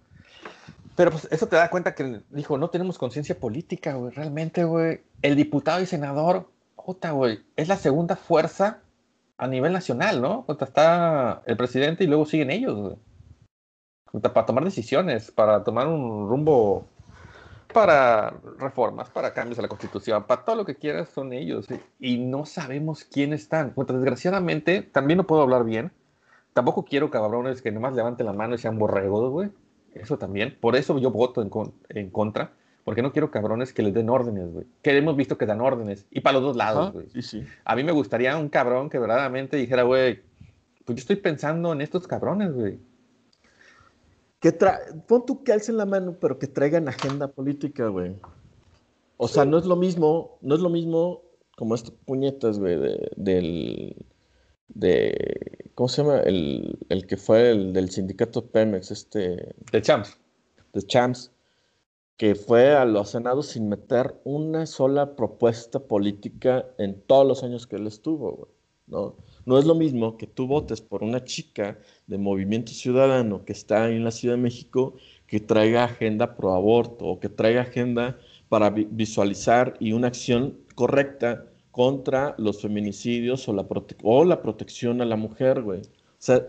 Pero 1.00 1.12
pues 1.12 1.30
eso 1.32 1.48
te 1.48 1.56
da 1.56 1.70
cuenta 1.70 1.96
que 1.96 2.24
dijo, 2.30 2.58
no 2.58 2.70
tenemos 2.70 2.98
conciencia 2.98 3.40
política, 3.40 3.94
güey, 3.94 4.12
realmente, 4.12 4.66
güey. 4.66 5.00
El 5.22 5.38
diputado 5.38 5.82
y 5.82 5.86
senador, 5.86 6.50
puta, 6.76 7.12
güey, 7.12 7.40
es 7.56 7.70
la 7.70 7.78
segunda 7.78 8.18
fuerza 8.18 8.82
a 9.38 9.48
nivel 9.48 9.72
nacional, 9.72 10.22
¿no? 10.22 10.44
O 10.46 10.52
está 10.62 11.42
el 11.46 11.56
presidente 11.56 12.04
y 12.04 12.08
luego 12.08 12.26
siguen 12.26 12.52
ellos, 12.52 12.76
güey 12.76 12.96
para 14.12 14.46
tomar 14.46 14.64
decisiones, 14.64 15.32
para 15.32 15.64
tomar 15.64 15.88
un 15.88 16.28
rumbo 16.28 16.88
para 17.72 18.34
reformas, 18.58 19.10
para 19.10 19.34
cambios 19.34 19.60
a 19.60 19.62
la 19.62 19.68
constitución, 19.68 20.24
para 20.24 20.44
todo 20.44 20.56
lo 20.56 20.66
que 20.66 20.76
quieras 20.76 21.10
son 21.10 21.32
ellos. 21.32 21.68
Y 22.00 22.18
no 22.18 22.46
sabemos 22.46 23.04
quién 23.04 23.32
están. 23.32 23.74
desgraciadamente, 23.76 24.82
también 24.82 25.18
no 25.18 25.28
puedo 25.28 25.44
hablar 25.44 25.64
bien. 25.64 25.92
Tampoco 26.54 26.84
quiero 26.84 27.12
cabrones 27.12 27.62
que 27.62 27.72
nomás 27.72 27.94
levanten 27.94 28.26
la 28.26 28.34
mano 28.34 28.56
y 28.56 28.58
sean 28.58 28.80
borregos, 28.80 29.30
güey. 29.30 29.52
Eso 29.94 30.18
también. 30.18 30.58
Por 30.60 30.76
eso 30.76 30.98
yo 31.00 31.12
voto 31.12 31.42
en, 31.42 31.50
en, 31.90 32.10
contra. 32.10 32.54
Porque 32.84 33.02
no 33.02 33.12
quiero 33.12 33.30
cabrones 33.30 33.74
que 33.74 33.84
les 33.84 33.94
den 33.94 34.10
órdenes, 34.10 34.52
güey. 34.52 34.66
Que 34.82 34.98
hemos 34.98 35.16
visto 35.16 35.38
que 35.38 35.46
dan 35.46 35.62
órdenes. 35.62 36.06
Y 36.12 36.22
para 36.22 36.34
los 36.36 36.44
dos 36.44 36.56
lados, 36.56 36.94
güey. 36.94 37.10
Sí, 37.10 37.22
sí. 37.22 37.44
A 37.66 37.76
mí 37.76 37.84
me 37.84 37.92
gustaría 37.92 38.38
un 38.38 38.50
cabrón 38.50 38.90
que 38.90 39.00
verdaderamente 39.00 39.58
dijera, 39.58 39.84
güey, 39.84 40.22
pues 40.86 40.96
yo 40.96 41.02
estoy 41.02 41.18
pensando 41.18 41.74
en 41.74 41.82
estos 41.82 42.08
cabrones, 42.08 42.54
güey 42.54 42.80
que 44.40 44.52
tra 44.52 44.80
pon 45.08 45.26
tú 45.26 45.44
que 45.44 45.52
alcen 45.52 45.78
la 45.78 45.86
mano, 45.86 46.16
pero 46.20 46.40
que 46.40 46.48
traigan 46.48 46.88
agenda 46.88 47.28
política, 47.28 47.88
güey. 47.88 48.16
O 49.18 49.28
sea, 49.28 49.46
no 49.46 49.58
es 49.58 49.66
lo 49.66 49.76
mismo, 49.76 50.38
no 50.42 50.56
es 50.56 50.62
lo 50.62 50.70
mismo 50.70 51.24
como 51.58 51.76
estas 51.76 51.92
puñetas, 51.92 52.58
güey, 52.58 52.80
de, 52.80 53.12
del, 53.18 54.06
de, 54.70 55.72
¿cómo 55.76 55.90
se 55.90 56.02
llama? 56.02 56.20
El, 56.22 56.78
el 56.90 57.06
que 57.08 57.18
fue 57.18 57.52
el 57.52 57.74
del 57.74 57.90
sindicato 57.90 58.46
Pemex, 58.46 58.92
este... 58.92 59.56
De 59.72 59.82
Champs. 59.82 60.18
De 60.74 60.82
Champs, 60.82 61.32
que 62.18 62.36
fue 62.36 62.76
a 62.76 62.86
los 62.86 63.12
senados 63.12 63.48
sin 63.48 63.70
meter 63.70 64.16
una 64.24 64.66
sola 64.66 65.16
propuesta 65.16 65.80
política 65.80 66.66
en 66.78 67.02
todos 67.02 67.26
los 67.26 67.44
años 67.44 67.66
que 67.66 67.78
él 67.78 67.88
estuvo, 67.88 68.32
güey, 68.34 68.52
¿no? 68.88 69.16
No 69.46 69.58
es 69.58 69.66
lo 69.66 69.74
mismo 69.74 70.18
que 70.18 70.28
tú 70.28 70.46
votes 70.46 70.82
por 70.82 71.02
una 71.02 71.24
chica 71.24 71.80
de 72.08 72.18
Movimiento 72.18 72.72
Ciudadano 72.72 73.46
que 73.46 73.54
está 73.54 73.90
en 73.90 74.04
la 74.04 74.12
Ciudad 74.12 74.36
de 74.36 74.42
México 74.42 74.96
que 75.28 75.40
traiga 75.40 75.86
agenda 75.86 76.36
pro 76.36 76.54
aborto 76.54 77.06
o 77.06 77.20
que 77.20 77.30
traiga 77.30 77.62
agenda 77.62 78.20
para 78.50 78.70
visualizar 78.70 79.76
y 79.80 79.94
una 79.94 80.08
acción 80.08 80.58
correcta 80.76 81.46
contra 81.72 82.36
los 82.38 82.62
feminicidios 82.62 83.48
o 83.48 83.54
la, 83.54 83.66
o 84.04 84.26
la 84.26 84.42
protección 84.42 85.02
a 85.02 85.06
la 85.06 85.16
mujer, 85.16 85.62
güey. 85.62 85.82
O 85.82 85.86
sea, 86.18 86.46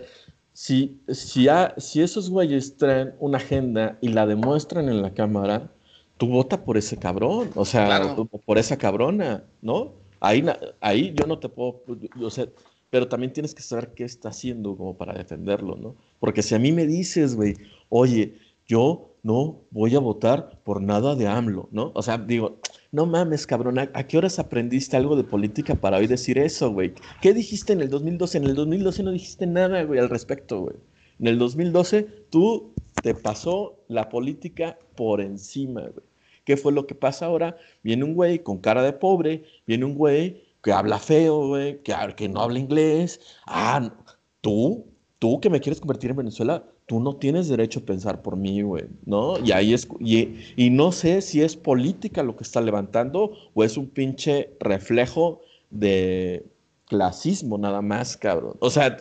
si, 0.52 1.00
si, 1.08 1.46
si 1.76 2.02
esos 2.02 2.30
güeyes 2.30 2.76
traen 2.76 3.14
una 3.18 3.38
agenda 3.38 3.98
y 4.00 4.08
la 4.08 4.26
demuestran 4.26 4.88
en 4.88 5.02
la 5.02 5.14
Cámara, 5.14 5.70
tú 6.16 6.26
vota 6.28 6.64
por 6.64 6.76
ese 6.76 6.98
cabrón, 6.98 7.50
o 7.54 7.64
sea, 7.64 8.14
por 8.44 8.58
esa 8.58 8.76
cabrona, 8.76 9.44
¿no? 9.62 9.92
Ahí, 10.20 10.44
ahí 10.80 11.14
yo 11.14 11.26
no 11.26 11.38
te 11.38 11.48
puedo, 11.48 11.82
o 12.20 12.30
sea, 12.30 12.46
pero 12.90 13.08
también 13.08 13.32
tienes 13.32 13.54
que 13.54 13.62
saber 13.62 13.94
qué 13.94 14.04
está 14.04 14.28
haciendo 14.28 14.76
como 14.76 14.96
para 14.96 15.14
defenderlo, 15.14 15.76
¿no? 15.76 15.94
Porque 16.18 16.42
si 16.42 16.54
a 16.54 16.58
mí 16.58 16.72
me 16.72 16.86
dices, 16.86 17.36
güey, 17.36 17.54
oye, 17.88 18.34
yo 18.66 19.09
no 19.22 19.62
voy 19.70 19.94
a 19.94 20.00
votar 20.00 20.60
por 20.64 20.80
nada 20.80 21.14
de 21.14 21.28
AMLO, 21.28 21.68
¿no? 21.72 21.92
O 21.94 22.02
sea, 22.02 22.18
digo, 22.18 22.58
no 22.92 23.06
mames, 23.06 23.46
cabrón, 23.46 23.78
¿a, 23.78 23.86
qué 23.86 24.18
horas 24.18 24.38
aprendiste 24.38 24.96
algo 24.96 25.16
de 25.16 25.24
política 25.24 25.74
para 25.74 25.98
hoy 25.98 26.06
decir 26.06 26.38
eso, 26.38 26.72
güey? 26.72 26.94
¿Qué 27.20 27.32
dijiste 27.32 27.72
en 27.72 27.82
el 27.82 27.88
2012? 27.88 28.38
En 28.38 28.44
el 28.44 28.54
2012 28.54 29.02
no 29.02 29.12
dijiste 29.12 29.46
nada, 29.46 29.82
güey, 29.84 30.00
al 30.00 30.08
respecto, 30.08 30.60
güey. 30.62 30.76
En 31.18 31.26
el 31.26 31.38
2012 31.38 32.02
tú 32.30 32.72
te 33.02 33.14
pasó 33.14 33.78
la 33.88 34.08
política 34.08 34.78
por 34.96 35.20
encima, 35.20 35.82
güey. 35.82 36.06
¿Qué 36.44 36.56
fue 36.56 36.72
lo 36.72 36.86
que 36.86 36.94
pasa 36.94 37.26
ahora? 37.26 37.56
Viene 37.82 38.04
un 38.04 38.14
güey 38.14 38.40
con 38.40 38.58
cara 38.58 38.82
de 38.82 38.92
pobre, 38.92 39.44
viene 39.66 39.84
un 39.84 39.94
güey 39.94 40.42
que 40.62 40.72
habla 40.72 40.98
feo, 40.98 41.48
güey, 41.48 41.82
que, 41.82 41.94
que 42.16 42.28
no 42.28 42.40
habla 42.40 42.58
inglés. 42.58 43.20
Ah, 43.46 43.92
tú, 44.40 44.86
tú 45.18 45.40
que 45.40 45.50
me 45.50 45.60
quieres 45.60 45.80
convertir 45.80 46.10
en 46.10 46.16
Venezuela, 46.16 46.64
tú 46.90 46.98
no 46.98 47.14
tienes 47.14 47.46
derecho 47.46 47.78
a 47.78 47.84
pensar 47.84 48.20
por 48.20 48.34
mí, 48.34 48.62
güey, 48.62 48.86
¿no? 49.06 49.38
Y 49.38 49.52
ahí 49.52 49.74
es, 49.74 49.86
y, 50.00 50.70
no 50.70 50.90
sé 50.90 51.22
si 51.22 51.40
es 51.40 51.54
política 51.54 52.24
lo 52.24 52.34
que 52.34 52.42
está 52.42 52.60
levantando 52.60 53.30
o 53.54 53.62
es 53.62 53.76
un 53.76 53.88
pinche 53.88 54.56
reflejo 54.58 55.40
de 55.70 56.44
clasismo 56.86 57.58
nada 57.58 57.80
más, 57.80 58.16
cabrón. 58.16 58.56
O 58.58 58.70
sea, 58.70 58.96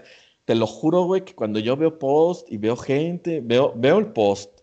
te 0.45 0.54
lo 0.54 0.67
juro, 0.67 1.06
güey, 1.06 1.25
que 1.25 1.34
cuando 1.34 1.58
yo 1.58 1.75
veo 1.75 1.97
post 1.97 2.47
y 2.52 2.58
veo 2.58 2.78
gente, 2.78 3.41
veo, 3.43 3.73
veo 3.75 3.97
el 3.97 4.12
post, 4.13 4.60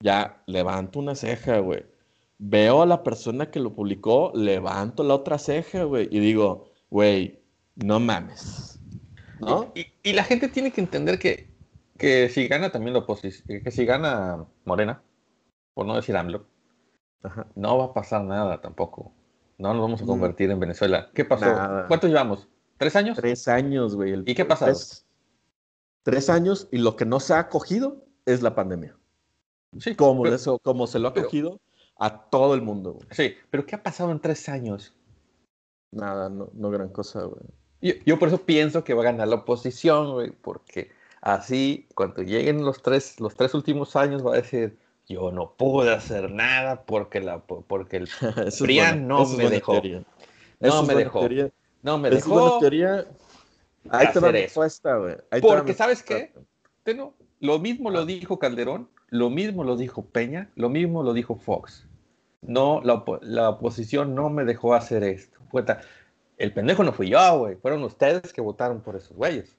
ya 0.00 0.42
levanto 0.46 0.98
una 0.98 1.14
ceja, 1.14 1.60
güey. 1.60 1.84
Veo 2.40 2.82
a 2.82 2.86
la 2.86 3.04
persona 3.04 3.52
que 3.52 3.60
lo 3.60 3.72
publicó, 3.72 4.32
levanto 4.34 5.04
la 5.04 5.14
otra 5.14 5.38
ceja, 5.38 5.84
güey, 5.84 6.08
y 6.10 6.18
digo, 6.18 6.72
güey, 6.90 7.38
no 7.76 8.00
mames. 8.00 8.80
¿No? 9.38 9.72
y 10.02 10.12
la 10.12 10.24
gente 10.24 10.48
tiene 10.48 10.72
que 10.72 10.80
entender 10.80 11.20
que 11.20 11.53
que 11.98 12.28
si 12.28 12.48
gana 12.48 12.70
también 12.70 12.94
la 12.94 13.00
oposición, 13.00 13.62
que 13.62 13.70
si 13.70 13.84
gana 13.84 14.44
Morena, 14.64 15.02
por 15.74 15.86
no 15.86 15.96
decir 15.96 16.16
AMLO, 16.16 16.46
no 17.54 17.78
va 17.78 17.84
a 17.86 17.94
pasar 17.94 18.22
nada 18.24 18.60
tampoco. 18.60 19.12
No 19.58 19.72
nos 19.72 19.82
vamos 19.82 20.00
a 20.00 20.04
mm. 20.04 20.08
convertir 20.08 20.50
en 20.50 20.60
Venezuela. 20.60 21.10
¿Qué 21.14 21.24
pasó? 21.24 21.46
¿Cuántos 21.88 22.10
llevamos? 22.10 22.48
¿Tres 22.76 22.96
años? 22.96 23.16
Tres 23.16 23.48
años, 23.48 23.94
güey. 23.94 24.22
¿Y 24.26 24.34
qué 24.34 24.44
pasó? 24.44 24.66
Tres, 26.02 26.28
años 26.28 26.68
y 26.70 26.78
lo 26.78 26.96
que 26.96 27.06
no 27.06 27.20
se 27.20 27.32
ha 27.34 27.38
acogido 27.38 28.04
es 28.26 28.42
la 28.42 28.54
pandemia. 28.54 28.96
Sí, 29.78 29.94
como, 29.94 30.26
eso, 30.26 30.58
como 30.58 30.86
se 30.86 30.98
lo 30.98 31.08
ha 31.08 31.14
cogido 31.14 31.60
a 31.98 32.28
todo 32.28 32.54
el 32.54 32.62
mundo. 32.62 32.98
Sí, 33.10 33.34
pero 33.50 33.64
¿qué 33.64 33.76
ha 33.76 33.82
pasado 33.82 34.10
en 34.10 34.20
tres 34.20 34.48
años? 34.48 34.94
Nada, 35.92 36.28
no, 36.28 36.50
no 36.52 36.70
gran 36.70 36.90
cosa, 36.90 37.22
güey. 37.22 37.42
Yo, 37.80 37.94
yo 38.04 38.18
por 38.18 38.28
eso 38.28 38.38
pienso 38.38 38.84
que 38.84 38.94
va 38.94 39.02
a 39.02 39.06
ganar 39.06 39.28
la 39.28 39.36
oposición, 39.36 40.12
güey, 40.12 40.30
porque 40.30 40.90
Así, 41.24 41.88
cuando 41.94 42.20
lleguen 42.20 42.62
los 42.66 42.82
tres, 42.82 43.18
los 43.18 43.34
tres 43.34 43.54
últimos 43.54 43.96
años, 43.96 44.24
va 44.24 44.34
a 44.34 44.36
decir, 44.36 44.76
yo 45.08 45.32
no 45.32 45.52
pude 45.52 45.90
hacer 45.90 46.30
nada 46.30 46.82
porque, 46.82 47.22
la, 47.22 47.38
porque 47.38 47.96
el 47.96 48.08
PRIAN 48.58 49.08
no, 49.08 49.26
me 49.28 49.48
dejó. 49.48 49.80
no 50.60 50.82
me 50.82 50.94
dejó. 50.94 51.26
No 51.82 51.96
me 51.96 52.10
dejó. 52.10 52.58
teoría. 52.58 53.06
Ahí 53.88 54.08
te 54.12 54.20
respuesta, 54.20 54.98
güey. 54.98 55.16
Porque, 55.40 55.72
¿sabes 55.72 56.02
qué? 56.02 56.30
lo 57.40 57.58
mismo 57.58 57.90
lo 57.90 58.00
ah. 58.00 58.04
dijo 58.04 58.38
Calderón, 58.38 58.90
lo 59.08 59.30
mismo 59.30 59.64
lo 59.64 59.78
dijo 59.78 60.04
Peña, 60.04 60.50
lo 60.56 60.68
mismo 60.68 61.02
lo 61.02 61.14
dijo 61.14 61.36
Fox. 61.36 61.86
No, 62.42 62.82
la, 62.84 63.02
la 63.22 63.48
oposición 63.48 64.14
no 64.14 64.28
me 64.28 64.44
dejó 64.44 64.74
hacer 64.74 65.02
esto. 65.04 65.38
El 66.36 66.52
pendejo 66.52 66.84
no 66.84 66.92
fui 66.92 67.08
yo, 67.08 67.38
güey. 67.38 67.56
Fueron 67.56 67.82
ustedes 67.82 68.30
que 68.34 68.42
votaron 68.42 68.82
por 68.82 68.94
esos 68.94 69.16
güeyes. 69.16 69.56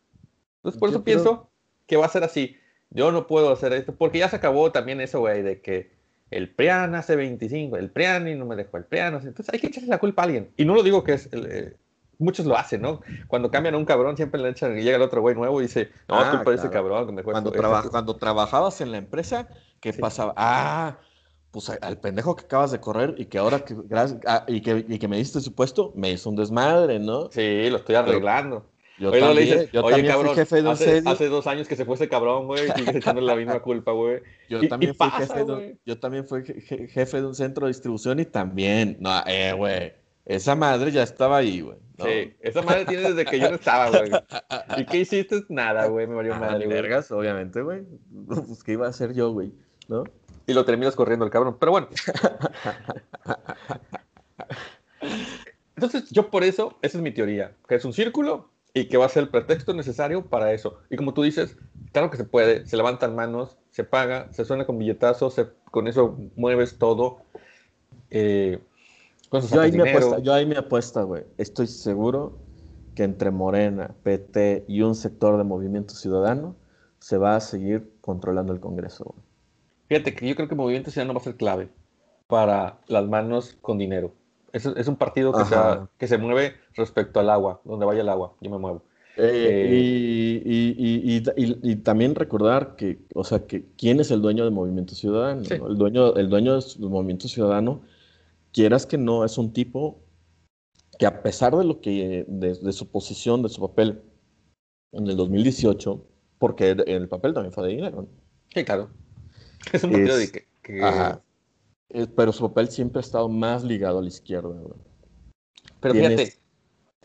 Entonces, 0.58 0.80
por 0.80 0.90
eso 0.90 1.04
pienso 1.04 1.50
que 1.88 1.98
va 1.98 2.06
a 2.06 2.10
ser 2.10 2.24
así. 2.24 2.58
Yo 2.90 3.12
no 3.12 3.28
puedo 3.28 3.52
hacer 3.52 3.74
esto, 3.74 3.96
porque 3.96 4.20
ya 4.20 4.30
se 4.30 4.38
acabó 4.38 4.72
también 4.72 5.02
eso, 5.02 5.20
güey, 5.20 5.42
de 5.42 5.62
que 5.62 5.92
el 6.32 6.54
PRIAN 6.54 6.96
hace 6.96 7.16
25, 7.16 7.78
el 7.78 7.92
PRIAN 7.92 8.28
y 8.28 8.36
no 8.36 8.46
me 8.46 8.56
dejó 8.56 8.78
el 8.78 8.86
PRIAN. 8.86 9.16
Entonces 9.16 9.50
hay 9.52 9.60
que 9.60 9.68
echarle 9.68 9.90
la 9.90 10.00
culpa 10.00 10.24
a 10.24 10.26
alguien. 10.26 10.52
Y 10.58 10.66
no 10.66 10.76
lo 10.76 10.84
digo 10.84 11.04
que 11.04 11.14
es... 11.14 11.30
Eh, 11.32 11.76
muchos 12.18 12.46
lo 12.46 12.58
hacen, 12.58 12.82
¿no? 12.82 13.02
Cuando 13.28 13.52
cambian 13.52 13.76
a 13.76 13.78
un 13.78 13.86
cabrón, 13.86 14.16
siempre 14.16 14.42
le 14.42 14.50
echan 14.50 14.78
y 14.78 14.84
llega 14.84 14.98
el 14.98 15.02
otro 15.02 15.22
güey 15.22 15.36
nuevo 15.36 15.60
y 15.60 15.66
dice, 15.66 15.92
no, 16.08 16.16
ah, 16.16 16.32
culpa 16.32 16.52
de 16.52 16.58
ese 16.58 16.70
cabrón. 16.70 17.14
cuando, 17.24 17.52
cuando 17.90 18.16
trabajabas 18.16 18.82
en 18.82 18.92
la 18.92 18.98
empresa, 18.98 19.50
¿qué 19.80 19.94
pasaba? 19.94 20.34
Ah, 20.38 20.98
pues 21.52 21.70
al 21.70 22.00
pendejo 22.00 22.36
que 22.36 22.46
acabas 22.46 22.72
de 22.72 22.80
correr 22.80 23.16
y 23.18 23.26
que 23.26 23.38
ahora 23.38 23.64
que, 23.64 23.76
ah, 24.28 24.46
y 24.48 24.62
que, 24.62 24.86
y 24.88 25.00
que 25.00 25.08
me 25.08 25.18
diste 25.18 25.40
su 25.40 25.54
puesto, 25.54 25.94
me 25.96 26.12
hizo 26.12 26.30
un 26.30 26.36
desmadre, 26.36 27.00
¿no? 27.00 27.30
Sí, 27.32 27.70
lo 27.70 27.78
estoy 27.78 27.96
arreglando. 27.96 28.66
Yo 28.98 29.12
también, 29.12 29.70
yo 29.74 29.84
también 29.84 30.08
cabrón, 30.08 30.28
fui 30.28 30.36
jefe 30.36 30.56
de 30.56 30.62
un 30.62 30.68
hace, 30.70 31.04
hace, 31.06 31.28
dos 31.28 31.48
años 31.48 31.68
que 31.68 31.76
se 31.76 31.84
fue 31.84 31.96
ese 31.96 32.08
cabrón, 32.08 32.48
güey, 32.48 32.64
y 32.78 32.98
echando 32.98 33.20
la 33.22 33.36
misma 33.36 33.60
culpa, 33.60 33.92
güey. 33.92 34.22
Yo, 34.48 34.66
también 34.70 34.96
fui 34.96 35.10
jefe 35.10 35.44
de, 35.44 35.78
yo 35.86 36.00
también 36.00 36.26
fui 36.26 36.44
jefe 36.44 37.18
de 37.18 37.28
un 37.28 37.36
centro 37.36 37.66
de 37.66 37.74
distribución 37.74 38.20
y 38.20 38.26
también, 38.26 38.96
no, 39.02 39.22
eh, 39.28 39.54
güey, 39.54 39.94
esa 40.26 40.56
madre 40.56 40.92
ya 40.92 41.04
estaba 41.04 41.38
ahí, 41.38 41.60
güey. 41.62 41.78
Sí, 41.98 42.34
esa 42.40 42.62
madre 42.62 42.86
tiene 42.86 43.04
desde 43.10 43.26
que 43.26 43.40
yo 43.40 43.50
no 43.50 43.56
estaba, 43.56 43.90
güey. 43.90 44.12
¿Y 44.78 44.86
qué 44.86 44.98
hiciste? 45.00 45.44
Nada, 45.50 45.88
güey, 45.88 46.08
me 46.08 46.16
valió 46.16 46.34
ah, 46.34 46.40
madre, 46.40 46.66
güey. 46.66 46.70
vergas, 46.70 47.12
obviamente, 47.12 47.62
güey. 47.62 47.84
Pues, 48.28 48.64
¿qué 48.64 48.74
iba 48.74 48.88
a 48.88 48.90
hacer 48.90 49.14
yo, 49.14 49.32
güey? 49.32 49.54
¿No? 49.88 50.04
Y 50.48 50.54
lo 50.54 50.66
terminas 50.66 50.96
corriendo 50.96 51.26
el 51.26 51.32
cabrón, 51.32 51.58
pero 51.60 51.72
bueno. 51.72 51.88
Entonces, 55.76 56.10
yo 56.12 56.30
por 56.30 56.44
eso, 56.44 56.78
esa 56.82 56.98
es 56.98 57.04
mi 57.04 57.12
teoría, 57.12 57.56
que 57.68 57.76
es 57.76 57.86
un 57.86 57.94
círculo 57.94 58.55
y 58.76 58.90
que 58.90 58.98
va 58.98 59.06
a 59.06 59.10
ser 59.10 59.24
el 59.24 59.30
pretexto 59.30 59.74
necesario 59.74 60.26
para 60.26 60.52
eso. 60.52 60.78
Y 60.90 60.98
como 60.98 61.14
tú 61.14 61.24
dices, 61.24 61.58
claro 61.94 62.12
que 62.12 62.18
se 62.18 62.26
puede, 62.26 62.66
se 62.68 62.76
levantan 62.76 63.16
manos, 63.16 63.58
se 63.72 63.86
paga, 63.86 64.28
se 64.34 64.44
suena 64.44 64.66
con 64.66 64.78
billetazos, 64.78 65.42
con 65.72 65.88
eso 65.88 66.18
mueves 66.36 66.78
todo. 66.78 67.20
Eh, 68.12 68.60
yo, 69.32 69.62
ahí 69.62 69.72
me 69.72 69.90
apuesta, 69.90 70.20
yo 70.20 70.34
ahí 70.34 70.46
me 70.46 70.58
apuesta, 70.58 71.04
güey. 71.04 71.24
Estoy 71.38 71.68
seguro 71.68 72.38
que 72.96 73.04
entre 73.04 73.32
Morena, 73.32 73.96
PT 74.04 74.66
y 74.68 74.82
un 74.82 74.94
sector 74.94 75.38
de 75.38 75.46
Movimiento 75.46 75.96
Ciudadano 75.96 76.58
se 77.00 77.18
va 77.18 77.38
a 77.38 77.40
seguir 77.40 77.94
controlando 78.02 78.52
el 78.52 78.60
Congreso. 78.60 79.16
Fíjate 79.88 80.14
que 80.14 80.28
yo 80.28 80.36
creo 80.36 80.50
que 80.50 80.56
Movimiento 80.56 80.92
Ciudadano 80.92 81.14
va 81.14 81.22
a 81.22 81.24
ser 81.24 81.38
clave 81.38 81.70
para 82.28 82.82
las 82.88 83.08
manos 83.08 83.58
con 83.62 83.78
dinero. 83.78 84.14
Es, 84.56 84.88
un 84.88 84.96
partido 84.96 85.34
que 85.34 85.44
se, 85.44 85.56
que 85.98 86.08
se, 86.08 86.18
mueve 86.18 86.56
respecto 86.76 87.20
al 87.20 87.30
agua, 87.30 87.60
donde 87.66 87.86
vaya 87.86 88.00
el 88.00 88.08
agua, 88.08 88.36
yo 88.40 88.50
me 88.50 88.58
muevo. 88.58 88.84
Eh, 89.18 90.42
eh, 90.46 91.22
y, 91.36 91.76
también 91.78 92.16
recordar 92.16 92.78
que, 92.78 93.00
o 93.14 93.26
sea, 93.26 93.46
que 93.46 93.66
quién 93.78 94.00
es 94.00 94.12
el 94.12 94.22
dueño 94.22 94.46
del 94.46 94.54
Movimiento 94.54 94.96
Ciudadano. 94.96 95.42
El, 95.42 95.78
dueño, 95.78 96.16
el 96.16 96.30
dueño 96.30 96.60
del 96.60 96.90
Movimiento 96.90 97.28
Ciudadano, 97.28 97.82
quieras 98.54 98.86
que 98.86 98.98
no, 98.98 99.26
es 99.26 99.38
un 99.38 99.52
tipo 99.52 100.00
que 100.98 101.06
a 101.06 101.22
pesar 101.22 101.56
de 101.58 101.66
lo 101.66 101.82
que, 101.82 102.24
de, 102.26 102.72
su 102.72 102.90
posición, 102.90 103.44
de 103.44 103.50
su 103.50 103.60
papel 103.60 104.02
en 104.94 105.08
el 105.08 105.18
2018, 105.18 106.02
porque 106.40 106.70
el 106.70 107.10
papel 107.10 107.34
también 107.34 107.52
fue 107.52 107.68
de 107.68 107.74
dinero. 107.76 108.08
Sí, 108.54 108.64
claro. 108.64 108.90
Es 109.74 109.84
un 109.84 109.92
partido 109.92 110.16
de 110.16 110.32
que, 110.32 111.22
eh, 111.90 112.08
pero 112.08 112.32
su 112.32 112.48
papel 112.48 112.70
siempre 112.70 113.00
ha 113.00 113.02
estado 113.02 113.30
más 113.30 113.64
ligado 113.64 114.00
a 114.00 114.02
la 114.02 114.08
izquierda. 114.08 114.56
Pero 115.80 115.94
fíjate. 115.94 116.34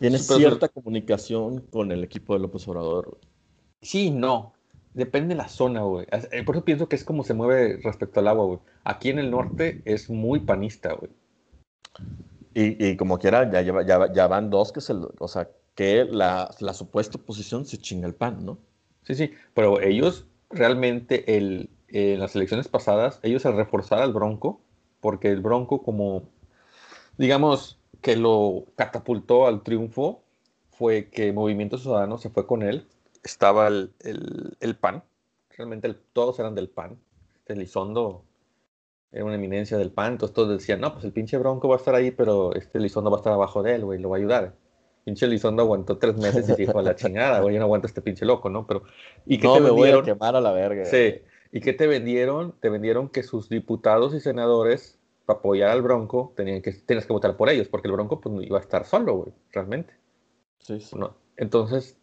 Tiene 0.00 0.18
cierta 0.18 0.68
comunicación 0.68 1.60
con 1.70 1.92
el 1.92 2.02
equipo 2.02 2.32
de 2.32 2.40
López 2.40 2.66
Obrador. 2.66 3.18
Sí, 3.82 4.10
no. 4.10 4.54
Depende 4.94 5.34
de 5.34 5.34
la 5.34 5.48
zona, 5.48 5.82
güey. 5.82 6.06
Eh, 6.32 6.42
por 6.42 6.56
eso 6.56 6.64
pienso 6.64 6.88
que 6.88 6.96
es 6.96 7.04
como 7.04 7.22
se 7.22 7.34
mueve 7.34 7.78
respecto 7.84 8.20
al 8.20 8.28
agua, 8.28 8.46
güey. 8.46 8.58
Aquí 8.84 9.10
en 9.10 9.18
el 9.18 9.30
norte 9.30 9.82
es 9.84 10.08
muy 10.08 10.40
panista, 10.40 10.94
güey. 10.94 11.12
Y, 12.54 12.96
como 12.96 13.18
quiera, 13.18 13.48
ya, 13.50 13.60
ya, 13.62 14.12
ya, 14.12 14.26
van 14.26 14.50
dos 14.50 14.72
que 14.72 14.80
se, 14.80 14.92
o 14.92 15.28
sea, 15.28 15.48
que 15.76 16.04
la, 16.04 16.52
la, 16.58 16.74
supuesta 16.74 17.16
oposición 17.16 17.64
se 17.64 17.78
chinga 17.78 18.08
el 18.08 18.14
pan, 18.14 18.44
¿no? 18.44 18.58
Sí, 19.04 19.14
sí, 19.14 19.32
pero 19.54 19.80
ellos 19.80 20.26
realmente 20.50 21.36
el, 21.36 21.70
en 21.88 22.18
las 22.18 22.34
elecciones 22.34 22.66
pasadas, 22.66 23.20
ellos 23.22 23.46
al 23.46 23.56
reforzar 23.56 24.02
al 24.02 24.12
Bronco, 24.12 24.60
porque 25.00 25.28
el 25.28 25.40
Bronco 25.40 25.82
como, 25.82 26.22
digamos, 27.16 27.78
que 28.00 28.16
lo 28.16 28.64
catapultó 28.76 29.46
al 29.46 29.62
triunfo, 29.62 30.22
fue 30.70 31.10
que 31.10 31.32
Movimiento 31.32 31.78
Ciudadano 31.78 32.18
se 32.18 32.30
fue 32.30 32.46
con 32.46 32.62
él, 32.62 32.87
estaba 33.22 33.68
el, 33.68 33.92
el, 34.60 34.77
PAN, 34.77 35.02
realmente 35.56 35.94
todos 36.12 36.38
eran 36.38 36.54
del 36.54 36.70
PAN, 36.70 36.98
este 37.37 37.54
Lizondo 37.54 38.25
era 39.12 39.25
una 39.25 39.35
eminencia 39.35 39.77
del 39.77 39.90
PAN, 39.90 40.12
entonces 40.12 40.35
todos 40.35 40.48
decían, 40.48 40.81
no, 40.81 40.92
pues 40.92 41.04
el 41.04 41.12
pinche 41.12 41.37
Bronco 41.37 41.68
va 41.68 41.75
a 41.75 41.79
estar 41.79 41.94
ahí, 41.94 42.10
pero 42.10 42.54
este 42.54 42.79
Lizondo 42.79 43.10
va 43.10 43.18
a 43.18 43.20
estar 43.20 43.33
abajo 43.33 43.62
de 43.62 43.75
él, 43.75 43.85
güey, 43.85 43.98
lo 43.98 44.08
va 44.08 44.16
a 44.16 44.20
ayudar. 44.20 44.54
Pinche 45.04 45.27
Lizondo 45.27 45.62
aguantó 45.62 45.98
tres 45.98 46.16
meses 46.16 46.48
y 46.48 46.54
dijo, 46.54 46.79
a 46.79 46.83
la 46.83 46.94
chingada, 46.94 47.40
güey, 47.40 47.54
yo 47.54 47.58
no 47.58 47.66
aguanto 47.66 47.87
este 47.87 48.00
pinche 48.00 48.25
loco, 48.25 48.48
¿no? 48.48 48.66
Pero, 48.66 48.85
¿y 49.27 49.38
que 49.38 49.46
no, 49.46 49.54
te 49.54 49.60
me 49.60 49.70
voy 49.70 49.90
a 49.90 50.02
quemar 50.02 50.37
a 50.37 50.40
la 50.40 50.52
verga. 50.52 50.85
Sí, 50.85 51.20
¿Y 51.53 51.61
qué 51.61 51.73
te 51.73 51.87
vendieron? 51.87 52.55
Te 52.61 52.69
vendieron 52.69 53.09
que 53.09 53.23
sus 53.23 53.48
diputados 53.48 54.15
y 54.15 54.21
senadores, 54.21 54.98
para 55.27 55.40
apoyar 55.40 55.71
al 55.71 55.83
Bronco, 55.83 56.33
tenían 56.37 56.63
que, 56.63 56.73
tenías 56.73 57.07
que 57.07 57.13
votar 57.13 57.37
por 57.37 57.48
ellos, 57.48 57.69
porque 57.69 57.88
el 57.88 57.92
Bronco 57.92 58.21
pues, 58.21 58.46
iba 58.46 58.59
a 58.59 58.61
estar 58.61 58.85
solo, 58.85 59.17
güey, 59.17 59.33
realmente. 59.53 59.94
Sí, 60.61 60.81
sí. 60.81 60.96
Entonces, 61.37 61.96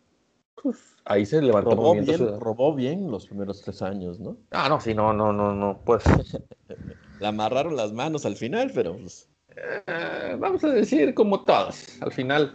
pues, 0.62 0.96
ahí 1.06 1.26
se 1.26 1.42
levantó 1.42 1.72
robó 1.72 1.94
bien, 1.94 2.40
robó 2.40 2.76
bien 2.76 3.12
los 3.12 3.28
primeros 3.28 3.62
tres 3.62 3.82
años, 3.82 4.20
¿no? 4.20 4.38
Ah, 4.52 4.68
no, 4.68 4.82
sí, 4.82 4.94
no, 4.94 5.14
no, 5.14 5.32
no, 5.32 5.54
no, 5.54 5.82
pues. 5.86 6.04
Le 7.20 7.28
amarraron 7.28 7.76
las 7.76 7.94
manos 7.94 8.26
al 8.26 8.36
final, 8.36 8.72
pero 8.74 8.96
pues. 8.98 9.30
Eh, 9.56 10.36
vamos 10.38 10.64
a 10.64 10.70
decir 10.70 11.14
como 11.14 11.44
todas. 11.44 12.00
Al 12.02 12.12
final 12.12 12.54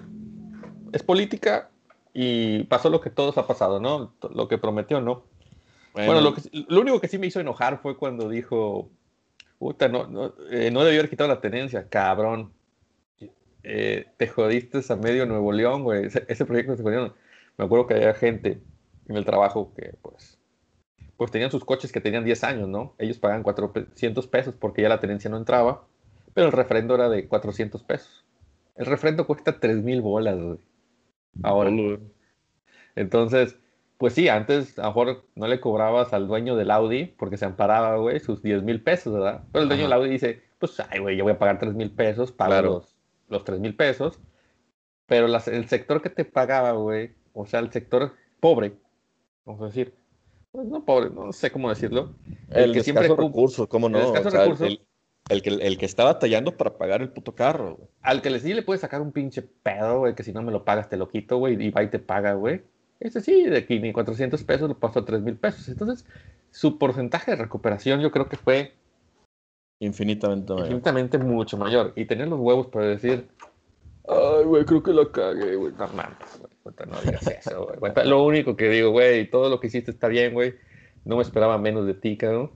es 0.93 1.03
política 1.03 1.71
y 2.13 2.65
pasó 2.65 2.91
lo 2.91 3.01
que 3.01 3.11
todos 3.11 3.39
ha 3.39 3.47
pasado, 3.47 3.81
¿no? 3.81 4.15
Lo 4.31 4.47
que 4.47 4.59
prometió, 4.59 5.01
¿no? 5.01 5.25
Bueno, 5.95 6.21
lo, 6.21 6.35
lo, 6.69 6.81
único 6.81 7.01
que 7.01 7.09
sí 7.09 7.19
me 7.19 7.27
hizo 7.27 7.41
enojar 7.41 7.81
fue 7.83 7.97
cuando 7.97 8.29
dijo, 8.29 8.91
puta, 9.59 9.89
no, 9.89 10.07
no, 10.07 10.35
eh, 10.51 10.71
no 10.71 10.85
debió 10.85 11.01
haber 11.01 11.11
quitado 11.11 11.29
la 11.29 11.41
tenencia, 11.41 11.89
cabrón. 11.89 12.53
Eh, 13.63 14.07
te 14.17 14.27
jodiste 14.27 14.81
a 14.89 14.97
medio 14.97 15.27
Nuevo 15.27 15.53
León, 15.53 15.85
güey. 15.85 16.07
Ese, 16.07 16.45
proyecto 16.45 16.77
se 16.77 16.83
jodieron. 16.83 17.15
Me 17.57 17.67
acuerdo 17.67 17.87
que 17.87 17.95
había 17.95 18.15
gente 18.15 18.61
en 19.09 19.17
el 19.17 19.25
trabajo 19.25 19.73
que, 19.77 19.95
pues, 20.03 20.39
pues 21.17 21.31
tenían 21.31 21.51
sus 21.51 21.65
coches 21.65 21.93
que 21.93 22.01
tenían 22.01 22.25
10 22.25 22.43
años, 22.45 22.69
¿no? 22.69 22.95
Ellos 22.99 23.19
pagaban 23.19 23.43
400 23.43 24.27
pesos 24.27 24.55
porque 24.59 24.83
ya 24.83 24.89
la 24.89 24.99
tenencia 24.99 25.31
no 25.31 25.37
entraba, 25.37 25.87
pero 26.35 26.49
el 26.49 26.53
refrendo 26.53 26.95
era 26.95 27.09
de 27.09 27.29
400 27.29 27.83
pesos. 27.85 28.25
El 28.77 28.87
refrendo 28.87 29.27
cuesta 29.27 29.61
3 29.61 29.83
mil 29.83 30.01
bolas, 30.01 30.41
güey. 30.41 30.59
Ahora. 31.43 31.71
Entonces, 32.97 33.57
pues 34.03 34.15
sí, 34.15 34.29
antes 34.29 34.77
a 34.81 34.83
lo 34.83 34.89
mejor 34.89 35.25
no 35.37 35.47
le 35.47 35.61
cobrabas 35.61 36.13
al 36.13 36.27
dueño 36.27 36.57
del 36.57 36.73
Audi 36.73 37.05
porque 37.17 37.37
se 37.37 37.45
amparaba, 37.45 37.99
güey, 37.99 38.19
sus 38.19 38.43
10 38.43 38.65
mil 38.65 38.83
pesos, 38.83 39.13
¿verdad? 39.13 39.45
Pero 39.53 39.63
el 39.63 39.69
dueño 39.69 39.85
del 39.85 39.93
Audi 39.93 40.11
dice, 40.11 40.43
pues, 40.59 40.83
ay, 40.91 40.99
güey, 40.99 41.17
yo 41.17 41.23
voy 41.23 41.35
a 41.35 41.39
pagar 41.39 41.61
3 41.61 41.73
mil 41.75 41.93
pesos, 41.93 42.33
pago 42.33 42.61
los, 42.63 42.97
los 43.29 43.45
3 43.45 43.61
mil 43.61 43.77
pesos. 43.77 44.19
Pero 45.07 45.29
el 45.29 45.69
sector 45.69 46.03
que 46.03 46.11
te 46.11 46.25
pagaba, 46.25 46.73
güey, 46.73 47.13
o 47.33 47.47
sea, 47.47 47.61
el 47.61 47.71
sector 47.71 48.13
pobre, 48.41 48.73
vamos 49.45 49.63
a 49.63 49.67
decir, 49.67 49.95
pues 50.51 50.67
no 50.67 50.85
pobre, 50.85 51.11
no 51.11 51.33
sé 51.33 51.53
cómo 51.53 51.69
decirlo. 51.69 52.13
El, 52.51 52.73
que 52.73 52.83
siempre 52.83 53.07
recursos, 53.07 53.69
¿cómo 53.69 53.89
no? 53.89 54.17
El, 54.17 54.81
el, 55.29 55.43
que, 55.43 55.51
el 55.51 55.79
que 55.79 55.87
está 55.87 56.03
batallando 56.03 56.57
para 56.57 56.77
pagar 56.77 57.03
el 57.03 57.11
puto 57.11 57.37
carro. 57.37 57.79
Al 58.01 58.21
que 58.21 58.31
le 58.31 58.41
sí 58.41 58.53
le 58.53 58.63
puede 58.63 58.81
sacar 58.81 59.01
un 59.01 59.13
pinche 59.13 59.43
pedo, 59.43 60.01
güey, 60.01 60.17
que 60.17 60.25
si 60.25 60.33
no 60.33 60.43
me 60.43 60.51
lo 60.51 60.65
pagas 60.65 60.89
te 60.89 60.97
lo 60.97 61.09
quito, 61.09 61.39
güey, 61.39 61.55
y 61.65 61.71
va 61.71 61.85
y 61.85 61.89
te 61.89 62.01
paga, 62.01 62.33
güey. 62.33 62.63
Ese 63.03 63.21
sí, 63.21 63.47
de 63.47 63.59
aquí 63.59 63.81
ni 63.81 63.93
400 63.93 64.45
pesos 64.45 64.69
lo 64.69 64.79
pasó 64.79 65.01
a 65.01 65.05
3 65.05 65.23
mil 65.23 65.35
pesos. 65.35 65.69
Entonces, 65.69 66.07
su 66.53 66.79
porcentaje 66.79 67.33
de 67.33 67.37
recuperación 67.37 68.01
yo 68.01 68.13
creo 68.13 68.29
que 68.29 68.37
fue 68.37 68.75
infinitamente 69.81 70.53
mayor. 70.53 70.67
Infinitamente 70.67 71.19
mucho 71.19 71.59
mayor. 71.59 71.93
Y 71.97 72.05
tener 72.05 72.29
los 72.29 72.39
huevos 72.39 72.69
para 72.69 72.87
decir, 72.87 73.27
ay, 74.07 74.45
güey, 74.45 74.65
creo 74.65 74.85
que 74.85 74.93
lo 74.93 75.11
cagué, 75.11 75.57
güey. 75.57 75.73
No 75.73 75.89
mames, 75.89 76.41
güey. 76.63 76.75
No 76.89 77.01
digas 77.03 77.27
eso, 77.27 77.67
güey. 77.67 77.93
Lo 78.07 78.23
único 78.23 78.55
que 78.55 78.69
digo, 78.69 78.91
güey, 78.91 79.29
todo 79.29 79.51
lo 79.51 79.59
que 79.59 79.67
hiciste 79.67 79.91
está 79.91 80.07
bien, 80.07 80.33
güey. 80.33 80.55
No 81.05 81.17
me 81.17 81.23
esperaba 81.23 81.59
menos 81.59 81.87
de 81.87 81.95
ti, 81.95 82.17
cabrón. 82.17 82.53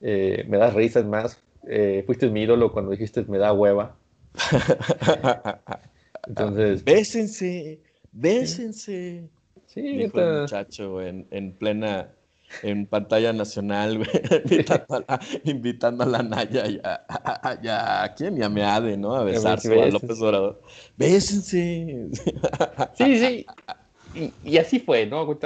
Eh, 0.00 0.44
me 0.48 0.58
das 0.58 0.74
risas 0.74 1.06
más. 1.06 1.42
Eh, 1.66 2.02
fuiste 2.04 2.28
mi 2.28 2.42
ídolo 2.42 2.72
cuando 2.72 2.90
dijiste 2.90 3.24
me 3.24 3.38
da 3.38 3.54
hueva. 3.54 3.96
Entonces. 6.26 6.84
Bésense. 6.84 7.87
Bésense. 8.20 9.28
Sí, 9.66 9.80
dijo 9.80 10.20
el 10.20 10.40
muchacho 10.40 11.00
en, 11.00 11.26
en, 11.30 11.52
plena, 11.52 12.08
en 12.62 12.86
pantalla 12.86 13.32
nacional, 13.32 13.98
güey, 13.98 14.08
invitando, 14.44 14.94
a 14.96 15.00
la, 15.00 15.20
invitando 15.44 16.04
a 16.04 16.06
la 16.06 16.22
Naya 16.22 16.66
ya, 16.66 17.06
ya, 17.62 18.02
¿a 18.02 18.14
quién? 18.14 18.36
Y 18.38 18.42
a 18.42 18.48
Meade, 18.48 18.96
¿no? 18.96 19.14
A 19.14 19.22
besarse 19.22 19.80
a 19.80 19.86
López 19.90 20.20
Obrador. 20.20 20.60
Bésense. 20.96 22.08
Sí, 22.94 23.18
sí. 23.18 23.46
Y, 24.14 24.32
y, 24.42 24.58
así 24.58 24.80
fue, 24.80 25.06
¿no? 25.06 25.38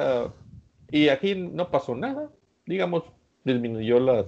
Y 0.91 1.09
aquí 1.09 1.35
no 1.35 1.70
pasó 1.70 1.95
nada. 1.95 2.31
Digamos, 2.64 3.03
disminuyó 3.45 3.99
las... 3.99 4.27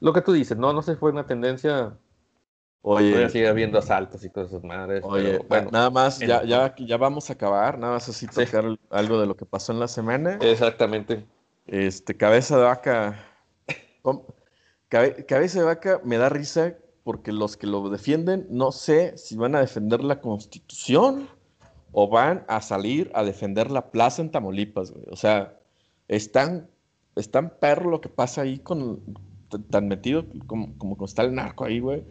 Lo 0.00 0.12
que 0.12 0.20
tú 0.20 0.32
dices, 0.32 0.56
¿no? 0.56 0.72
No 0.72 0.82
se 0.82 0.94
fue 0.94 1.10
una 1.10 1.26
tendencia 1.26 1.96
Oye, 2.90 3.28
sigue 3.28 3.46
habiendo 3.46 3.78
asaltos 3.78 4.24
y 4.24 4.30
cosas 4.30 4.64
madres. 4.64 5.02
Oye, 5.04 5.38
bueno, 5.46 5.70
nada 5.70 5.90
más, 5.90 6.18
ya, 6.20 6.42
ya, 6.44 6.74
ya 6.74 6.96
vamos 6.96 7.28
a 7.28 7.34
acabar, 7.34 7.78
nada 7.78 7.92
más 7.92 8.08
así 8.08 8.26
tocar 8.26 8.64
algo 8.88 9.20
de 9.20 9.26
lo 9.26 9.36
que 9.36 9.44
pasó 9.44 9.72
en 9.72 9.80
la 9.80 9.88
semana. 9.88 10.38
Exactamente. 10.40 11.26
Este, 11.66 12.16
cabeza 12.16 12.56
de 12.56 12.64
vaca. 12.64 13.26
cabeza 14.88 15.58
de 15.58 15.64
vaca 15.66 16.00
me 16.02 16.16
da 16.16 16.30
risa 16.30 16.76
porque 17.04 17.30
los 17.30 17.58
que 17.58 17.66
lo 17.66 17.90
defienden, 17.90 18.46
no 18.48 18.72
sé 18.72 19.18
si 19.18 19.36
van 19.36 19.54
a 19.54 19.60
defender 19.60 20.02
la 20.02 20.22
constitución 20.22 21.28
o 21.92 22.08
van 22.08 22.46
a 22.48 22.62
salir 22.62 23.10
a 23.14 23.22
defender 23.22 23.70
la 23.70 23.90
plaza 23.90 24.22
en 24.22 24.30
Tamaulipas, 24.30 24.92
güey. 24.92 25.04
O 25.10 25.16
sea, 25.16 25.58
están, 26.08 26.70
están 27.16 27.50
perro 27.60 27.90
lo 27.90 28.00
que 28.00 28.08
pasa 28.08 28.40
ahí 28.40 28.60
con 28.60 29.02
tan 29.70 29.88
metido 29.88 30.24
como, 30.46 30.76
como 30.78 31.04
está 31.04 31.20
el 31.20 31.34
narco 31.34 31.66
ahí, 31.66 31.80
güey 31.80 32.02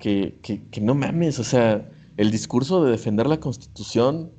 que, 0.00 0.40
que, 0.42 0.80
no 0.80 0.94
mames, 0.94 1.38
o 1.38 1.44
sea, 1.44 1.88
el 2.16 2.30
discurso 2.30 2.82
de 2.84 2.90
defender 2.90 3.26
la 3.26 3.38
constitución. 3.38 4.32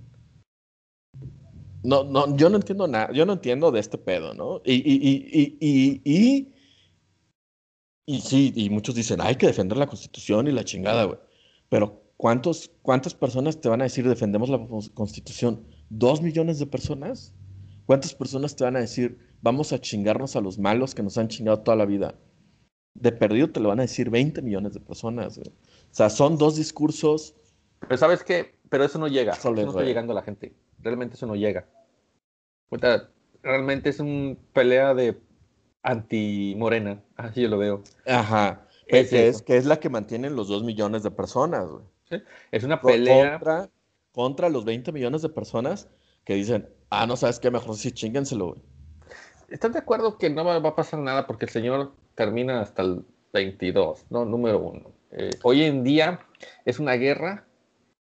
No, 1.83 2.03
no, 2.03 2.35
yo 2.35 2.49
no 2.49 2.57
entiendo 2.57 2.87
nada, 2.87 3.11
yo 3.13 3.25
no 3.25 3.33
entiendo 3.33 3.71
de 3.71 3.79
este 3.79 3.97
pedo, 3.97 4.33
¿no? 4.33 4.61
Y, 4.65 4.73
y, 4.73 4.97
y, 5.01 5.57
y, 5.59 6.01
y, 6.03 6.53
y 8.05 8.21
sí, 8.21 8.51
y 8.55 8.69
muchos 8.69 8.95
dicen, 8.95 9.21
hay 9.21 9.35
que 9.35 9.47
defender 9.47 9.77
la 9.77 9.87
constitución 9.87 10.47
y 10.47 10.51
la 10.51 10.65
chingada, 10.65 11.05
güey. 11.05 11.19
Pero 11.69 12.03
¿cuántos, 12.17 12.71
¿cuántas 12.81 13.13
personas 13.13 13.61
te 13.61 13.69
van 13.69 13.81
a 13.81 13.85
decir 13.85 14.07
defendemos 14.07 14.49
la 14.49 14.59
constitución? 14.93 15.65
¿Dos 15.89 16.21
millones 16.21 16.59
de 16.59 16.65
personas? 16.65 17.33
¿Cuántas 17.85 18.13
personas 18.13 18.55
te 18.55 18.63
van 18.63 18.75
a 18.75 18.79
decir 18.79 19.17
vamos 19.41 19.73
a 19.73 19.79
chingarnos 19.79 20.35
a 20.35 20.41
los 20.41 20.59
malos 20.59 20.93
que 20.93 21.03
nos 21.03 21.17
han 21.17 21.29
chingado 21.29 21.61
toda 21.61 21.77
la 21.77 21.85
vida? 21.85 22.15
De 22.93 23.11
perdido 23.11 23.49
te 23.49 23.59
lo 23.59 23.69
van 23.69 23.79
a 23.79 23.83
decir 23.83 24.09
20 24.09 24.41
millones 24.41 24.73
de 24.73 24.79
personas. 24.79 25.37
O 25.37 25.43
sea, 25.91 26.09
son 26.09 26.37
dos 26.37 26.55
discursos. 26.55 27.35
Pero 27.79 27.97
sabes 27.97 28.23
qué, 28.23 28.55
pero 28.69 28.83
eso 28.83 28.99
no 28.99 29.07
llega. 29.07 29.33
Eso 29.33 29.51
no 29.51 29.61
está 29.61 29.83
llegando 29.83 30.13
a 30.13 30.15
la 30.15 30.23
gente. 30.23 30.53
Realmente 30.79 31.15
eso 31.15 31.27
no 31.27 31.35
llega. 31.35 31.67
Realmente 33.43 33.89
es 33.89 33.99
una 33.99 34.35
pelea 34.53 34.93
de 34.93 35.19
anti-morena. 35.83 37.01
Así 37.15 37.41
yo 37.41 37.49
lo 37.49 37.57
veo. 37.57 37.83
Ajá. 38.05 38.67
Es 38.87 39.09
que, 39.09 39.27
es, 39.27 39.41
que 39.41 39.57
es 39.57 39.65
la 39.65 39.79
que 39.79 39.89
mantienen 39.89 40.35
los 40.35 40.47
2 40.47 40.63
millones 40.63 41.03
de 41.03 41.11
personas. 41.11 41.69
Es 42.51 42.63
una 42.63 42.81
pelea. 42.81 43.31
Contra, 43.31 43.69
contra 44.11 44.49
los 44.49 44.65
20 44.65 44.91
millones 44.91 45.21
de 45.21 45.29
personas 45.29 45.87
que 46.25 46.35
dicen, 46.35 46.69
ah, 46.89 47.07
no 47.07 47.15
sabes 47.15 47.39
qué, 47.39 47.49
mejor 47.49 47.75
sí 47.75 47.91
chíngenselo, 47.91 48.49
güey. 48.49 48.61
¿Estás 49.49 49.73
de 49.73 49.79
acuerdo 49.79 50.17
que 50.17 50.29
no 50.29 50.45
va 50.45 50.55
a 50.55 50.75
pasar 50.75 50.99
nada 50.99 51.27
porque 51.27 51.45
el 51.45 51.51
señor 51.51 51.93
termina 52.21 52.61
hasta 52.61 52.83
el 52.83 53.03
22, 53.33 54.05
¿no? 54.11 54.25
Número 54.25 54.59
uno. 54.59 54.91
Eh, 55.11 55.31
hoy 55.41 55.63
en 55.63 55.83
día 55.83 56.19
es 56.65 56.77
una 56.77 56.93
guerra 56.93 57.47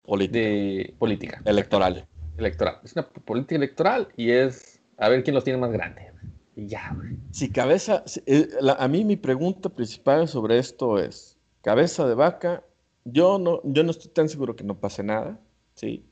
política. 0.02 0.39
De, 0.39 0.95
política. 0.97 1.41
Electoral. 1.45 2.08
Electoral. 2.38 2.80
Es 2.84 2.93
una 2.93 3.08
política 3.08 3.56
electoral 3.58 4.08
y 4.18 4.32
es 4.32 4.82
a 4.97 5.08
ver 5.08 5.24
quién 5.24 5.36
los 5.36 5.43
tiene 5.43 5.60
más 5.60 5.72
grandes. 5.72 6.08
Y 6.56 6.66
ya, 6.66 6.93
güey. 6.95 7.16
Si 7.30 7.52
cabeza, 7.52 8.04
eh, 8.26 8.49
a 8.76 8.88
mí 8.88 9.06
mi 9.06 9.18
pregunta 9.18 9.70
principal 9.70 10.28
sobre 10.28 10.58
esto 10.58 10.97
es, 10.97 11.38
cabeza 11.62 12.08
de 12.08 12.16
vaca, 12.16 12.64
yo 13.06 13.38
no, 13.38 13.62
yo 13.64 13.84
no 13.84 13.91
estoy 13.91 14.12
tan 14.12 14.30
seguro 14.30 14.56
que 14.56 14.64
no 14.64 14.80
pase 14.80 15.04
nada, 15.04 15.39
¿sí? 15.76 16.04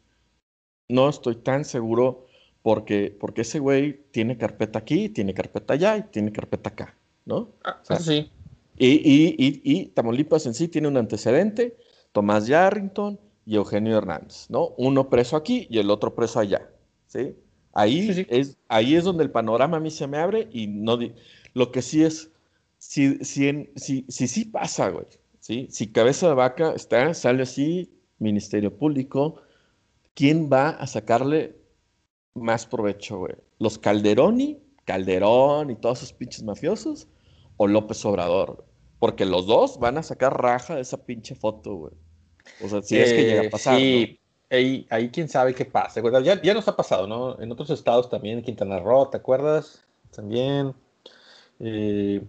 No 0.88 1.10
estoy 1.10 1.38
tan 1.38 1.66
seguro 1.66 2.28
porque, 2.62 3.16
porque 3.20 3.42
ese 3.42 3.58
güey 3.58 4.06
tiene 4.12 4.38
carpeta 4.38 4.78
aquí, 4.78 5.10
tiene 5.10 5.34
carpeta 5.34 5.74
allá 5.74 5.98
y 5.98 6.04
tiene 6.04 6.32
carpeta 6.32 6.70
acá. 6.70 6.99
¿No? 7.30 7.52
Ah, 7.64 7.80
sí. 8.00 8.30
Y, 8.78 9.86
Tamaulipas 9.94 10.46
en 10.46 10.54
sí 10.54 10.68
tiene 10.68 10.88
un 10.88 10.98
antecedente, 10.98 11.78
Tomás 12.12 12.48
Yarrington 12.48 13.20
y 13.46 13.56
Eugenio 13.56 13.98
Hernández, 13.98 14.50
¿no? 14.50 14.70
Uno 14.78 15.10
preso 15.10 15.38
aquí 15.38 15.68
y 15.70 15.78
el 15.78 15.90
otro 15.92 16.16
preso 16.16 16.40
allá, 16.40 16.70
¿sí? 17.08 17.36
Ahí, 17.74 18.26
Es, 18.30 18.58
ahí 18.68 18.96
es 18.96 19.04
donde 19.04 19.24
el 19.24 19.32
panorama 19.32 19.78
a 19.78 19.80
mí 19.80 19.92
se 19.92 20.08
me 20.08 20.18
abre 20.18 20.50
y 20.52 20.68
no... 20.68 20.98
Lo 21.54 21.72
que 21.72 21.82
sí 21.82 22.04
es, 22.04 22.32
si 22.78 23.24
sí 23.24 23.70
si, 23.76 24.06
si, 24.08 24.28
si, 24.28 24.46
pasa, 24.46 24.90
güey, 24.90 25.06
¿sí? 25.40 25.68
Si 25.70 25.92
Cabeza 25.92 26.28
de 26.28 26.34
Vaca 26.34 26.74
está, 26.74 27.14
sale 27.14 27.44
así, 27.44 27.92
Ministerio 28.18 28.76
Público, 28.76 29.42
¿quién 30.14 30.50
va 30.52 30.70
a 30.70 30.88
sacarle 30.88 31.56
más 32.34 32.66
provecho, 32.66 33.20
güey? 33.20 33.36
¿Los 33.60 33.78
Calderoni? 33.78 34.58
Calderón 34.90 35.70
y 35.70 35.76
todos 35.76 36.00
esos 36.00 36.14
pinches 36.14 36.42
mafiosos 36.42 37.08
o 37.60 37.68
López 37.68 38.04
Obrador. 38.06 38.66
Porque 39.00 39.26
los 39.26 39.46
dos 39.46 39.80
van 39.80 39.98
a 39.98 40.04
sacar 40.04 40.42
raja 40.42 40.76
de 40.76 40.82
esa 40.82 41.06
pinche 41.06 41.36
foto, 41.36 41.76
güey. 41.76 41.94
O 42.64 42.70
sea, 42.70 42.82
si 42.82 42.98
es 42.98 43.14
que 43.14 43.24
llega 43.24 43.48
a 43.48 43.50
pasar. 43.50 43.78
Sí, 43.78 44.20
ahí, 44.50 45.10
quién 45.12 45.28
sabe 45.28 45.54
qué 45.54 45.66
pasa. 45.66 46.02
Ya, 46.22 46.42
ya 46.42 46.54
nos 46.54 46.68
ha 46.68 46.76
pasado, 46.76 47.06
¿no? 47.06 47.40
En 47.40 47.52
otros 47.52 47.70
estados 47.70 48.10
también, 48.10 48.42
Quintana 48.42 48.80
Roo, 48.80 49.10
¿te 49.10 49.18
acuerdas? 49.18 49.86
También. 50.16 50.74
Eh, 51.60 52.24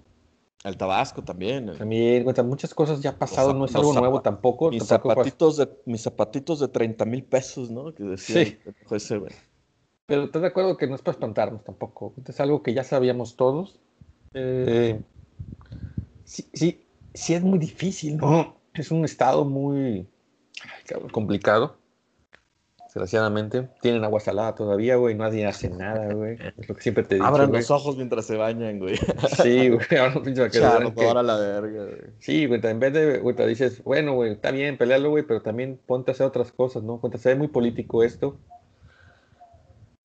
El 0.65 0.77
Tabasco 0.77 1.23
también. 1.23 1.77
También, 1.79 2.27
muchas 2.45 2.75
cosas 2.75 3.01
ya 3.01 3.11
han 3.11 3.19
pasado, 3.19 3.55
no 3.55 3.67
es 3.67 3.75
algo 3.75 3.93
nuevo 3.93 4.21
tampoco. 4.23 4.71
Mis, 4.71 4.85
zapatitos 4.85 5.57
de, 5.59 5.69
mis 5.87 6.03
zapatitos 6.03 6.59
de 6.59 6.69
30 6.69 7.05
mil 7.05 7.23
pesos, 7.23 7.71
¿no? 7.71 7.95
Que 7.95 8.03
decía 8.03 8.45
sí. 8.45 8.59
Pero 10.07 10.25
estás 10.25 10.43
de 10.43 10.49
acuerdo 10.49 10.77
que 10.77 10.89
no 10.89 10.97
es 10.97 11.03
para 11.03 11.13
espantarnos 11.13 11.63
tampoco. 11.63 12.15
Es 12.27 12.41
algo 12.41 12.65
que 12.65 12.75
ya 12.75 12.83
sabíamos 12.83 13.37
todos. 13.37 13.79
Eh, 14.35 14.99
sí, 14.99 15.05
sí, 16.53 16.87
sí 17.15 17.35
es 17.35 17.43
muy 17.43 17.59
difícil, 17.59 18.17
¿no? 18.17 18.57
Es 18.75 18.91
un 18.91 19.05
estado 19.05 19.45
muy 19.45 20.07
complicado 21.13 21.81
desgraciadamente. 22.91 23.69
Tienen 23.81 24.03
agua 24.05 24.19
salada 24.19 24.55
todavía, 24.55 24.97
güey, 24.97 25.15
nadie 25.15 25.47
hace 25.47 25.71
nada, 25.71 26.13
güey. 26.13 26.37
Es 26.59 26.69
lo 26.69 26.75
que 26.75 26.83
siempre 26.83 27.05
te 27.05 27.15
digo. 27.15 27.27
Abran 27.27 27.53
los 27.53 27.71
ojos 27.71 27.97
mientras 27.97 28.27
se 28.27 28.37
bañan, 28.37 28.81
güey. 28.81 28.97
Sí, 29.41 29.69
güey, 29.69 29.87
ahora 29.99 30.15
no 30.15 30.23
pinche 30.23 30.51
que 30.51 30.59
ahora 30.59 31.23
la 31.23 31.37
verga, 31.37 31.85
güey. 31.85 32.13
Sí, 32.19 32.47
güey, 32.47 32.61
en 32.65 32.81
vez 32.81 32.93
de, 32.93 33.19
güey, 33.19 33.37
te 33.37 33.47
dices, 33.47 33.83
bueno, 33.85 34.15
güey, 34.15 34.33
está 34.33 34.51
bien, 34.51 34.77
pelearlo, 34.77 35.11
güey, 35.11 35.23
pero 35.23 35.41
también 35.41 35.79
ponte 35.87 36.11
a 36.11 36.15
hacer 36.15 36.27
otras 36.27 36.51
cosas, 36.51 36.83
¿no? 36.83 36.99
Cuenta, 36.99 37.19
se 37.19 37.29
ve 37.31 37.35
muy 37.37 37.49
político 37.49 38.03
esto. 38.03 38.37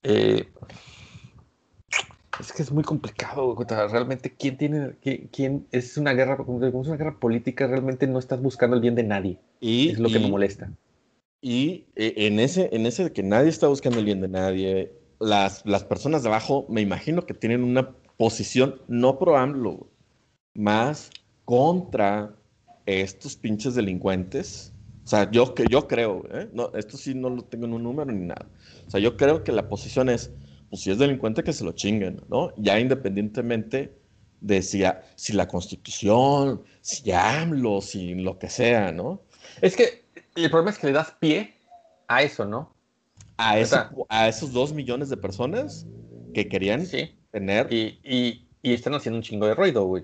Eh, 0.03 0.47
es 2.39 2.51
que 2.51 2.61
es 2.61 2.71
muy 2.71 2.83
complicado. 2.83 3.55
Realmente, 3.89 4.33
¿quién 4.37 4.57
tiene, 4.57 4.95
quién, 5.31 5.67
es 5.71 5.97
una 5.97 6.13
guerra, 6.13 6.37
como 6.37 6.63
es 6.65 6.73
una 6.73 6.97
guerra 6.97 7.19
política, 7.19 7.67
realmente 7.67 8.07
no 8.07 8.19
estás 8.19 8.41
buscando 8.41 8.75
el 8.75 8.81
bien 8.81 8.95
de 8.95 9.03
nadie. 9.03 9.39
Y, 9.59 9.89
es 9.89 9.99
lo 9.99 10.09
que 10.09 10.19
me 10.19 10.29
molesta. 10.29 10.71
Y 11.41 11.85
eh, 11.95 12.13
en 12.17 12.39
ese, 12.39 12.69
en 12.73 12.85
ese 12.85 13.05
de 13.05 13.13
que 13.13 13.23
nadie 13.23 13.49
está 13.49 13.67
buscando 13.67 13.99
el 13.99 14.05
bien 14.05 14.21
de 14.21 14.27
nadie, 14.27 14.93
las, 15.19 15.65
las 15.65 15.83
personas 15.83 16.23
de 16.23 16.29
abajo, 16.29 16.65
me 16.69 16.81
imagino 16.81 17.25
que 17.25 17.33
tienen 17.33 17.63
una 17.63 17.95
posición 18.17 18.81
no 18.87 19.19
pro 19.19 19.37
AMLO, 19.37 19.87
más 20.53 21.11
contra 21.43 22.35
estos 22.85 23.35
pinches 23.35 23.75
delincuentes. 23.75 24.73
O 25.03 25.07
sea, 25.07 25.29
yo, 25.29 25.53
que 25.53 25.67
yo 25.67 25.87
creo, 25.87 26.23
¿eh? 26.31 26.49
no, 26.51 26.71
esto 26.73 26.97
sí 26.97 27.13
no 27.13 27.29
lo 27.29 27.43
tengo 27.43 27.65
en 27.65 27.73
un 27.73 27.83
número 27.83 28.11
ni 28.11 28.25
nada. 28.25 28.47
O 28.87 28.89
sea, 28.89 28.99
yo 28.99 29.17
creo 29.17 29.43
que 29.43 29.51
la 29.51 29.69
posición 29.69 30.09
es, 30.09 30.31
pues 30.75 30.83
si 30.83 30.91
es 30.91 30.97
delincuente 30.97 31.41
que 31.41 31.53
se 31.53 31.63
lo 31.63 31.71
chinguen, 31.71 32.21
¿no? 32.27 32.51
Ya 32.57 32.77
independientemente 32.77 33.97
de 34.41 34.61
si, 34.61 34.83
si 35.15 35.31
la 35.31 35.47
constitución, 35.47 36.63
si 36.81 37.09
AMLO, 37.13 37.79
si 37.79 38.13
lo 38.15 38.37
que 38.37 38.49
sea, 38.49 38.91
¿no? 38.91 39.21
Es 39.61 39.77
que 39.77 40.03
el 40.35 40.49
problema 40.49 40.71
es 40.71 40.77
que 40.77 40.87
le 40.87 40.93
das 40.93 41.15
pie 41.17 41.53
a 42.09 42.23
eso, 42.23 42.43
¿no? 42.43 42.75
A, 43.37 43.53
a 44.09 44.27
esos 44.27 44.51
dos 44.51 44.73
millones 44.73 45.07
de 45.07 45.15
personas 45.15 45.87
que 46.33 46.49
querían 46.49 46.85
tener. 47.31 47.71
Y, 47.71 48.45
están 48.61 48.95
haciendo 48.95 49.19
un 49.19 49.23
chingo 49.23 49.47
de 49.47 49.55
ruido, 49.55 49.85
güey. 49.85 50.03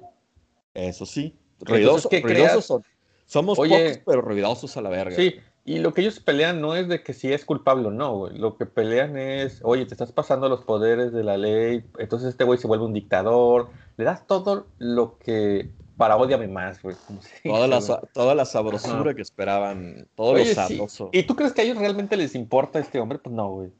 Eso 0.74 1.06
sí. 1.06 1.36
Ruidosos, 1.60 2.10
ruidosos 2.10 2.66
son. 2.66 2.86
Somos 3.26 3.58
pocos, 3.58 4.00
pero 4.06 4.22
ruidosos 4.22 4.78
a 4.78 4.82
la 4.82 4.90
verga. 4.90 5.18
Sí, 5.18 5.36
y 5.64 5.80
lo 5.80 5.93
que 5.93 6.01
ellos 6.01 6.20
pelean 6.20 6.59
no 6.59 6.76
es 6.76 6.88
de 6.88 7.03
que 7.03 7.14
si 7.14 7.32
es 7.32 7.45
culpable 7.45 7.88
o 7.88 7.91
no, 7.91 8.18
güey. 8.18 8.38
Lo 8.38 8.57
que 8.57 8.66
pelean 8.66 9.18
es, 9.18 9.59
oye, 9.64 9.86
te 9.86 9.93
estás 9.93 10.12
pasando 10.12 10.49
los 10.49 10.62
poderes 10.62 11.14
de 11.14 11.24
la 11.24 11.38
ley, 11.38 11.84
entonces 11.99 12.30
este 12.30 12.43
güey 12.43 12.57
se 12.57 12.68
vuelve 12.68 12.86
un 12.86 12.93
dictador. 12.93 13.70
Le 13.97 14.05
das 14.05 14.26
todo 14.26 14.66
lo 14.80 15.18
que 15.20 15.70
para 16.01 16.18
odiame 16.18 16.47
más, 16.47 16.82
güey. 16.84 16.95
Toda 17.43 17.68
la, 17.68 17.80
toda 18.12 18.34
la 18.34 18.45
sabrosura 18.45 19.14
que 19.14 19.22
esperaban, 19.22 20.07
todo 20.16 20.36
lo 20.36 20.43
sabroso. 20.45 21.09
¿Y 21.12 21.24
tú 21.24 21.36
crees 21.36 21.53
que 21.53 21.62
a 21.62 21.64
ellos 21.64 21.78
realmente 21.78 22.18
les 22.18 22.34
importa 22.34 22.80
este 22.80 22.99
hombre? 22.99 23.20
Pues 23.20 23.36
no, 23.36 23.51
güey. 23.51 23.72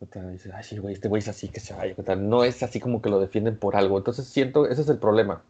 Ay, 0.54 0.64
sí, 0.64 0.78
güey, 0.78 0.94
este 0.94 1.08
güey 1.08 1.22
es 1.22 1.28
así, 1.30 1.48
que 1.50 1.60
se 1.60 1.74
vaya. 1.74 1.96
No 2.18 2.44
es 2.44 2.62
así 2.62 2.80
como 2.80 3.02
que 3.02 3.10
lo 3.10 3.20
defienden 3.20 3.58
por 3.58 3.76
algo. 3.76 3.98
Entonces 3.98 4.28
siento, 4.28 4.68
ese 4.68 4.84
es 4.84 4.90
el 4.90 5.00
problema. 5.00 5.42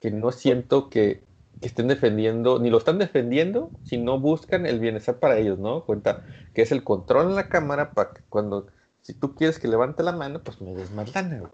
Que 0.00 0.10
no 0.10 0.32
siento 0.32 0.90
que, 0.90 1.22
que 1.60 1.66
estén 1.66 1.88
defendiendo, 1.88 2.58
ni 2.58 2.70
lo 2.70 2.78
están 2.78 2.98
defendiendo, 2.98 3.70
sino 3.84 4.18
buscan 4.18 4.66
el 4.66 4.80
bienestar 4.80 5.18
para 5.18 5.38
ellos, 5.38 5.58
¿no? 5.58 5.84
Cuenta 5.84 6.24
que 6.54 6.62
es 6.62 6.72
el 6.72 6.82
control 6.82 7.28
en 7.28 7.34
la 7.36 7.48
cámara 7.48 7.92
para 7.92 8.12
que 8.12 8.22
cuando, 8.28 8.66
si 9.02 9.14
tú 9.14 9.34
quieres 9.34 9.58
que 9.58 9.68
levante 9.68 10.02
la 10.02 10.12
mano, 10.12 10.42
pues 10.42 10.60
me 10.60 10.74
des 10.74 10.90
más 10.90 11.14
lana, 11.14 11.38
güey. 11.40 11.52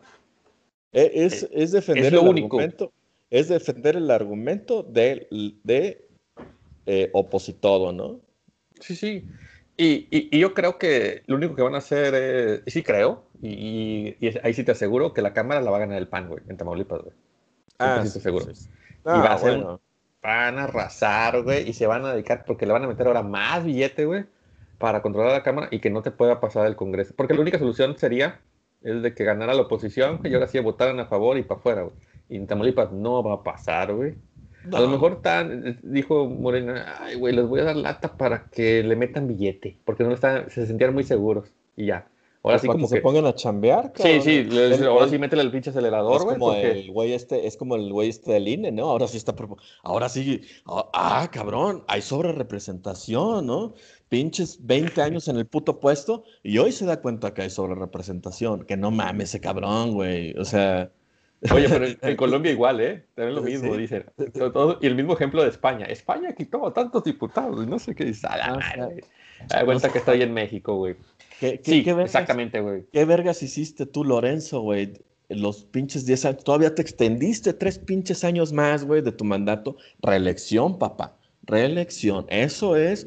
E, 0.92 1.24
es, 1.26 1.48
es, 1.52 1.72
defender 1.72 2.06
es 2.06 2.12
lo 2.12 2.22
el 2.22 2.28
único. 2.28 2.56
argumento 2.58 2.92
es 3.30 3.48
defender 3.48 3.96
el 3.96 4.10
argumento 4.10 4.82
de, 4.82 5.26
de 5.64 6.06
eh, 6.86 7.12
¿no? 7.12 8.20
Sí, 8.80 8.96
sí. 8.96 9.24
Y, 9.76 10.38
yo 10.38 10.54
creo 10.54 10.78
que 10.78 11.22
lo 11.26 11.36
único 11.36 11.54
que 11.54 11.62
van 11.62 11.74
a 11.74 11.78
hacer 11.78 12.14
es, 12.14 12.62
sí 12.66 12.82
creo, 12.82 13.24
y, 13.42 14.16
ahí 14.42 14.54
sí 14.54 14.64
te 14.64 14.72
aseguro 14.72 15.12
que 15.12 15.22
la 15.22 15.32
Cámara 15.32 15.60
la 15.60 15.70
va 15.70 15.76
a 15.76 15.80
ganar 15.80 15.98
el 15.98 16.08
PAN, 16.08 16.28
güey, 16.28 16.42
en 16.48 16.56
Tamaulipas, 16.56 17.02
güey. 17.02 17.14
Ah, 17.78 18.02
sí, 18.04 18.12
te 18.12 18.18
aseguro. 18.18 18.46
y 18.50 18.56
va 19.04 19.26
a 19.26 19.34
ah, 19.34 19.38
ser, 19.38 19.64
van 20.28 20.58
a 20.58 20.64
arrasar, 20.64 21.42
güey, 21.42 21.68
y 21.68 21.72
se 21.72 21.86
van 21.86 22.04
a 22.04 22.12
dedicar, 22.12 22.44
porque 22.46 22.66
le 22.66 22.72
van 22.72 22.84
a 22.84 22.88
meter 22.88 23.06
ahora 23.06 23.22
más 23.22 23.64
billete, 23.64 24.04
güey, 24.04 24.26
para 24.78 25.02
controlar 25.02 25.32
la 25.32 25.42
Cámara 25.42 25.68
y 25.70 25.80
que 25.80 25.90
no 25.90 26.02
te 26.02 26.10
pueda 26.10 26.38
pasar 26.38 26.66
el 26.66 26.76
Congreso. 26.76 27.14
Porque 27.16 27.34
la 27.34 27.40
única 27.40 27.58
solución 27.58 27.96
sería 27.98 28.40
el 28.82 29.02
de 29.02 29.14
que 29.14 29.24
ganara 29.24 29.54
la 29.54 29.62
oposición, 29.62 30.20
y 30.24 30.32
ahora 30.34 30.46
sí 30.46 30.58
votaran 30.60 31.00
a 31.00 31.06
favor 31.06 31.38
y 31.38 31.42
para 31.42 31.58
afuera, 31.60 31.82
güey. 31.82 31.94
Y 32.28 32.36
en 32.36 32.46
Tamaulipas 32.46 32.92
no 32.92 33.22
va 33.22 33.34
a 33.34 33.42
pasar, 33.42 33.94
güey. 33.94 34.14
A 34.72 34.80
lo 34.80 34.88
mejor 34.88 35.22
tan, 35.22 35.78
dijo 35.82 36.28
Morena, 36.28 36.96
ay, 37.00 37.16
güey, 37.16 37.34
les 37.34 37.46
voy 37.46 37.60
a 37.60 37.64
dar 37.64 37.76
lata 37.76 38.16
para 38.16 38.50
que 38.50 38.82
le 38.82 38.96
metan 38.96 39.26
billete, 39.26 39.78
porque 39.84 40.04
no 40.04 40.12
están, 40.12 40.50
se 40.50 40.66
sentían 40.66 40.92
muy 40.92 41.04
seguros 41.04 41.54
y 41.74 41.86
ya. 41.86 42.06
Ahora 42.42 42.58
sí 42.58 42.66
como 42.66 42.88
que 42.88 42.96
se 42.96 43.00
pongan 43.00 43.26
a 43.26 43.34
chambear. 43.34 43.92
Sí, 43.96 44.20
sí, 44.20 44.48
ahora 44.84 45.08
sí 45.08 45.18
métele 45.18 45.42
el 45.42 45.50
pinche 45.50 45.70
acelerador, 45.70 46.22
güey. 46.22 46.34
Es 46.34 46.38
como 46.38 46.52
el 46.54 46.92
güey 46.92 47.12
este, 47.12 47.46
es 47.46 47.56
como 47.56 47.76
el 47.76 47.92
güey 47.92 48.08
este 48.08 48.32
del 48.32 48.48
INE, 48.48 48.72
¿no? 48.72 48.90
Ahora 48.90 49.08
sí 49.08 49.16
está, 49.16 49.34
ahora 49.82 50.08
sí, 50.08 50.42
ah, 50.66 50.88
ah, 50.92 51.28
cabrón, 51.32 51.84
hay 51.88 52.02
sobre 52.02 52.32
representación, 52.32 53.46
¿no? 53.46 53.74
Pinches 54.08 54.64
20 54.64 55.02
años 55.02 55.28
en 55.28 55.36
el 55.36 55.46
puto 55.46 55.80
puesto 55.80 56.24
y 56.42 56.58
hoy 56.58 56.72
se 56.72 56.86
da 56.86 57.00
cuenta 57.00 57.34
que 57.34 57.42
hay 57.42 57.50
sobre 57.50 57.74
representación, 57.74 58.64
que 58.64 58.76
no 58.76 58.90
mames 58.90 59.30
ese 59.30 59.40
cabrón, 59.40 59.94
güey, 59.94 60.34
o 60.38 60.44
sea... 60.44 60.92
Oye, 61.52 61.68
pero 61.68 61.86
en 61.86 62.16
Colombia 62.16 62.52
igual, 62.52 62.80
¿eh? 62.80 63.04
También 63.14 63.36
lo 63.36 63.42
mismo, 63.42 63.76
dicen. 63.76 64.04
y 64.80 64.86
el 64.86 64.94
mismo 64.94 65.14
ejemplo 65.14 65.42
de 65.42 65.48
España. 65.48 65.86
España 65.86 66.32
quitó 66.32 66.66
a 66.66 66.72
tantos 66.72 67.04
diputados 67.04 67.64
y 67.64 67.66
no 67.66 67.78
sé 67.78 67.94
qué 67.94 68.04
dice. 68.04 68.26
Ah, 68.28 68.58
da 69.48 69.64
cuenta 69.64 69.90
que 69.90 69.98
estoy 69.98 70.22
en 70.22 70.32
México, 70.32 70.76
güey. 70.76 70.96
sí, 71.40 71.84
exactamente, 71.86 72.60
güey. 72.60 72.84
¿Qué 72.92 73.04
vergas 73.04 73.42
hiciste 73.42 73.86
tú, 73.86 74.04
Lorenzo, 74.04 74.60
güey? 74.60 74.94
Los 75.28 75.64
pinches 75.64 76.06
10 76.06 76.24
años. 76.24 76.44
Todavía 76.44 76.74
te 76.74 76.82
extendiste 76.82 77.52
tres 77.52 77.78
pinches 77.78 78.24
años 78.24 78.52
más, 78.52 78.84
güey, 78.84 79.02
de 79.02 79.12
tu 79.12 79.24
mandato. 79.24 79.76
Reelección, 80.02 80.78
papá. 80.78 81.16
Reelección. 81.42 82.26
Eso 82.30 82.76
es 82.76 83.06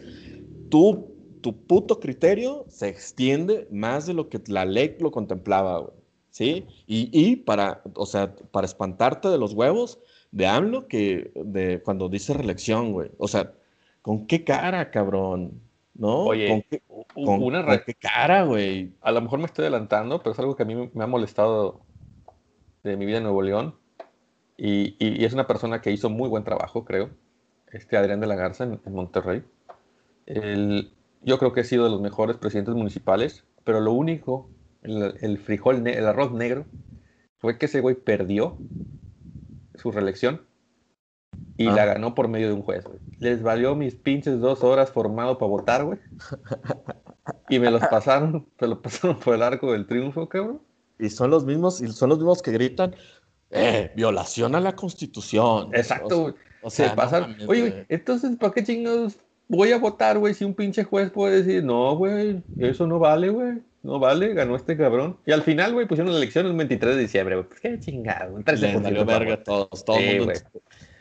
tu, 0.70 1.14
tu 1.42 1.66
puto 1.66 2.00
criterio 2.00 2.66
se 2.70 2.88
extiende 2.88 3.68
más 3.72 4.06
de 4.06 4.14
lo 4.14 4.30
que 4.30 4.40
la 4.48 4.66
ley 4.66 4.96
lo 5.00 5.12
contemplaba, 5.12 5.80
güey. 5.80 6.01
¿Sí? 6.32 6.66
Y, 6.88 7.36
para, 7.38 7.82
o 7.96 8.06
sea, 8.06 8.34
para 8.52 8.66
espantarte 8.66 9.28
de 9.28 9.38
los 9.38 9.54
huevos 9.54 10.00
de 10.32 10.48
AMLO 10.48 10.88
que 10.88 11.32
de 11.36 11.82
cuando 11.84 12.10
dice 12.10 12.34
reelección, 12.34 12.94
güey. 12.94 13.12
O 13.18 13.28
sea, 13.28 13.54
¿con 14.02 14.26
qué 14.26 14.44
cara, 14.44 14.90
cabrón? 14.90 15.62
¿No? 15.94 16.24
Oye, 16.24 16.48
¿con 16.48 17.42
qué, 17.86 17.94
cara, 17.94 18.44
güey? 18.46 18.94
A 19.02 19.12
lo 19.12 19.22
mejor 19.22 19.40
me 19.40 19.46
estoy 19.46 19.64
adelantando, 19.64 20.20
pero 20.20 20.32
es 20.32 20.40
algo 20.40 20.56
que 20.56 20.64
a 20.64 20.66
mí 20.66 20.90
me 20.94 21.04
ha 21.04 21.08
molestado 21.08 21.82
de 22.84 22.98
mi 22.98 23.06
vida 23.06 23.18
en 23.18 23.24
Nuevo 23.24 23.42
León. 23.42 23.76
Y, 24.58 24.96
es 25.24 25.34
una 25.34 25.48
persona 25.48 25.82
que 25.82 25.92
hizo 25.92 26.10
muy 26.10 26.30
buen 26.30 26.44
trabajo, 26.44 26.86
creo. 26.86 27.10
Este 27.72 27.98
Adrián 27.98 28.20
de 28.20 28.28
la 28.28 28.36
Garza 28.36 28.64
en, 28.64 28.80
Monterrey. 28.94 29.44
yo 30.28 31.38
creo 31.40 31.54
que 31.54 31.62
ha 31.62 31.64
sido 31.64 31.86
de 31.86 31.90
los 31.90 32.02
mejores 32.02 32.38
presidentes 32.38 32.76
municipales, 32.76 33.44
pero 33.64 33.80
lo 33.80 33.92
único 33.92 34.50
el, 34.84 35.38
frijol, 35.38 35.86
el 35.88 36.06
arroz 36.06 36.32
negro, 36.32 36.66
fue 37.38 37.58
que 37.58 37.66
ese 37.66 37.82
güey 37.82 37.96
perdió 37.96 38.58
su 39.76 39.92
reelección 39.92 40.42
y 41.58 41.66
la 41.66 41.84
ah. 41.84 41.86
ganó 41.86 42.16
por 42.16 42.28
medio 42.28 42.48
de 42.48 42.54
un 42.54 42.62
juez, 42.62 42.84
güey. 42.86 43.00
Les 43.20 43.42
valió 43.42 43.76
mis 43.76 43.96
pinches 43.96 44.40
dos 44.40 44.64
horas 44.64 44.92
formado 44.92 45.38
para 45.38 45.50
votar, 45.50 45.86
güey. 45.86 46.00
Y 47.50 47.60
me 47.60 47.70
los 47.70 47.82
pasaron, 47.90 48.48
me 48.60 48.68
lo 48.68 48.82
pasaron 48.82 49.20
por 49.20 49.36
el 49.36 49.44
arco 49.44 49.72
del 49.72 49.86
triunfo, 49.86 50.28
cabrón. 50.28 50.62
Y 51.00 51.10
son 51.10 51.32
los 51.32 51.46
mismos, 51.46 51.82
y 51.82 51.88
son 51.88 52.10
los 52.10 52.20
mismos 52.20 52.42
que 52.42 52.52
gritan, 52.52 52.96
eh, 53.50 53.92
violación 53.96 54.56
a 54.56 54.60
la 54.60 54.76
constitución. 54.76 55.70
Exacto, 55.74 56.22
güey. 56.22 56.34
O 56.64 56.70
sea, 56.70 56.96
pasaron. 56.96 57.36
Oye, 57.48 57.86
entonces, 57.90 58.36
¿para 58.38 58.54
qué 58.54 58.64
chingados 58.64 59.18
voy 59.48 59.72
a 59.72 59.80
votar, 59.80 60.20
güey? 60.20 60.34
Si 60.36 60.46
un 60.46 60.54
pinche 60.54 60.84
juez 60.84 61.10
puede 61.12 61.44
decir, 61.44 61.64
no, 61.64 61.96
güey, 61.96 62.44
eso 62.58 62.86
no 62.86 63.00
vale, 63.00 63.30
güey 63.30 63.62
no 63.84 64.00
vale, 64.00 64.34
ganó 64.34 64.56
este 64.56 64.78
cabrón. 64.78 65.18
Y 65.26 65.32
al 65.32 65.42
final, 65.42 65.74
güey, 65.74 65.88
pusieron 65.88 66.12
la 66.12 66.18
elección 66.18 66.46
el 66.46 66.54
23 66.54 66.96
de 66.96 67.02
diciembre, 67.02 67.36
güey. 67.36 67.48
Pues 67.48 67.60
qué 67.62 67.80
chingado. 67.80 68.36
Un 68.36 68.44
13 68.44 68.80
Le 68.80 69.04
verga 69.04 69.44
todos, 69.44 69.84
todo 69.84 69.98
sí, 69.98 70.20
mundo. 70.20 70.34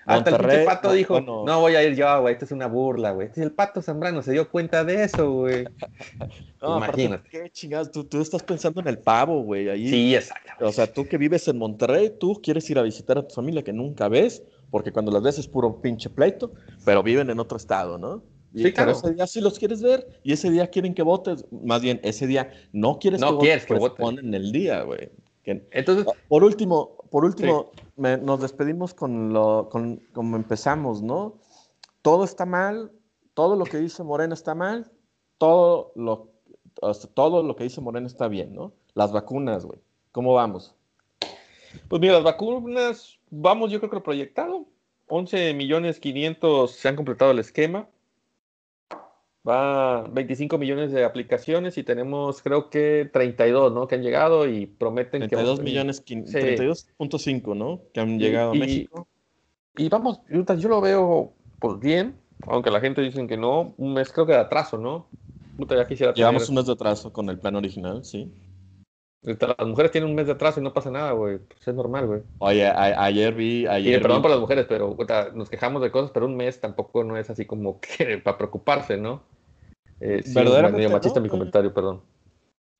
Hasta 0.07 0.31
el 0.31 0.65
pato 0.65 0.93
dijo, 0.93 1.21
no, 1.21 1.61
voy 1.61 1.75
a 1.75 1.83
ir 1.83 1.95
yo, 1.95 2.21
güey, 2.21 2.33
esto 2.33 2.47
es 2.47 2.53
una 2.53 2.67
burla, 2.67 3.13
güey. 3.13 3.29
El 3.37 3.53
pato 3.53 3.83
Zambrano 3.83 4.23
se 4.23 4.33
dio 4.33 4.49
cuenta 4.49 4.83
de 4.83 5.05
eso, 5.05 5.31
güey. 5.31 5.65
no, 6.63 6.79
Imagínate. 6.79 7.29
Qué 7.29 7.51
chingados, 7.51 7.91
tú, 7.91 8.05
tú, 8.05 8.21
estás 8.21 8.43
pensando 8.43 8.81
en 8.81 8.89
el 8.89 8.99
pavo, 8.99 9.43
güey. 9.43 9.69
Ahí, 9.69 9.89
sí, 9.89 10.15
exacto. 10.15 10.67
O 10.67 10.73
sea, 10.73 10.93
tú 10.93 11.07
que 11.07 11.19
vives 11.19 11.47
en 11.49 11.59
Monterrey, 11.59 12.13
tú 12.19 12.41
quieres 12.43 12.69
ir 12.71 12.79
a 12.79 12.83
visitar 12.83 13.19
a 13.19 13.29
tu 13.29 13.35
familia 13.35 13.63
que 13.63 13.73
nunca 13.73 14.09
ves, 14.09 14.43
porque 14.71 14.91
cuando 14.91 15.13
las 15.13 15.23
ves 15.23 15.39
es 15.39 15.47
puro 15.47 15.81
pinche 15.81 16.09
pleito, 16.11 16.53
pero 16.85 17.03
viven 17.03 17.31
en 17.31 17.39
otro 17.39 17.57
estado, 17.57 17.99
¿no? 17.99 18.23
Sí, 18.55 18.73
claro. 18.73 18.93
Ese 18.93 19.13
día 19.15 19.27
sí 19.27 19.41
los 19.41 19.59
quieres 19.59 19.81
ver 19.83 20.09
y 20.23 20.33
ese 20.33 20.51
día 20.51 20.67
quieren 20.69 20.95
que 20.95 21.03
votes. 21.03 21.45
Más 21.51 21.83
bien, 21.83 22.01
ese 22.03 22.27
día 22.27 22.51
no 22.73 22.99
quieres 22.99 23.21
No 23.21 23.39
que 23.39 23.47
quieres 23.47 23.63
votes, 23.63 23.67
que 23.67 23.69
pues 23.69 23.81
voten. 23.81 24.05
ponen 24.05 24.35
el 24.35 24.53
día, 24.53 24.83
güey. 24.83 25.11
Entonces, 25.45 26.07
Por 26.29 26.45
último, 26.45 26.97
por 27.11 27.25
último, 27.25 27.73
me- 27.97 28.19
nos 28.19 28.41
despedimos 28.41 28.95
con 28.95 29.33
lo, 29.33 29.69
con 29.69 29.97
como 30.13 30.37
empezamos, 30.37 31.03
¿no? 31.03 31.39
Todo 32.03 32.25
está 32.25 32.47
mal, 32.47 32.93
todo 33.35 33.57
lo 33.57 33.65
que 33.65 33.79
dice 33.79 34.03
Morena 34.05 34.35
está 34.35 34.55
mal, 34.55 34.91
todo 35.39 35.93
lo, 35.97 36.29
todo 37.15 37.43
lo 37.43 37.57
que 37.57 37.65
dice 37.65 37.81
Morena 37.81 38.07
está 38.07 38.29
bien, 38.29 38.55
¿no? 38.55 38.73
Las 38.95 39.11
vacunas, 39.13 39.65
güey. 39.65 39.79
¿Cómo 40.13 40.35
vamos? 40.35 40.75
pues 41.89 42.01
mira, 42.01 42.15
las 42.15 42.25
vacunas, 42.25 43.19
vamos 43.31 43.71
yo 43.71 43.79
creo 43.79 43.91
que 43.91 43.97
lo 43.97 44.03
proyectado. 44.03 44.67
11 45.09 45.55
millones 45.55 45.99
500 46.01 46.71
se 46.71 46.89
han 46.89 46.97
completado 46.97 47.31
el 47.33 47.39
esquema. 47.41 47.89
Va 49.49 50.03
25 50.03 50.59
millones 50.59 50.93
de 50.93 51.05
aplicaciones 51.05 51.79
y 51.79 51.83
tenemos 51.83 52.43
creo 52.43 52.69
que 52.69 53.09
32, 53.11 53.73
¿no? 53.73 53.89
Que 53.89 53.95
han 53.95 54.03
llegado 54.03 54.47
y 54.47 54.67
prometen 54.67 55.23
que... 55.23 55.29
32 55.29 55.61
millones, 55.63 56.05
quin- 56.05 56.27
Sí. 56.27 56.37
32.5, 56.39 57.55
¿no? 57.57 57.81
Que 57.95 58.01
han 58.01 58.17
Y- 58.17 58.19
llegado 58.19 58.51
a 58.51 58.55
México. 58.55 59.09
Y 59.77 59.89
vamos, 59.89 60.21
yo 60.29 60.69
lo 60.69 60.81
veo 60.83 61.33
pues 61.59 61.79
bien, 61.81 62.17
aunque 62.47 62.71
la 62.71 62.81
gente 62.81 63.01
dicen 63.01 63.27
que 63.29 63.37
no, 63.39 63.73
un 63.79 63.95
mes 63.95 64.13
creo 64.13 64.27
que 64.27 64.33
de 64.33 64.39
atraso, 64.41 64.77
¿no? 64.77 65.07
Puta, 65.57 65.75
ya 65.77 65.87
quisiera 65.87 66.13
Llevamos 66.13 66.43
tener- 66.43 66.51
un 66.51 66.57
mes 66.57 66.67
de 66.67 66.73
atraso 66.73 67.13
con 67.13 67.31
el 67.31 67.39
plan 67.39 67.57
original, 67.57 68.05
sí. 68.05 68.31
Las 69.23 69.67
mujeres 69.67 69.91
tienen 69.93 70.09
un 70.09 70.17
mes 70.17 70.27
de 70.27 70.33
atraso 70.33 70.61
y 70.61 70.63
no 70.63 70.73
pasa 70.73 70.91
nada, 70.91 71.13
güey. 71.13 71.39
Pues 71.39 71.69
es 71.69 71.75
normal, 71.75 72.07
güey. 72.07 72.23
Oye, 72.39 72.67
a- 72.67 73.05
ayer 73.05 73.35
vi, 73.35 73.63
Y 73.63 73.67
ayer 73.67 74.01
perdón 74.03 74.19
vi- 74.19 74.23
por 74.23 74.31
las 74.31 74.41
mujeres, 74.41 74.67
pero 74.69 74.97
nos 75.35 75.51
quejamos 75.51 75.83
de 75.83 75.91
cosas, 75.91 76.11
pero 76.13 76.27
un 76.27 76.37
mes 76.37 76.61
tampoco 76.61 77.05
no 77.05 77.17
es 77.19 77.29
así 77.29 77.45
como 77.45 77.81
que 77.81 78.19
para 78.25 78.39
preocuparse, 78.39 78.97
¿no? 78.97 79.23
Eh, 80.01 80.23
sí, 80.23 80.35
Verdaderamente 80.35 80.79
medio 80.79 80.91
machista 80.91 81.21
no, 81.21 81.25
mi 81.25 81.29
comentario, 81.29 81.75
perdón. 81.75 82.01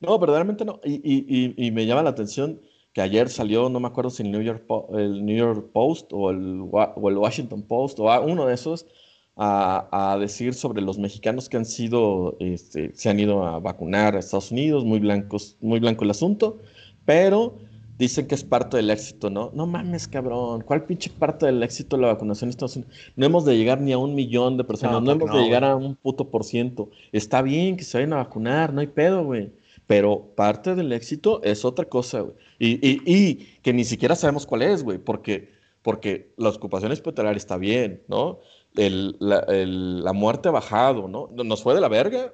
No, 0.01 0.19
verdaderamente 0.19 0.65
no. 0.65 0.81
Y, 0.83 0.95
y, 0.95 1.55
y, 1.57 1.67
y 1.67 1.71
me 1.73 1.85
llama 1.87 2.03
la 2.03 2.11
atención 2.11 2.61
que 2.95 3.03
ayer 3.03 3.29
salió, 3.29 3.69
no 3.69 3.79
me 3.81 3.89
acuerdo 3.89 4.11
si 4.11 4.23
el 4.23 4.31
New 4.33 4.41
York, 4.43 4.65
Po- 4.67 4.89
el 4.99 5.25
New 5.25 5.37
York 5.37 5.71
Post 5.73 6.11
o 6.13 6.31
el, 6.31 6.61
Wa- 6.63 6.95
o 6.97 7.09
el 7.11 7.19
Washington 7.19 7.63
Post 7.63 8.01
o 8.01 8.21
uno 8.23 8.47
de 8.47 8.55
esos 8.55 8.87
a, 9.37 10.13
a 10.13 10.19
decir 10.19 10.55
sobre 10.55 10.83
los 10.83 10.99
mexicanos 10.99 11.49
que 11.49 11.57
han 11.57 11.65
sido, 11.65 12.37
este, 12.41 12.93
se 12.95 13.09
han 13.09 13.21
ido 13.21 13.45
a 13.47 13.59
vacunar 13.59 14.17
a 14.17 14.19
Estados 14.19 14.51
Unidos, 14.51 14.85
muy 14.85 14.99
blancos, 15.01 15.57
muy 15.61 15.81
blanco 15.81 16.05
el 16.05 16.11
asunto, 16.11 16.59
pero 17.05 17.59
dicen 17.99 18.27
que 18.27 18.35
es 18.35 18.45
parte 18.45 18.77
del 18.79 18.91
éxito, 18.91 19.29
¿no? 19.31 19.51
No 19.55 19.67
mames, 19.67 20.09
cabrón, 20.09 20.63
¿cuál 20.63 20.85
pinche 20.85 21.11
parte 21.11 21.47
del 21.47 21.63
éxito 21.63 21.97
de 21.97 22.03
la 22.03 22.09
vacunación 22.09 22.49
en 22.49 22.51
Estados 22.51 22.77
Unidos? 22.77 22.95
No 23.17 23.27
hemos 23.27 23.45
de 23.45 23.57
llegar 23.57 23.81
ni 23.81 23.93
a 23.93 23.99
un 23.99 24.15
millón 24.15 24.57
de 24.57 24.65
personas, 24.65 25.03
No, 25.03 25.13
hemos 25.13 25.29
no, 25.31 25.37
de 25.37 25.43
llegar 25.45 25.63
güey. 25.63 25.73
a 25.73 25.77
un 25.77 25.97
puto 25.97 26.31
por 26.31 26.45
ciento. 26.45 26.91
Está 27.13 27.43
bien 27.43 27.77
que 27.77 27.85
se 27.85 27.99
vayan 27.99 28.15
a 28.15 28.17
vacunar, 28.17 28.73
no 28.73 28.81
hay 28.81 28.87
pedo, 28.87 29.25
güey. 29.25 29.53
Pero 29.87 30.33
parte 30.37 30.75
del 30.75 30.93
éxito 30.93 31.43
es 31.43 31.65
otra 31.65 31.85
cosa, 31.85 32.21
güey. 32.21 32.35
Y, 32.59 32.89
y, 32.89 33.03
y 33.05 33.35
que 33.63 33.73
ni 33.73 33.85
siquiera 33.85 34.15
sabemos 34.17 34.47
cuál 34.47 34.63
es, 34.63 34.83
güey, 34.83 34.99
porque, 34.99 35.51
porque 35.83 36.33
la 36.39 36.51
ocupación 36.51 36.93
hospitalaria 36.93 37.37
está 37.37 37.57
bien, 37.59 38.03
¿no? 38.09 38.39
El- 38.87 39.17
la, 39.21 39.41
el- 39.49 40.03
la 40.05 40.13
muerte 40.13 40.49
ha 40.49 40.53
bajado, 40.53 41.09
¿no? 41.09 41.29
Nos 41.45 41.63
fue 41.63 41.75
de 41.75 41.81
la 41.81 41.89
verga, 41.89 42.33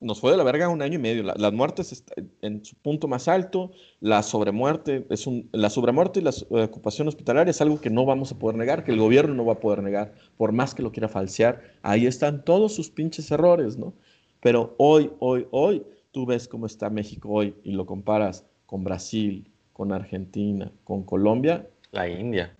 nos 0.00 0.20
fue 0.20 0.30
de 0.32 0.36
la 0.36 0.44
verga 0.44 0.68
un 0.68 0.82
año 0.82 0.94
y 0.94 0.98
medio. 0.98 1.22
La- 1.22 1.34
las 1.36 1.52
muertes 1.52 2.04
en 2.42 2.64
su 2.64 2.74
punto 2.76 3.08
más 3.08 3.28
alto, 3.28 3.70
la 4.00 4.22
sobremuerte, 4.22 5.06
es 5.10 5.26
un, 5.26 5.48
la 5.52 5.70
sobremuerte 5.70 6.20
y 6.20 6.22
la 6.22 6.32
ocupación 6.64 7.08
hospitalaria 7.08 7.50
es 7.50 7.60
algo 7.60 7.80
que 7.80 7.90
no 7.90 8.04
vamos 8.04 8.32
a 8.32 8.38
poder 8.38 8.56
negar, 8.56 8.84
que 8.84 8.92
el 8.92 8.98
gobierno 8.98 9.34
no 9.34 9.44
va 9.44 9.54
a 9.54 9.60
poder 9.60 9.82
negar, 9.82 10.12
por 10.36 10.52
más 10.52 10.74
que 10.74 10.82
lo 10.82 10.92
quiera 10.92 11.08
falsear. 11.08 11.62
Ahí 11.82 12.06
están 12.06 12.44
todos 12.44 12.74
sus 12.74 12.90
pinches 12.90 13.30
errores, 13.30 13.76
¿no? 13.78 13.94
Pero 14.40 14.74
hoy, 14.78 15.10
hoy, 15.20 15.46
hoy, 15.50 15.82
tú 16.12 16.26
ves 16.26 16.48
cómo 16.48 16.66
está 16.66 16.90
México 16.90 17.28
hoy 17.30 17.54
y 17.64 17.72
lo 17.72 17.86
comparas 17.86 18.44
con 18.66 18.84
Brasil, 18.84 19.50
con 19.72 19.90
Argentina, 19.92 20.70
con 20.84 21.02
Colombia, 21.02 21.66
La 21.92 22.08
India. 22.08 22.54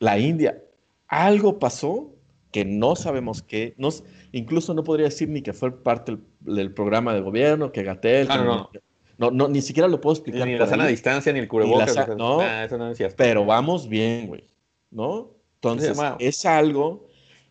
la 0.00 0.18
India. 0.18 0.62
Algo 1.06 1.58
pasó 1.58 2.10
que 2.50 2.64
no 2.64 2.96
sabemos 2.96 3.42
qué, 3.42 3.74
no, 3.76 3.90
incluso 4.32 4.74
no 4.74 4.84
podría 4.84 5.06
decir 5.06 5.28
ni 5.28 5.42
que 5.42 5.52
fue 5.52 5.82
parte 5.82 6.12
del, 6.12 6.56
del 6.56 6.72
programa 6.72 7.14
de 7.14 7.20
gobierno, 7.20 7.72
que 7.72 7.82
Gatel, 7.82 8.28
no, 8.28 8.70
no, 9.18 9.30
no, 9.30 9.48
ni 9.48 9.60
siquiera 9.60 9.88
lo 9.88 10.00
puedo 10.00 10.14
explicar. 10.14 10.46
Ni 10.46 10.56
la 10.56 10.66
sana 10.66 10.84
ahí, 10.84 10.92
distancia, 10.92 11.32
ni 11.32 11.40
el 11.40 11.48
cubrebocas. 11.48 12.08
no. 12.16 12.38
nah, 12.38 12.64
eso 12.64 12.78
no 12.78 12.90
es 12.90 12.96
cierto. 12.96 13.16
pero 13.16 13.44
vamos 13.44 13.88
bien, 13.88 14.28
güey, 14.28 14.44
¿no? 14.90 15.30
Entonces, 15.56 15.96
Sí, 15.96 16.04
es 16.20 16.46
algo 16.46 17.08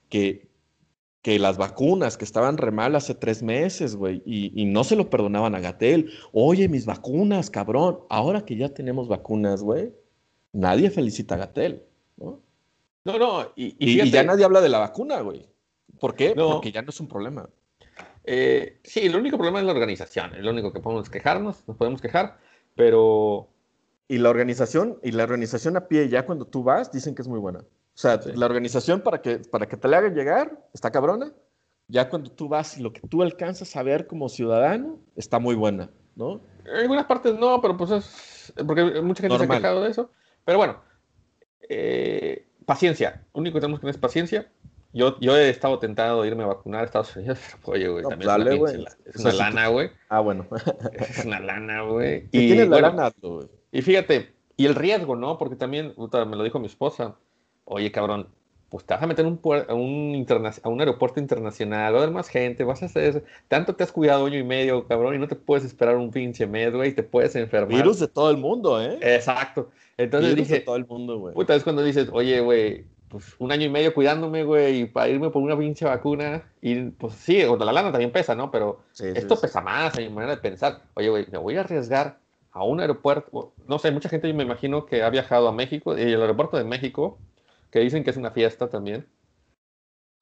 que, 0.08 0.48
que 1.22 1.38
las 1.40 1.58
vacunas 1.58 2.18
que 2.18 2.24
estaban 2.24 2.58
re 2.58 2.72
mal 2.72 2.96
hace 2.96 3.14
tres 3.14 3.44
meses, 3.44 3.98
güey, 3.98 4.24
y, 4.26 4.60
y 4.60 4.66
no 4.66 4.86
se 4.86 4.96
lo 4.96 5.10
perdonaban 5.10 5.56
a 5.56 5.60
Gatel. 5.60 6.10
Oye, 6.32 6.70
mis 6.70 6.86
vacunas, 6.86 7.50
cabrón. 7.50 8.00
Ahora 8.10 8.46
que 8.46 8.56
ya 8.56 8.70
tenemos 8.70 9.10
vacunas, 9.10 9.62
güey, 9.62 9.92
nadie 10.54 10.90
felicita 10.90 11.36
a 11.36 11.40
Gatel, 11.40 11.84
¿no? 12.16 12.47
No, 13.08 13.18
no, 13.20 13.52
y, 13.56 13.66
y 13.66 13.76
Y, 13.80 13.90
y 13.90 13.94
fíjate, 13.94 14.12
ya 14.12 14.24
nadie 14.24 14.46
habla 14.46 14.62
de 14.62 14.70
la 14.70 14.80
vacuna, 14.80 15.22
güey. 15.22 15.48
¿Por 16.00 16.16
qué? 16.16 16.34
No. 16.36 16.52
Porque 16.54 16.72
ya 16.72 16.82
no 16.82 16.90
es 16.90 17.00
un 17.00 17.08
problema. 17.08 17.50
eh, 18.24 18.80
sí, 18.84 19.00
el 19.02 19.16
único 19.16 19.38
problema 19.38 19.60
es 19.60 19.66
la 19.66 19.72
organización. 19.72 20.36
Es 20.36 20.44
lo 20.44 20.52
único 20.52 20.72
que 20.74 20.80
podemos 20.80 21.10
quejarnos, 21.10 21.68
nos 21.68 21.78
podemos 21.78 22.02
quejar, 22.02 22.38
pero 22.76 23.50
Y 24.10 24.20
la 24.20 24.30
organización, 24.30 25.00
y 25.04 25.12
la 25.12 25.24
organización 25.24 25.76
a 25.76 25.88
pie, 25.88 26.08
ya 26.08 26.26
cuando 26.26 26.46
tú 26.46 26.64
vas, 26.64 26.92
dicen 26.92 27.14
que 27.16 27.22
es 27.24 27.28
muy 27.28 27.40
buena. 27.40 27.60
O 27.60 27.66
sea, 28.00 28.22
Sí. 28.22 28.32
la 28.36 28.46
organización 28.46 29.02
para 29.02 29.22
que, 29.22 29.40
para 29.40 29.68
que 29.68 29.76
te 29.76 29.88
la 29.90 29.98
hagan 29.98 30.14
llegar, 30.16 30.66
está 30.74 30.92
cabrona. 30.92 31.34
Ya 31.90 32.10
cuando 32.10 32.30
tú 32.32 32.48
vas 32.48 32.78
y 32.78 32.82
lo 32.82 32.94
que 32.94 33.02
tú 33.08 33.22
alcanzas 33.24 33.76
a 33.76 33.84
ver 33.84 34.08
como 34.08 34.30
ciudadano, 34.30 35.00
está 35.16 35.40
muy 35.40 35.56
buena, 35.56 35.90
¿no? 36.16 36.40
En 36.66 36.76
algunas 36.76 37.06
partes 37.06 37.38
no, 37.38 37.60
pero 37.62 37.76
pues 37.78 37.92
es. 37.92 38.54
Porque 38.66 38.84
mucha 39.02 39.22
gente 39.24 39.36
se 39.36 39.40
Normal. 39.40 39.58
ha 39.58 39.60
quejado 39.62 39.84
de 39.84 39.92
eso. 39.92 40.10
Pero 40.46 40.58
bueno, 40.58 40.82
eh, 41.70 42.47
paciencia. 42.68 43.24
Lo 43.34 43.40
único 43.42 43.56
que 43.56 43.62
tenemos 43.62 43.80
que 43.80 43.86
tener 43.86 43.96
es 43.96 44.02
paciencia. 44.02 44.52
Yo, 44.94 45.20
yo 45.20 45.36
he 45.36 45.50
estado 45.50 45.80
tentado 45.80 46.22
de 46.22 46.28
irme 46.28 46.44
a 46.44 46.48
vacunar 46.48 46.82
a 46.82 46.86
Estados 46.86 47.16
Unidos. 47.16 47.40
pero, 47.66 47.72
Oye, 47.74 47.88
güey, 47.88 48.04
No, 48.04 48.10
también 48.10 48.28
dale, 48.28 48.44
es 48.44 48.50
una, 48.52 48.60
güey. 48.60 48.76
pinche 48.76 48.84
la- 48.84 49.10
es 49.10 49.16
O 49.16 49.22
una 49.22 49.22
sea, 49.22 49.32
si 49.32 49.38
tú- 49.38 49.44
lana, 49.56 49.68
güey. 49.70 49.90
Ah, 50.10 50.20
bueno. 50.20 50.48
Es 51.00 51.26
una 51.26 51.40
lana, 51.40 51.82
güey. 51.82 52.24
Y, 52.32 52.48
tienes 52.48 52.68
la 52.70 52.76
bueno, 52.76 52.88
lana, 52.90 53.06
hazlo, 53.08 53.36
güey. 53.36 53.48
y 53.72 53.82
fíjate, 53.82 54.34
y 54.56 54.66
el 54.66 54.76
riesgo, 54.76 55.16
¿no? 55.16 55.38
Porque 55.38 55.56
también, 55.56 55.94
puta, 55.96 56.26
me 56.26 56.36
lo 56.36 56.44
dijo 56.44 56.60
mi 56.60 56.68
esposa. 56.68 57.16
Oye, 57.66 57.92
cabrón, 57.92 58.28
pues 58.70 58.84
te 58.86 58.94
vas 58.94 59.04
a 59.04 59.08
meter 59.08 59.26
un 59.26 59.40
a 59.68 59.74
un, 59.74 60.26
a 60.64 60.70
un 60.70 60.80
aeropuerto 60.80 61.20
internacional, 61.20 61.94
va 61.94 62.00
a 62.00 62.02
haber 62.04 62.14
más 62.14 62.28
gente, 62.28 62.64
vas 62.64 62.84
a 62.84 62.88
hacer. 62.88 63.24
Tanto 63.48 63.76
te 63.76 63.84
has 63.84 63.92
cuidado 63.92 64.26
año 64.26 64.38
y 64.38 64.44
medio, 64.44 64.86
cabrón, 64.88 65.16
y 65.16 65.18
no 65.20 65.28
te 65.28 65.36
puedes 65.36 65.64
esperar 65.66 65.96
un 65.98 66.12
pinche 66.12 66.46
mes, 66.48 66.74
güey, 66.74 66.94
te 66.94 67.04
puedes 67.04 67.36
enfermar. 67.36 67.70
Virus 67.78 68.00
de 68.00 68.08
todo 68.08 68.30
el 68.30 68.38
mundo, 68.38 68.82
¿eh? 68.82 68.98
Exacto. 69.02 69.70
Entonces 69.98 70.36
Virus 70.36 70.48
de 70.50 70.54
dije, 70.56 70.66
todo 70.66 70.76
el 70.76 70.86
mundo, 70.86 71.18
güey. 71.18 71.34
puta, 71.34 71.56
es 71.56 71.64
cuando 71.64 71.84
dices, 71.84 72.10
oye, 72.12 72.42
güey, 72.42 72.86
pues 73.10 73.36
un 73.40 73.52
año 73.54 73.66
y 73.66 73.70
medio 73.70 73.94
cuidándome, 73.94 74.44
güey, 74.44 74.82
y 74.82 74.86
para 74.86 75.08
irme 75.08 75.30
por 75.30 75.42
una 75.42 75.58
pinche 75.58 75.86
vacuna. 75.86 76.44
Y 76.62 76.90
pues 76.92 77.14
sí, 77.14 77.42
o 77.44 77.56
la 77.56 77.72
lana 77.72 77.92
también 77.92 78.12
pesa, 78.12 78.36
¿no? 78.36 78.52
Pero 78.52 78.82
Sí, 78.92 79.06
sí, 79.06 79.14
esto 79.16 79.36
sí. 79.38 79.44
pesa 79.44 79.62
más, 79.62 79.98
a 79.98 80.02
mi 80.02 80.10
manera 80.10 80.36
de 80.36 80.42
pensar. 80.42 80.82
Oye, 80.96 81.10
güey, 81.10 81.26
me 81.32 81.38
voy 81.38 81.56
a 81.56 81.62
arriesgar 81.62 82.20
a 82.52 82.64
un 82.64 82.82
aeropuerto. 82.82 83.54
No 83.68 83.80
sé, 83.80 83.92
mucha 83.92 84.10
gente 84.10 84.28
yo 84.28 84.34
me 84.36 84.44
imagino 84.44 84.86
que 84.86 85.04
ha 85.04 85.10
viajado 85.10 85.48
a 85.48 85.52
México 85.54 85.98
y 85.98 86.02
el 86.02 86.22
aeropuerto 86.22 86.58
de 86.58 86.64
México, 86.66 87.18
que 87.78 87.84
dicen 87.84 88.04
que 88.04 88.10
es 88.10 88.18
una 88.18 88.32
fiesta 88.32 88.68
también. 88.68 89.06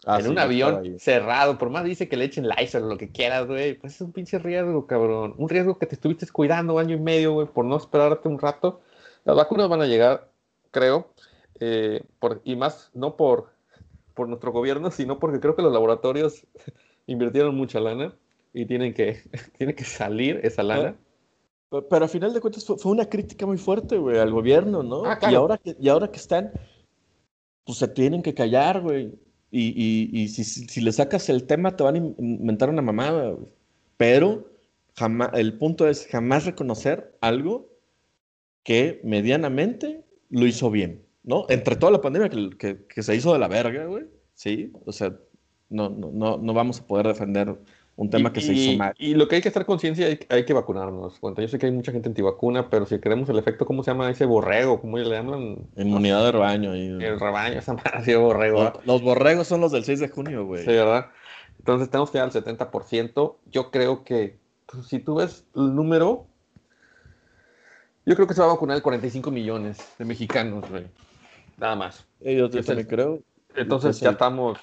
Ah, 0.06 0.18
en 0.20 0.26
sí, 0.26 0.30
un 0.32 0.38
avión 0.39 0.99
cerrado, 0.99 1.58
por 1.58 1.70
más 1.70 1.84
dice 1.86 2.08
que 2.10 2.18
le 2.18 2.26
echen 2.26 2.47
Lysol 2.47 2.84
o 2.84 2.88
lo 2.88 2.97
que 2.97 3.12
quieras, 3.12 3.47
güey, 3.47 3.76
pues 3.76 3.95
es 3.95 4.01
un 4.01 4.12
pinche 4.12 4.38
riesgo, 4.38 4.86
cabrón. 4.86 5.34
Un 5.38 5.47
riesgo 5.49 5.80
que 5.80 5.86
te 5.88 5.95
estuviste 5.95 6.28
cuidando 6.28 6.78
año 6.78 6.95
y 6.95 6.99
medio, 6.99 7.34
güey, 7.34 7.47
por 7.47 7.66
no 7.66 7.78
esperarte 7.78 8.28
un 8.28 8.38
rato. 8.38 8.82
Las 9.24 9.36
vacunas 9.36 9.70
van 9.70 9.82
a 9.82 9.88
llegar, 9.88 10.30
creo, 10.72 11.12
eh, 11.60 12.03
por, 12.20 12.41
y 12.43 12.56
más 12.56 12.91
no 12.93 13.16
por, 13.16 13.51
por 14.14 14.28
nuestro 14.28 14.51
gobierno, 14.51 14.91
sino 14.91 15.18
porque 15.18 15.39
creo 15.39 15.56
que 15.56 15.64
los 15.64 15.74
laboratorios 15.74 16.45
invirtieron 17.08 17.56
mucha 17.56 17.80
lana 17.80 18.14
y 18.53 18.66
tienen 18.66 18.93
que, 18.93 19.22
tiene 19.58 19.74
que 19.74 19.86
salir 19.86 20.41
esa 20.43 20.62
lana. 20.62 20.95
Pe- 21.70 21.82
Pero 21.82 22.06
a 22.06 22.08
final 22.10 22.32
de 22.34 22.41
cuentas 22.41 22.64
fue, 22.64 22.78
fue 22.78 22.91
una 22.91 23.06
crítica 23.10 23.47
muy 23.47 23.58
fuerte, 23.58 23.97
güey, 23.97 24.20
al 24.20 24.32
gobierno, 24.32 24.84
¿no? 24.84 25.03
Ah, 25.06 25.18
claro. 25.18 25.32
Y 25.34 25.36
ahora 25.36 25.58
que, 25.58 25.76
y 25.80 25.89
ahora 25.89 26.12
que 26.12 26.18
están, 26.18 26.51
pues 27.66 27.78
se 27.80 27.88
tienen 27.88 28.22
que 28.24 28.34
callar, 28.34 28.82
güey. 28.82 29.13
Y, 29.51 29.68
y, 29.76 30.22
y 30.22 30.28
si, 30.30 30.43
si, 30.43 30.82
le 30.82 30.91
sacas 30.91 31.30
el 31.30 31.45
tema, 31.45 31.76
te 31.76 31.84
van 31.84 31.95
a 31.95 31.97
in- 31.99 32.16
inventar 32.18 32.70
una 32.70 32.82
mamada, 32.82 33.32
güey. 33.32 33.51
Pero 33.97 34.49
jamás, 34.95 35.30
el 35.34 35.57
punto 35.57 35.88
es 35.88 36.07
jamás 36.07 36.45
reconocer 36.45 37.16
algo 37.22 37.70
que 38.63 38.99
medianamente 39.03 40.03
lo 40.30 40.45
hizo 40.47 40.70
bien, 40.72 41.03
¿no? 41.24 41.45
Entre 41.49 41.76
toda 41.76 41.91
la 41.91 42.01
pandemia 42.01 42.30
que, 42.30 42.49
que, 42.57 42.86
que 42.86 43.03
se 43.03 43.16
hizo 43.16 43.32
de 43.34 43.39
la 43.39 43.47
verga, 43.47 43.86
güey. 43.86 44.05
Sí, 44.34 44.74
o 44.86 44.91
sea, 44.91 45.18
no, 45.70 45.89
no, 45.89 46.11
no, 46.11 46.38
no 46.38 46.53
vamos 46.53 46.82
a 46.82 46.88
poder 46.88 47.07
defender 47.07 47.57
un 47.97 48.09
tema 48.09 48.33
que 48.33 48.41
se 48.41 48.53
hizo 48.53 48.77
mal. 48.77 48.93
Y 48.97 49.13
lo 49.13 49.27
que 49.27 49.35
hay 49.35 49.41
que 49.41 49.47
estar 49.47 49.65
conciencia, 49.65 50.07
hay, 50.07 50.19
hay 50.29 50.45
que 50.45 50.53
vacunarnos. 50.53 51.19
Bueno, 51.21 51.37
yo 51.39 51.47
sé 51.47 51.57
que 51.57 51.67
hay 51.67 51.71
mucha 51.71 51.91
gente 51.91 52.09
antivacuna, 52.09 52.69
pero 52.69 52.85
si 52.85 52.99
queremos 52.99 53.29
el 53.29 53.39
efecto, 53.39 53.65
¿cómo 53.65 53.83
se 53.83 53.91
llama 53.91 54.09
ese 54.09 54.25
borrego? 54.25 54.81
¿Cómo 54.81 54.97
le 54.97 55.09
llaman? 55.09 55.57
Inmunidad 55.77 56.25
de 56.25 56.31
rebaño. 56.33 56.73
El 56.73 57.19
rebaño, 57.19 57.59
esa 57.59 57.73
madre 57.73 58.17
borrego. 58.17 58.63
Los, 58.63 58.85
los, 58.85 59.01
borregos 59.01 59.47
son 59.47 59.61
los 59.61 59.71
del 59.71 59.85
6 59.85 59.99
de 60.01 60.09
junio, 60.09 60.45
güey. 60.45 60.63
Sí, 60.63 60.71
¿verdad? 60.71 61.07
Entonces 61.59 61.89
tenemos 61.89 62.11
que 62.11 62.17
ir 62.17 62.23
al 62.23 62.31
70%. 62.31 63.35
Yo 63.51 63.71
creo 63.71 64.03
que 64.03 64.37
pues, 64.65 64.87
si 64.87 64.99
tú 64.99 65.15
ves 65.15 65.45
el 65.55 65.73
número, 65.73 66.27
yo 68.05 68.15
creo 68.15 68.27
que 68.27 68.33
se 68.33 68.41
va 68.41 68.47
a 68.47 68.53
vacunar 68.53 68.77
el 68.77 68.83
45 68.83 69.31
millones 69.31 69.77
de 69.97 70.05
mexicanos, 70.05 70.69
güey. 70.69 70.85
Nada 71.57 71.75
más. 71.75 72.05
yo 72.19 72.49
también 72.49 72.87
creo. 72.87 73.19
Entonces 73.55 73.99
ya 74.01 74.11
estamos 74.11 74.59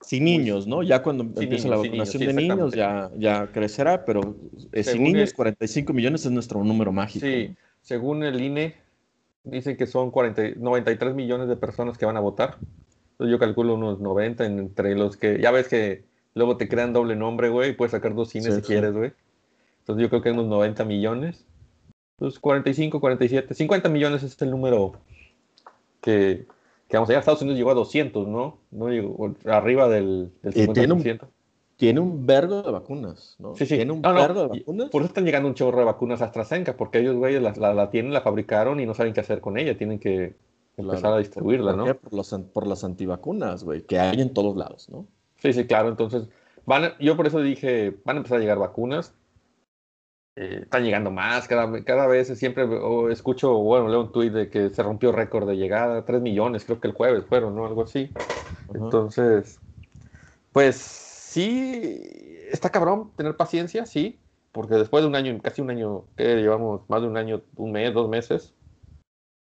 sin 0.00 0.24
niños, 0.24 0.66
¿no? 0.66 0.82
Ya 0.82 1.02
cuando 1.02 1.24
empieza 1.24 1.68
la 1.68 1.76
vacunación 1.76 2.24
de 2.24 2.32
niños 2.32 2.72
ya, 2.72 3.10
ya 3.16 3.48
crecerá, 3.48 4.04
pero 4.04 4.36
eh, 4.72 4.84
sin 4.84 5.02
niños, 5.02 5.32
45 5.32 5.92
millones 5.92 6.24
es 6.24 6.32
nuestro 6.32 6.62
número 6.62 6.92
mágico. 6.92 7.26
Sí, 7.26 7.56
según 7.82 8.22
el 8.22 8.40
INE, 8.40 8.74
dicen 9.44 9.76
que 9.76 9.86
son 9.86 10.10
40, 10.10 10.58
93 10.58 11.14
millones 11.14 11.48
de 11.48 11.56
personas 11.56 11.98
que 11.98 12.06
van 12.06 12.16
a 12.16 12.20
votar. 12.20 12.58
Entonces 13.12 13.32
yo 13.32 13.38
calculo 13.38 13.74
unos 13.74 14.00
90 14.00 14.46
entre 14.46 14.94
los 14.94 15.16
que, 15.16 15.40
ya 15.40 15.50
ves 15.50 15.68
que 15.68 16.04
luego 16.34 16.56
te 16.56 16.68
crean 16.68 16.92
doble 16.92 17.16
nombre, 17.16 17.48
güey, 17.48 17.70
y 17.70 17.72
puedes 17.72 17.90
sacar 17.90 18.14
dos 18.14 18.30
cines 18.30 18.54
si 18.54 18.62
quieres, 18.62 18.92
güey. 18.92 19.12
Entonces 19.80 20.02
yo 20.02 20.08
creo 20.08 20.22
que 20.22 20.28
hay 20.28 20.34
unos 20.34 20.46
90 20.46 20.84
millones. 20.84 21.44
Entonces 22.18 22.38
45, 22.38 23.00
47, 23.00 23.54
50 23.54 23.88
millones 23.88 24.22
es 24.22 24.40
el 24.42 24.50
número 24.50 24.92
que, 26.00 26.46
que 26.88 26.96
vamos 26.96 27.10
allá, 27.10 27.18
Estados 27.18 27.42
Unidos 27.42 27.58
llegó 27.58 27.70
a 27.70 27.74
200, 27.74 28.26
¿no? 28.26 28.58
¿No? 28.70 28.88
Llegó 28.88 29.34
arriba 29.44 29.88
del, 29.88 30.32
del 30.42 30.54
50%. 30.54 30.72
Tiene 30.72 30.92
un, 30.94 31.20
tiene 31.76 32.00
un 32.00 32.26
vergo 32.26 32.62
de 32.62 32.72
vacunas, 32.72 33.36
¿no? 33.38 33.54
Sí, 33.54 33.66
sí. 33.66 33.76
Tiene 33.76 33.92
un 33.92 34.02
vergo 34.02 34.42
de 34.42 34.58
vacunas. 34.58 34.90
Por 34.90 35.02
eso 35.02 35.08
están 35.08 35.24
llegando 35.24 35.48
un 35.48 35.54
chorro 35.54 35.78
de 35.78 35.84
vacunas 35.84 36.22
AstraZeneca, 36.22 36.76
porque 36.76 36.98
ellos, 36.98 37.16
güey, 37.16 37.38
la, 37.38 37.52
la, 37.52 37.90
tienen, 37.90 38.12
la 38.12 38.22
fabricaron 38.22 38.80
y 38.80 38.86
no 38.86 38.94
saben 38.94 39.12
qué 39.12 39.20
hacer 39.20 39.40
con 39.40 39.58
ella. 39.58 39.76
Tienen 39.76 39.98
que 39.98 40.34
empezar 40.76 41.12
a 41.12 41.18
distribuirla, 41.18 41.74
¿no? 41.74 41.94
Por, 41.94 42.14
los, 42.14 42.34
por 42.52 42.66
las 42.66 42.84
antivacunas, 42.84 43.64
güey, 43.64 43.82
que 43.82 43.98
hay 43.98 44.20
en 44.20 44.32
todos 44.32 44.56
lados, 44.56 44.88
¿no? 44.88 45.06
Sí, 45.38 45.52
sí, 45.52 45.66
claro. 45.66 45.88
Entonces, 45.88 46.28
van 46.64 46.94
yo 46.98 47.16
por 47.16 47.26
eso 47.26 47.40
dije, 47.40 47.96
van 48.04 48.16
a 48.16 48.18
empezar 48.18 48.38
a 48.38 48.40
llegar 48.40 48.58
vacunas. 48.58 49.14
Eh, 50.40 50.60
están 50.62 50.84
llegando 50.84 51.10
más, 51.10 51.48
cada, 51.48 51.82
cada 51.82 52.06
vez 52.06 52.28
siempre 52.38 52.64
escucho, 53.10 53.54
bueno, 53.54 53.88
leo 53.88 54.02
un 54.02 54.12
tuit 54.12 54.32
de 54.32 54.48
que 54.48 54.70
se 54.70 54.84
rompió 54.84 55.10
récord 55.10 55.48
de 55.48 55.56
llegada, 55.56 56.04
3 56.04 56.22
millones, 56.22 56.64
creo 56.64 56.80
que 56.80 56.86
el 56.86 56.94
jueves 56.94 57.24
fueron, 57.26 57.56
¿no? 57.56 57.66
Algo 57.66 57.82
así. 57.82 58.12
Entonces, 58.72 59.58
pues 60.52 60.76
sí, 60.76 62.00
está 62.52 62.70
cabrón 62.70 63.10
tener 63.16 63.36
paciencia, 63.36 63.84
sí, 63.84 64.20
porque 64.52 64.76
después 64.76 65.02
de 65.02 65.08
un 65.08 65.16
año, 65.16 65.36
casi 65.42 65.60
un 65.60 65.70
año, 65.70 66.04
que 66.16 66.36
llevamos 66.36 66.82
más 66.88 67.02
de 67.02 67.08
un 67.08 67.16
año, 67.16 67.42
un 67.56 67.72
mes, 67.72 67.92
dos 67.92 68.08
meses, 68.08 68.54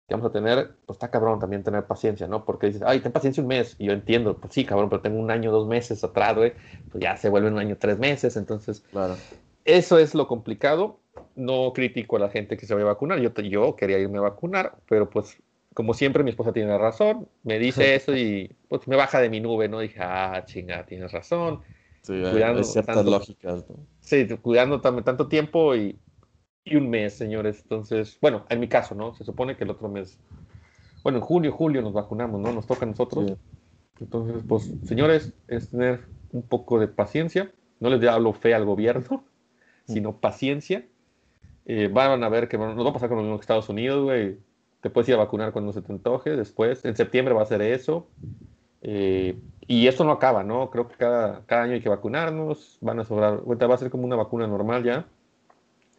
que 0.06 0.14
vamos 0.14 0.28
a 0.28 0.32
tener, 0.34 0.74
pues 0.84 0.96
está 0.96 1.10
cabrón 1.10 1.38
también 1.38 1.62
tener 1.62 1.86
paciencia, 1.86 2.28
¿no? 2.28 2.44
Porque 2.44 2.66
dices, 2.66 2.82
ay, 2.84 3.00
ten 3.00 3.12
paciencia 3.12 3.42
un 3.42 3.48
mes, 3.48 3.76
y 3.78 3.86
yo 3.86 3.94
entiendo, 3.94 4.36
pues 4.36 4.52
sí, 4.52 4.66
cabrón, 4.66 4.90
pero 4.90 5.00
tengo 5.00 5.18
un 5.18 5.30
año, 5.30 5.52
dos 5.52 5.66
meses 5.66 6.04
atrás, 6.04 6.36
güey, 6.36 6.52
pues 6.90 7.02
ya 7.02 7.16
se 7.16 7.30
vuelve 7.30 7.48
un 7.48 7.58
año, 7.58 7.78
tres 7.80 7.98
meses, 7.98 8.36
entonces... 8.36 8.84
Claro 8.90 9.16
eso 9.64 9.98
es 9.98 10.14
lo 10.14 10.26
complicado. 10.26 11.00
No 11.34 11.72
critico 11.74 12.16
a 12.16 12.20
la 12.20 12.30
gente 12.30 12.56
que 12.56 12.66
se 12.66 12.74
vaya 12.74 12.86
a 12.86 12.90
vacunar. 12.90 13.20
Yo, 13.20 13.32
yo 13.42 13.76
quería 13.76 13.98
irme 13.98 14.18
a 14.18 14.22
vacunar, 14.22 14.76
pero 14.88 15.08
pues 15.08 15.38
como 15.74 15.94
siempre 15.94 16.24
mi 16.24 16.30
esposa 16.30 16.52
tiene 16.52 16.76
razón. 16.78 17.28
Me 17.42 17.58
dice 17.58 17.94
eso 17.94 18.16
y 18.16 18.54
pues 18.68 18.86
me 18.88 18.96
baja 18.96 19.20
de 19.20 19.30
mi 19.30 19.40
nube, 19.40 19.68
¿no? 19.68 19.80
Dije, 19.80 20.00
ah, 20.00 20.42
chinga, 20.46 20.84
tienes 20.84 21.12
razón. 21.12 21.60
Sí, 22.02 22.20
cuidando 22.20 22.58
hay 22.58 22.64
ciertas 22.64 22.96
tanto, 22.96 23.10
lógicas. 23.10 23.64
¿no? 23.68 23.76
Sí, 24.00 24.26
cuidando 24.40 24.80
tanto 24.80 25.28
tiempo 25.28 25.74
y, 25.76 25.96
y, 26.64 26.76
un 26.76 26.90
mes, 26.90 27.14
señores. 27.14 27.60
Entonces, 27.62 28.18
bueno, 28.20 28.44
en 28.48 28.60
mi 28.60 28.68
caso, 28.68 28.94
¿no? 28.94 29.14
Se 29.14 29.24
supone 29.24 29.56
que 29.56 29.64
el 29.64 29.70
otro 29.70 29.88
mes, 29.88 30.18
bueno, 31.02 31.18
en 31.18 31.24
junio, 31.24 31.52
julio 31.52 31.80
nos 31.80 31.92
vacunamos, 31.92 32.40
¿no? 32.40 32.52
Nos 32.52 32.66
toca 32.66 32.84
a 32.84 32.88
nosotros. 32.88 33.26
Sí. 33.30 33.36
Entonces, 34.00 34.42
pues, 34.48 34.70
señores, 34.84 35.32
es 35.46 35.70
tener 35.70 36.00
un 36.32 36.42
poco 36.42 36.80
de 36.80 36.88
paciencia. 36.88 37.52
No 37.78 37.88
les 37.88 38.06
hablo 38.08 38.32
fe 38.32 38.54
al 38.54 38.64
gobierno 38.64 39.24
sino 39.86 40.16
paciencia. 40.16 40.84
Eh, 41.64 41.88
van 41.92 42.22
a 42.22 42.28
ver 42.28 42.48
que 42.48 42.58
nos 42.58 42.84
va 42.84 42.90
a 42.90 42.92
pasar 42.92 43.08
con 43.08 43.18
lo 43.18 43.24
mismo 43.24 43.38
que 43.38 43.42
Estados 43.42 43.68
Unidos, 43.68 44.04
güey. 44.04 44.38
Te 44.80 44.90
puedes 44.90 45.08
ir 45.08 45.14
a 45.14 45.18
vacunar 45.18 45.52
cuando 45.52 45.72
se 45.72 45.82
te 45.82 45.92
antoje. 45.92 46.36
Después, 46.36 46.84
en 46.84 46.96
septiembre 46.96 47.34
va 47.34 47.42
a 47.42 47.46
ser 47.46 47.62
eso. 47.62 48.08
Eh, 48.82 49.38
y 49.68 49.86
esto 49.86 50.02
no 50.04 50.10
acaba, 50.10 50.42
¿no? 50.42 50.70
Creo 50.70 50.88
que 50.88 50.96
cada, 50.96 51.42
cada 51.46 51.62
año 51.62 51.74
hay 51.74 51.80
que 51.80 51.88
vacunarnos. 51.88 52.78
Van 52.80 52.98
a 52.98 53.04
sobrar. 53.04 53.40
Va 53.46 53.74
a 53.74 53.78
ser 53.78 53.90
como 53.90 54.04
una 54.04 54.16
vacuna 54.16 54.46
normal 54.46 54.82
ya. 54.82 55.06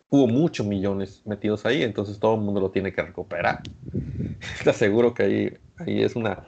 Hubo 0.09 0.27
muchos 0.27 0.67
millones 0.67 1.23
metidos 1.25 1.65
ahí, 1.65 1.81
entonces 1.81 2.19
todo 2.19 2.35
el 2.35 2.41
mundo 2.41 2.59
lo 2.59 2.69
tiene 2.69 2.93
que 2.93 3.01
recuperar. 3.01 3.61
Te 4.63 4.69
aseguro 4.69 5.13
que 5.13 5.23
ahí, 5.23 5.57
ahí 5.77 6.03
es 6.03 6.15
una. 6.15 6.43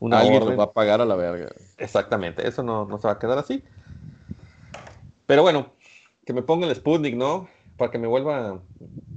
una 0.00 0.18
Alguien 0.18 0.40
nos 0.40 0.58
va 0.58 0.64
a 0.64 0.72
pagar 0.72 1.00
a 1.00 1.04
la 1.04 1.14
verga. 1.14 1.50
Exactamente, 1.78 2.48
eso 2.48 2.64
no, 2.64 2.86
no 2.86 2.98
se 2.98 3.06
va 3.06 3.12
a 3.12 3.18
quedar 3.18 3.38
así. 3.38 3.62
Pero 5.26 5.42
bueno, 5.42 5.73
que 6.24 6.32
me 6.32 6.42
ponga 6.42 6.66
el 6.66 6.74
Sputnik, 6.74 7.16
¿no? 7.16 7.48
Para 7.76 7.90
que 7.90 7.98
me 7.98 8.06
vuelva, 8.06 8.60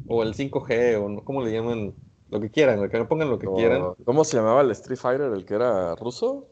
o 0.07 0.23
el 0.23 0.33
5G, 0.33 1.19
o 1.19 1.23
¿cómo 1.23 1.43
le 1.43 1.51
llaman? 1.51 1.93
Lo 2.29 2.41
que 2.41 2.51
quieran, 2.51 2.89
que 2.89 2.97
me 2.99 3.05
pongan 3.05 3.29
lo 3.29 3.39
que 3.39 3.47
quieran. 3.47 3.93
¿Cómo 4.03 4.25
se 4.25 4.37
llamaba 4.37 4.61
el 4.61 4.71
Street 4.71 4.99
Fighter, 4.99 5.31
el 5.31 5.45
que 5.45 5.55
era 5.55 5.95
ruso? 5.95 6.47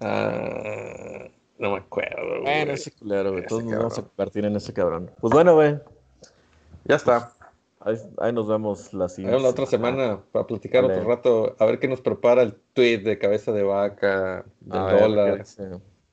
Ah, 0.00 1.26
no 1.58 1.72
me 1.72 1.78
acuerdo. 1.78 2.42
Bueno, 2.42 2.72
ese 2.72 2.92
culero, 2.92 3.32
güey. 3.32 3.46
Todos 3.46 3.64
nos 3.64 3.76
vamos 3.76 3.98
a 3.98 4.02
convertir 4.02 4.44
en 4.44 4.54
ese 4.54 4.72
cabrón. 4.72 5.10
Pues 5.20 5.32
bueno, 5.32 5.54
güey. 5.54 5.78
Ya 6.84 6.96
está. 6.96 7.32
Ahí, 8.18 8.32
nos 8.32 8.48
vemos 8.48 8.92
la 8.92 9.08
siguiente. 9.08 9.40
la 9.40 9.48
otra 9.48 9.66
semana 9.66 10.20
para 10.32 10.46
platicar 10.46 10.84
otro 10.84 11.04
rato. 11.04 11.56
A 11.58 11.66
ver 11.66 11.78
qué 11.78 11.88
nos 11.88 12.00
prepara 12.00 12.42
el 12.42 12.54
tweet 12.72 12.98
de 12.98 13.18
cabeza 13.18 13.52
de 13.52 13.62
vaca, 13.62 14.44
del 14.60 14.98
dólar. 14.98 15.44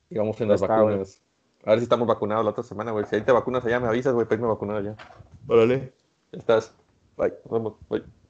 y 0.09 0.17
vamos 0.17 0.39
en 0.41 0.49
las 0.49 0.61
vacunas. 0.61 1.22
A 1.65 1.71
ver 1.71 1.79
si 1.79 1.83
estamos 1.83 2.07
vacunados 2.07 2.43
la 2.43 2.51
otra 2.51 2.63
semana, 2.63 2.91
güey. 2.91 3.05
Si 3.05 3.15
ahí 3.15 3.21
te 3.21 3.31
vacunas 3.31 3.65
allá, 3.65 3.79
me 3.79 3.87
avisas, 3.87 4.13
güey, 4.13 4.25
para 4.25 4.35
irme 4.35 4.47
a 4.47 4.51
vacunar 4.51 4.77
allá. 4.77 4.95
Órale. 5.47 5.93
Ya 6.31 6.39
estás. 6.39 6.73
Bye. 7.17 7.33
Nos 7.45 7.51
vemos. 7.51 7.73
Bye. 7.89 8.22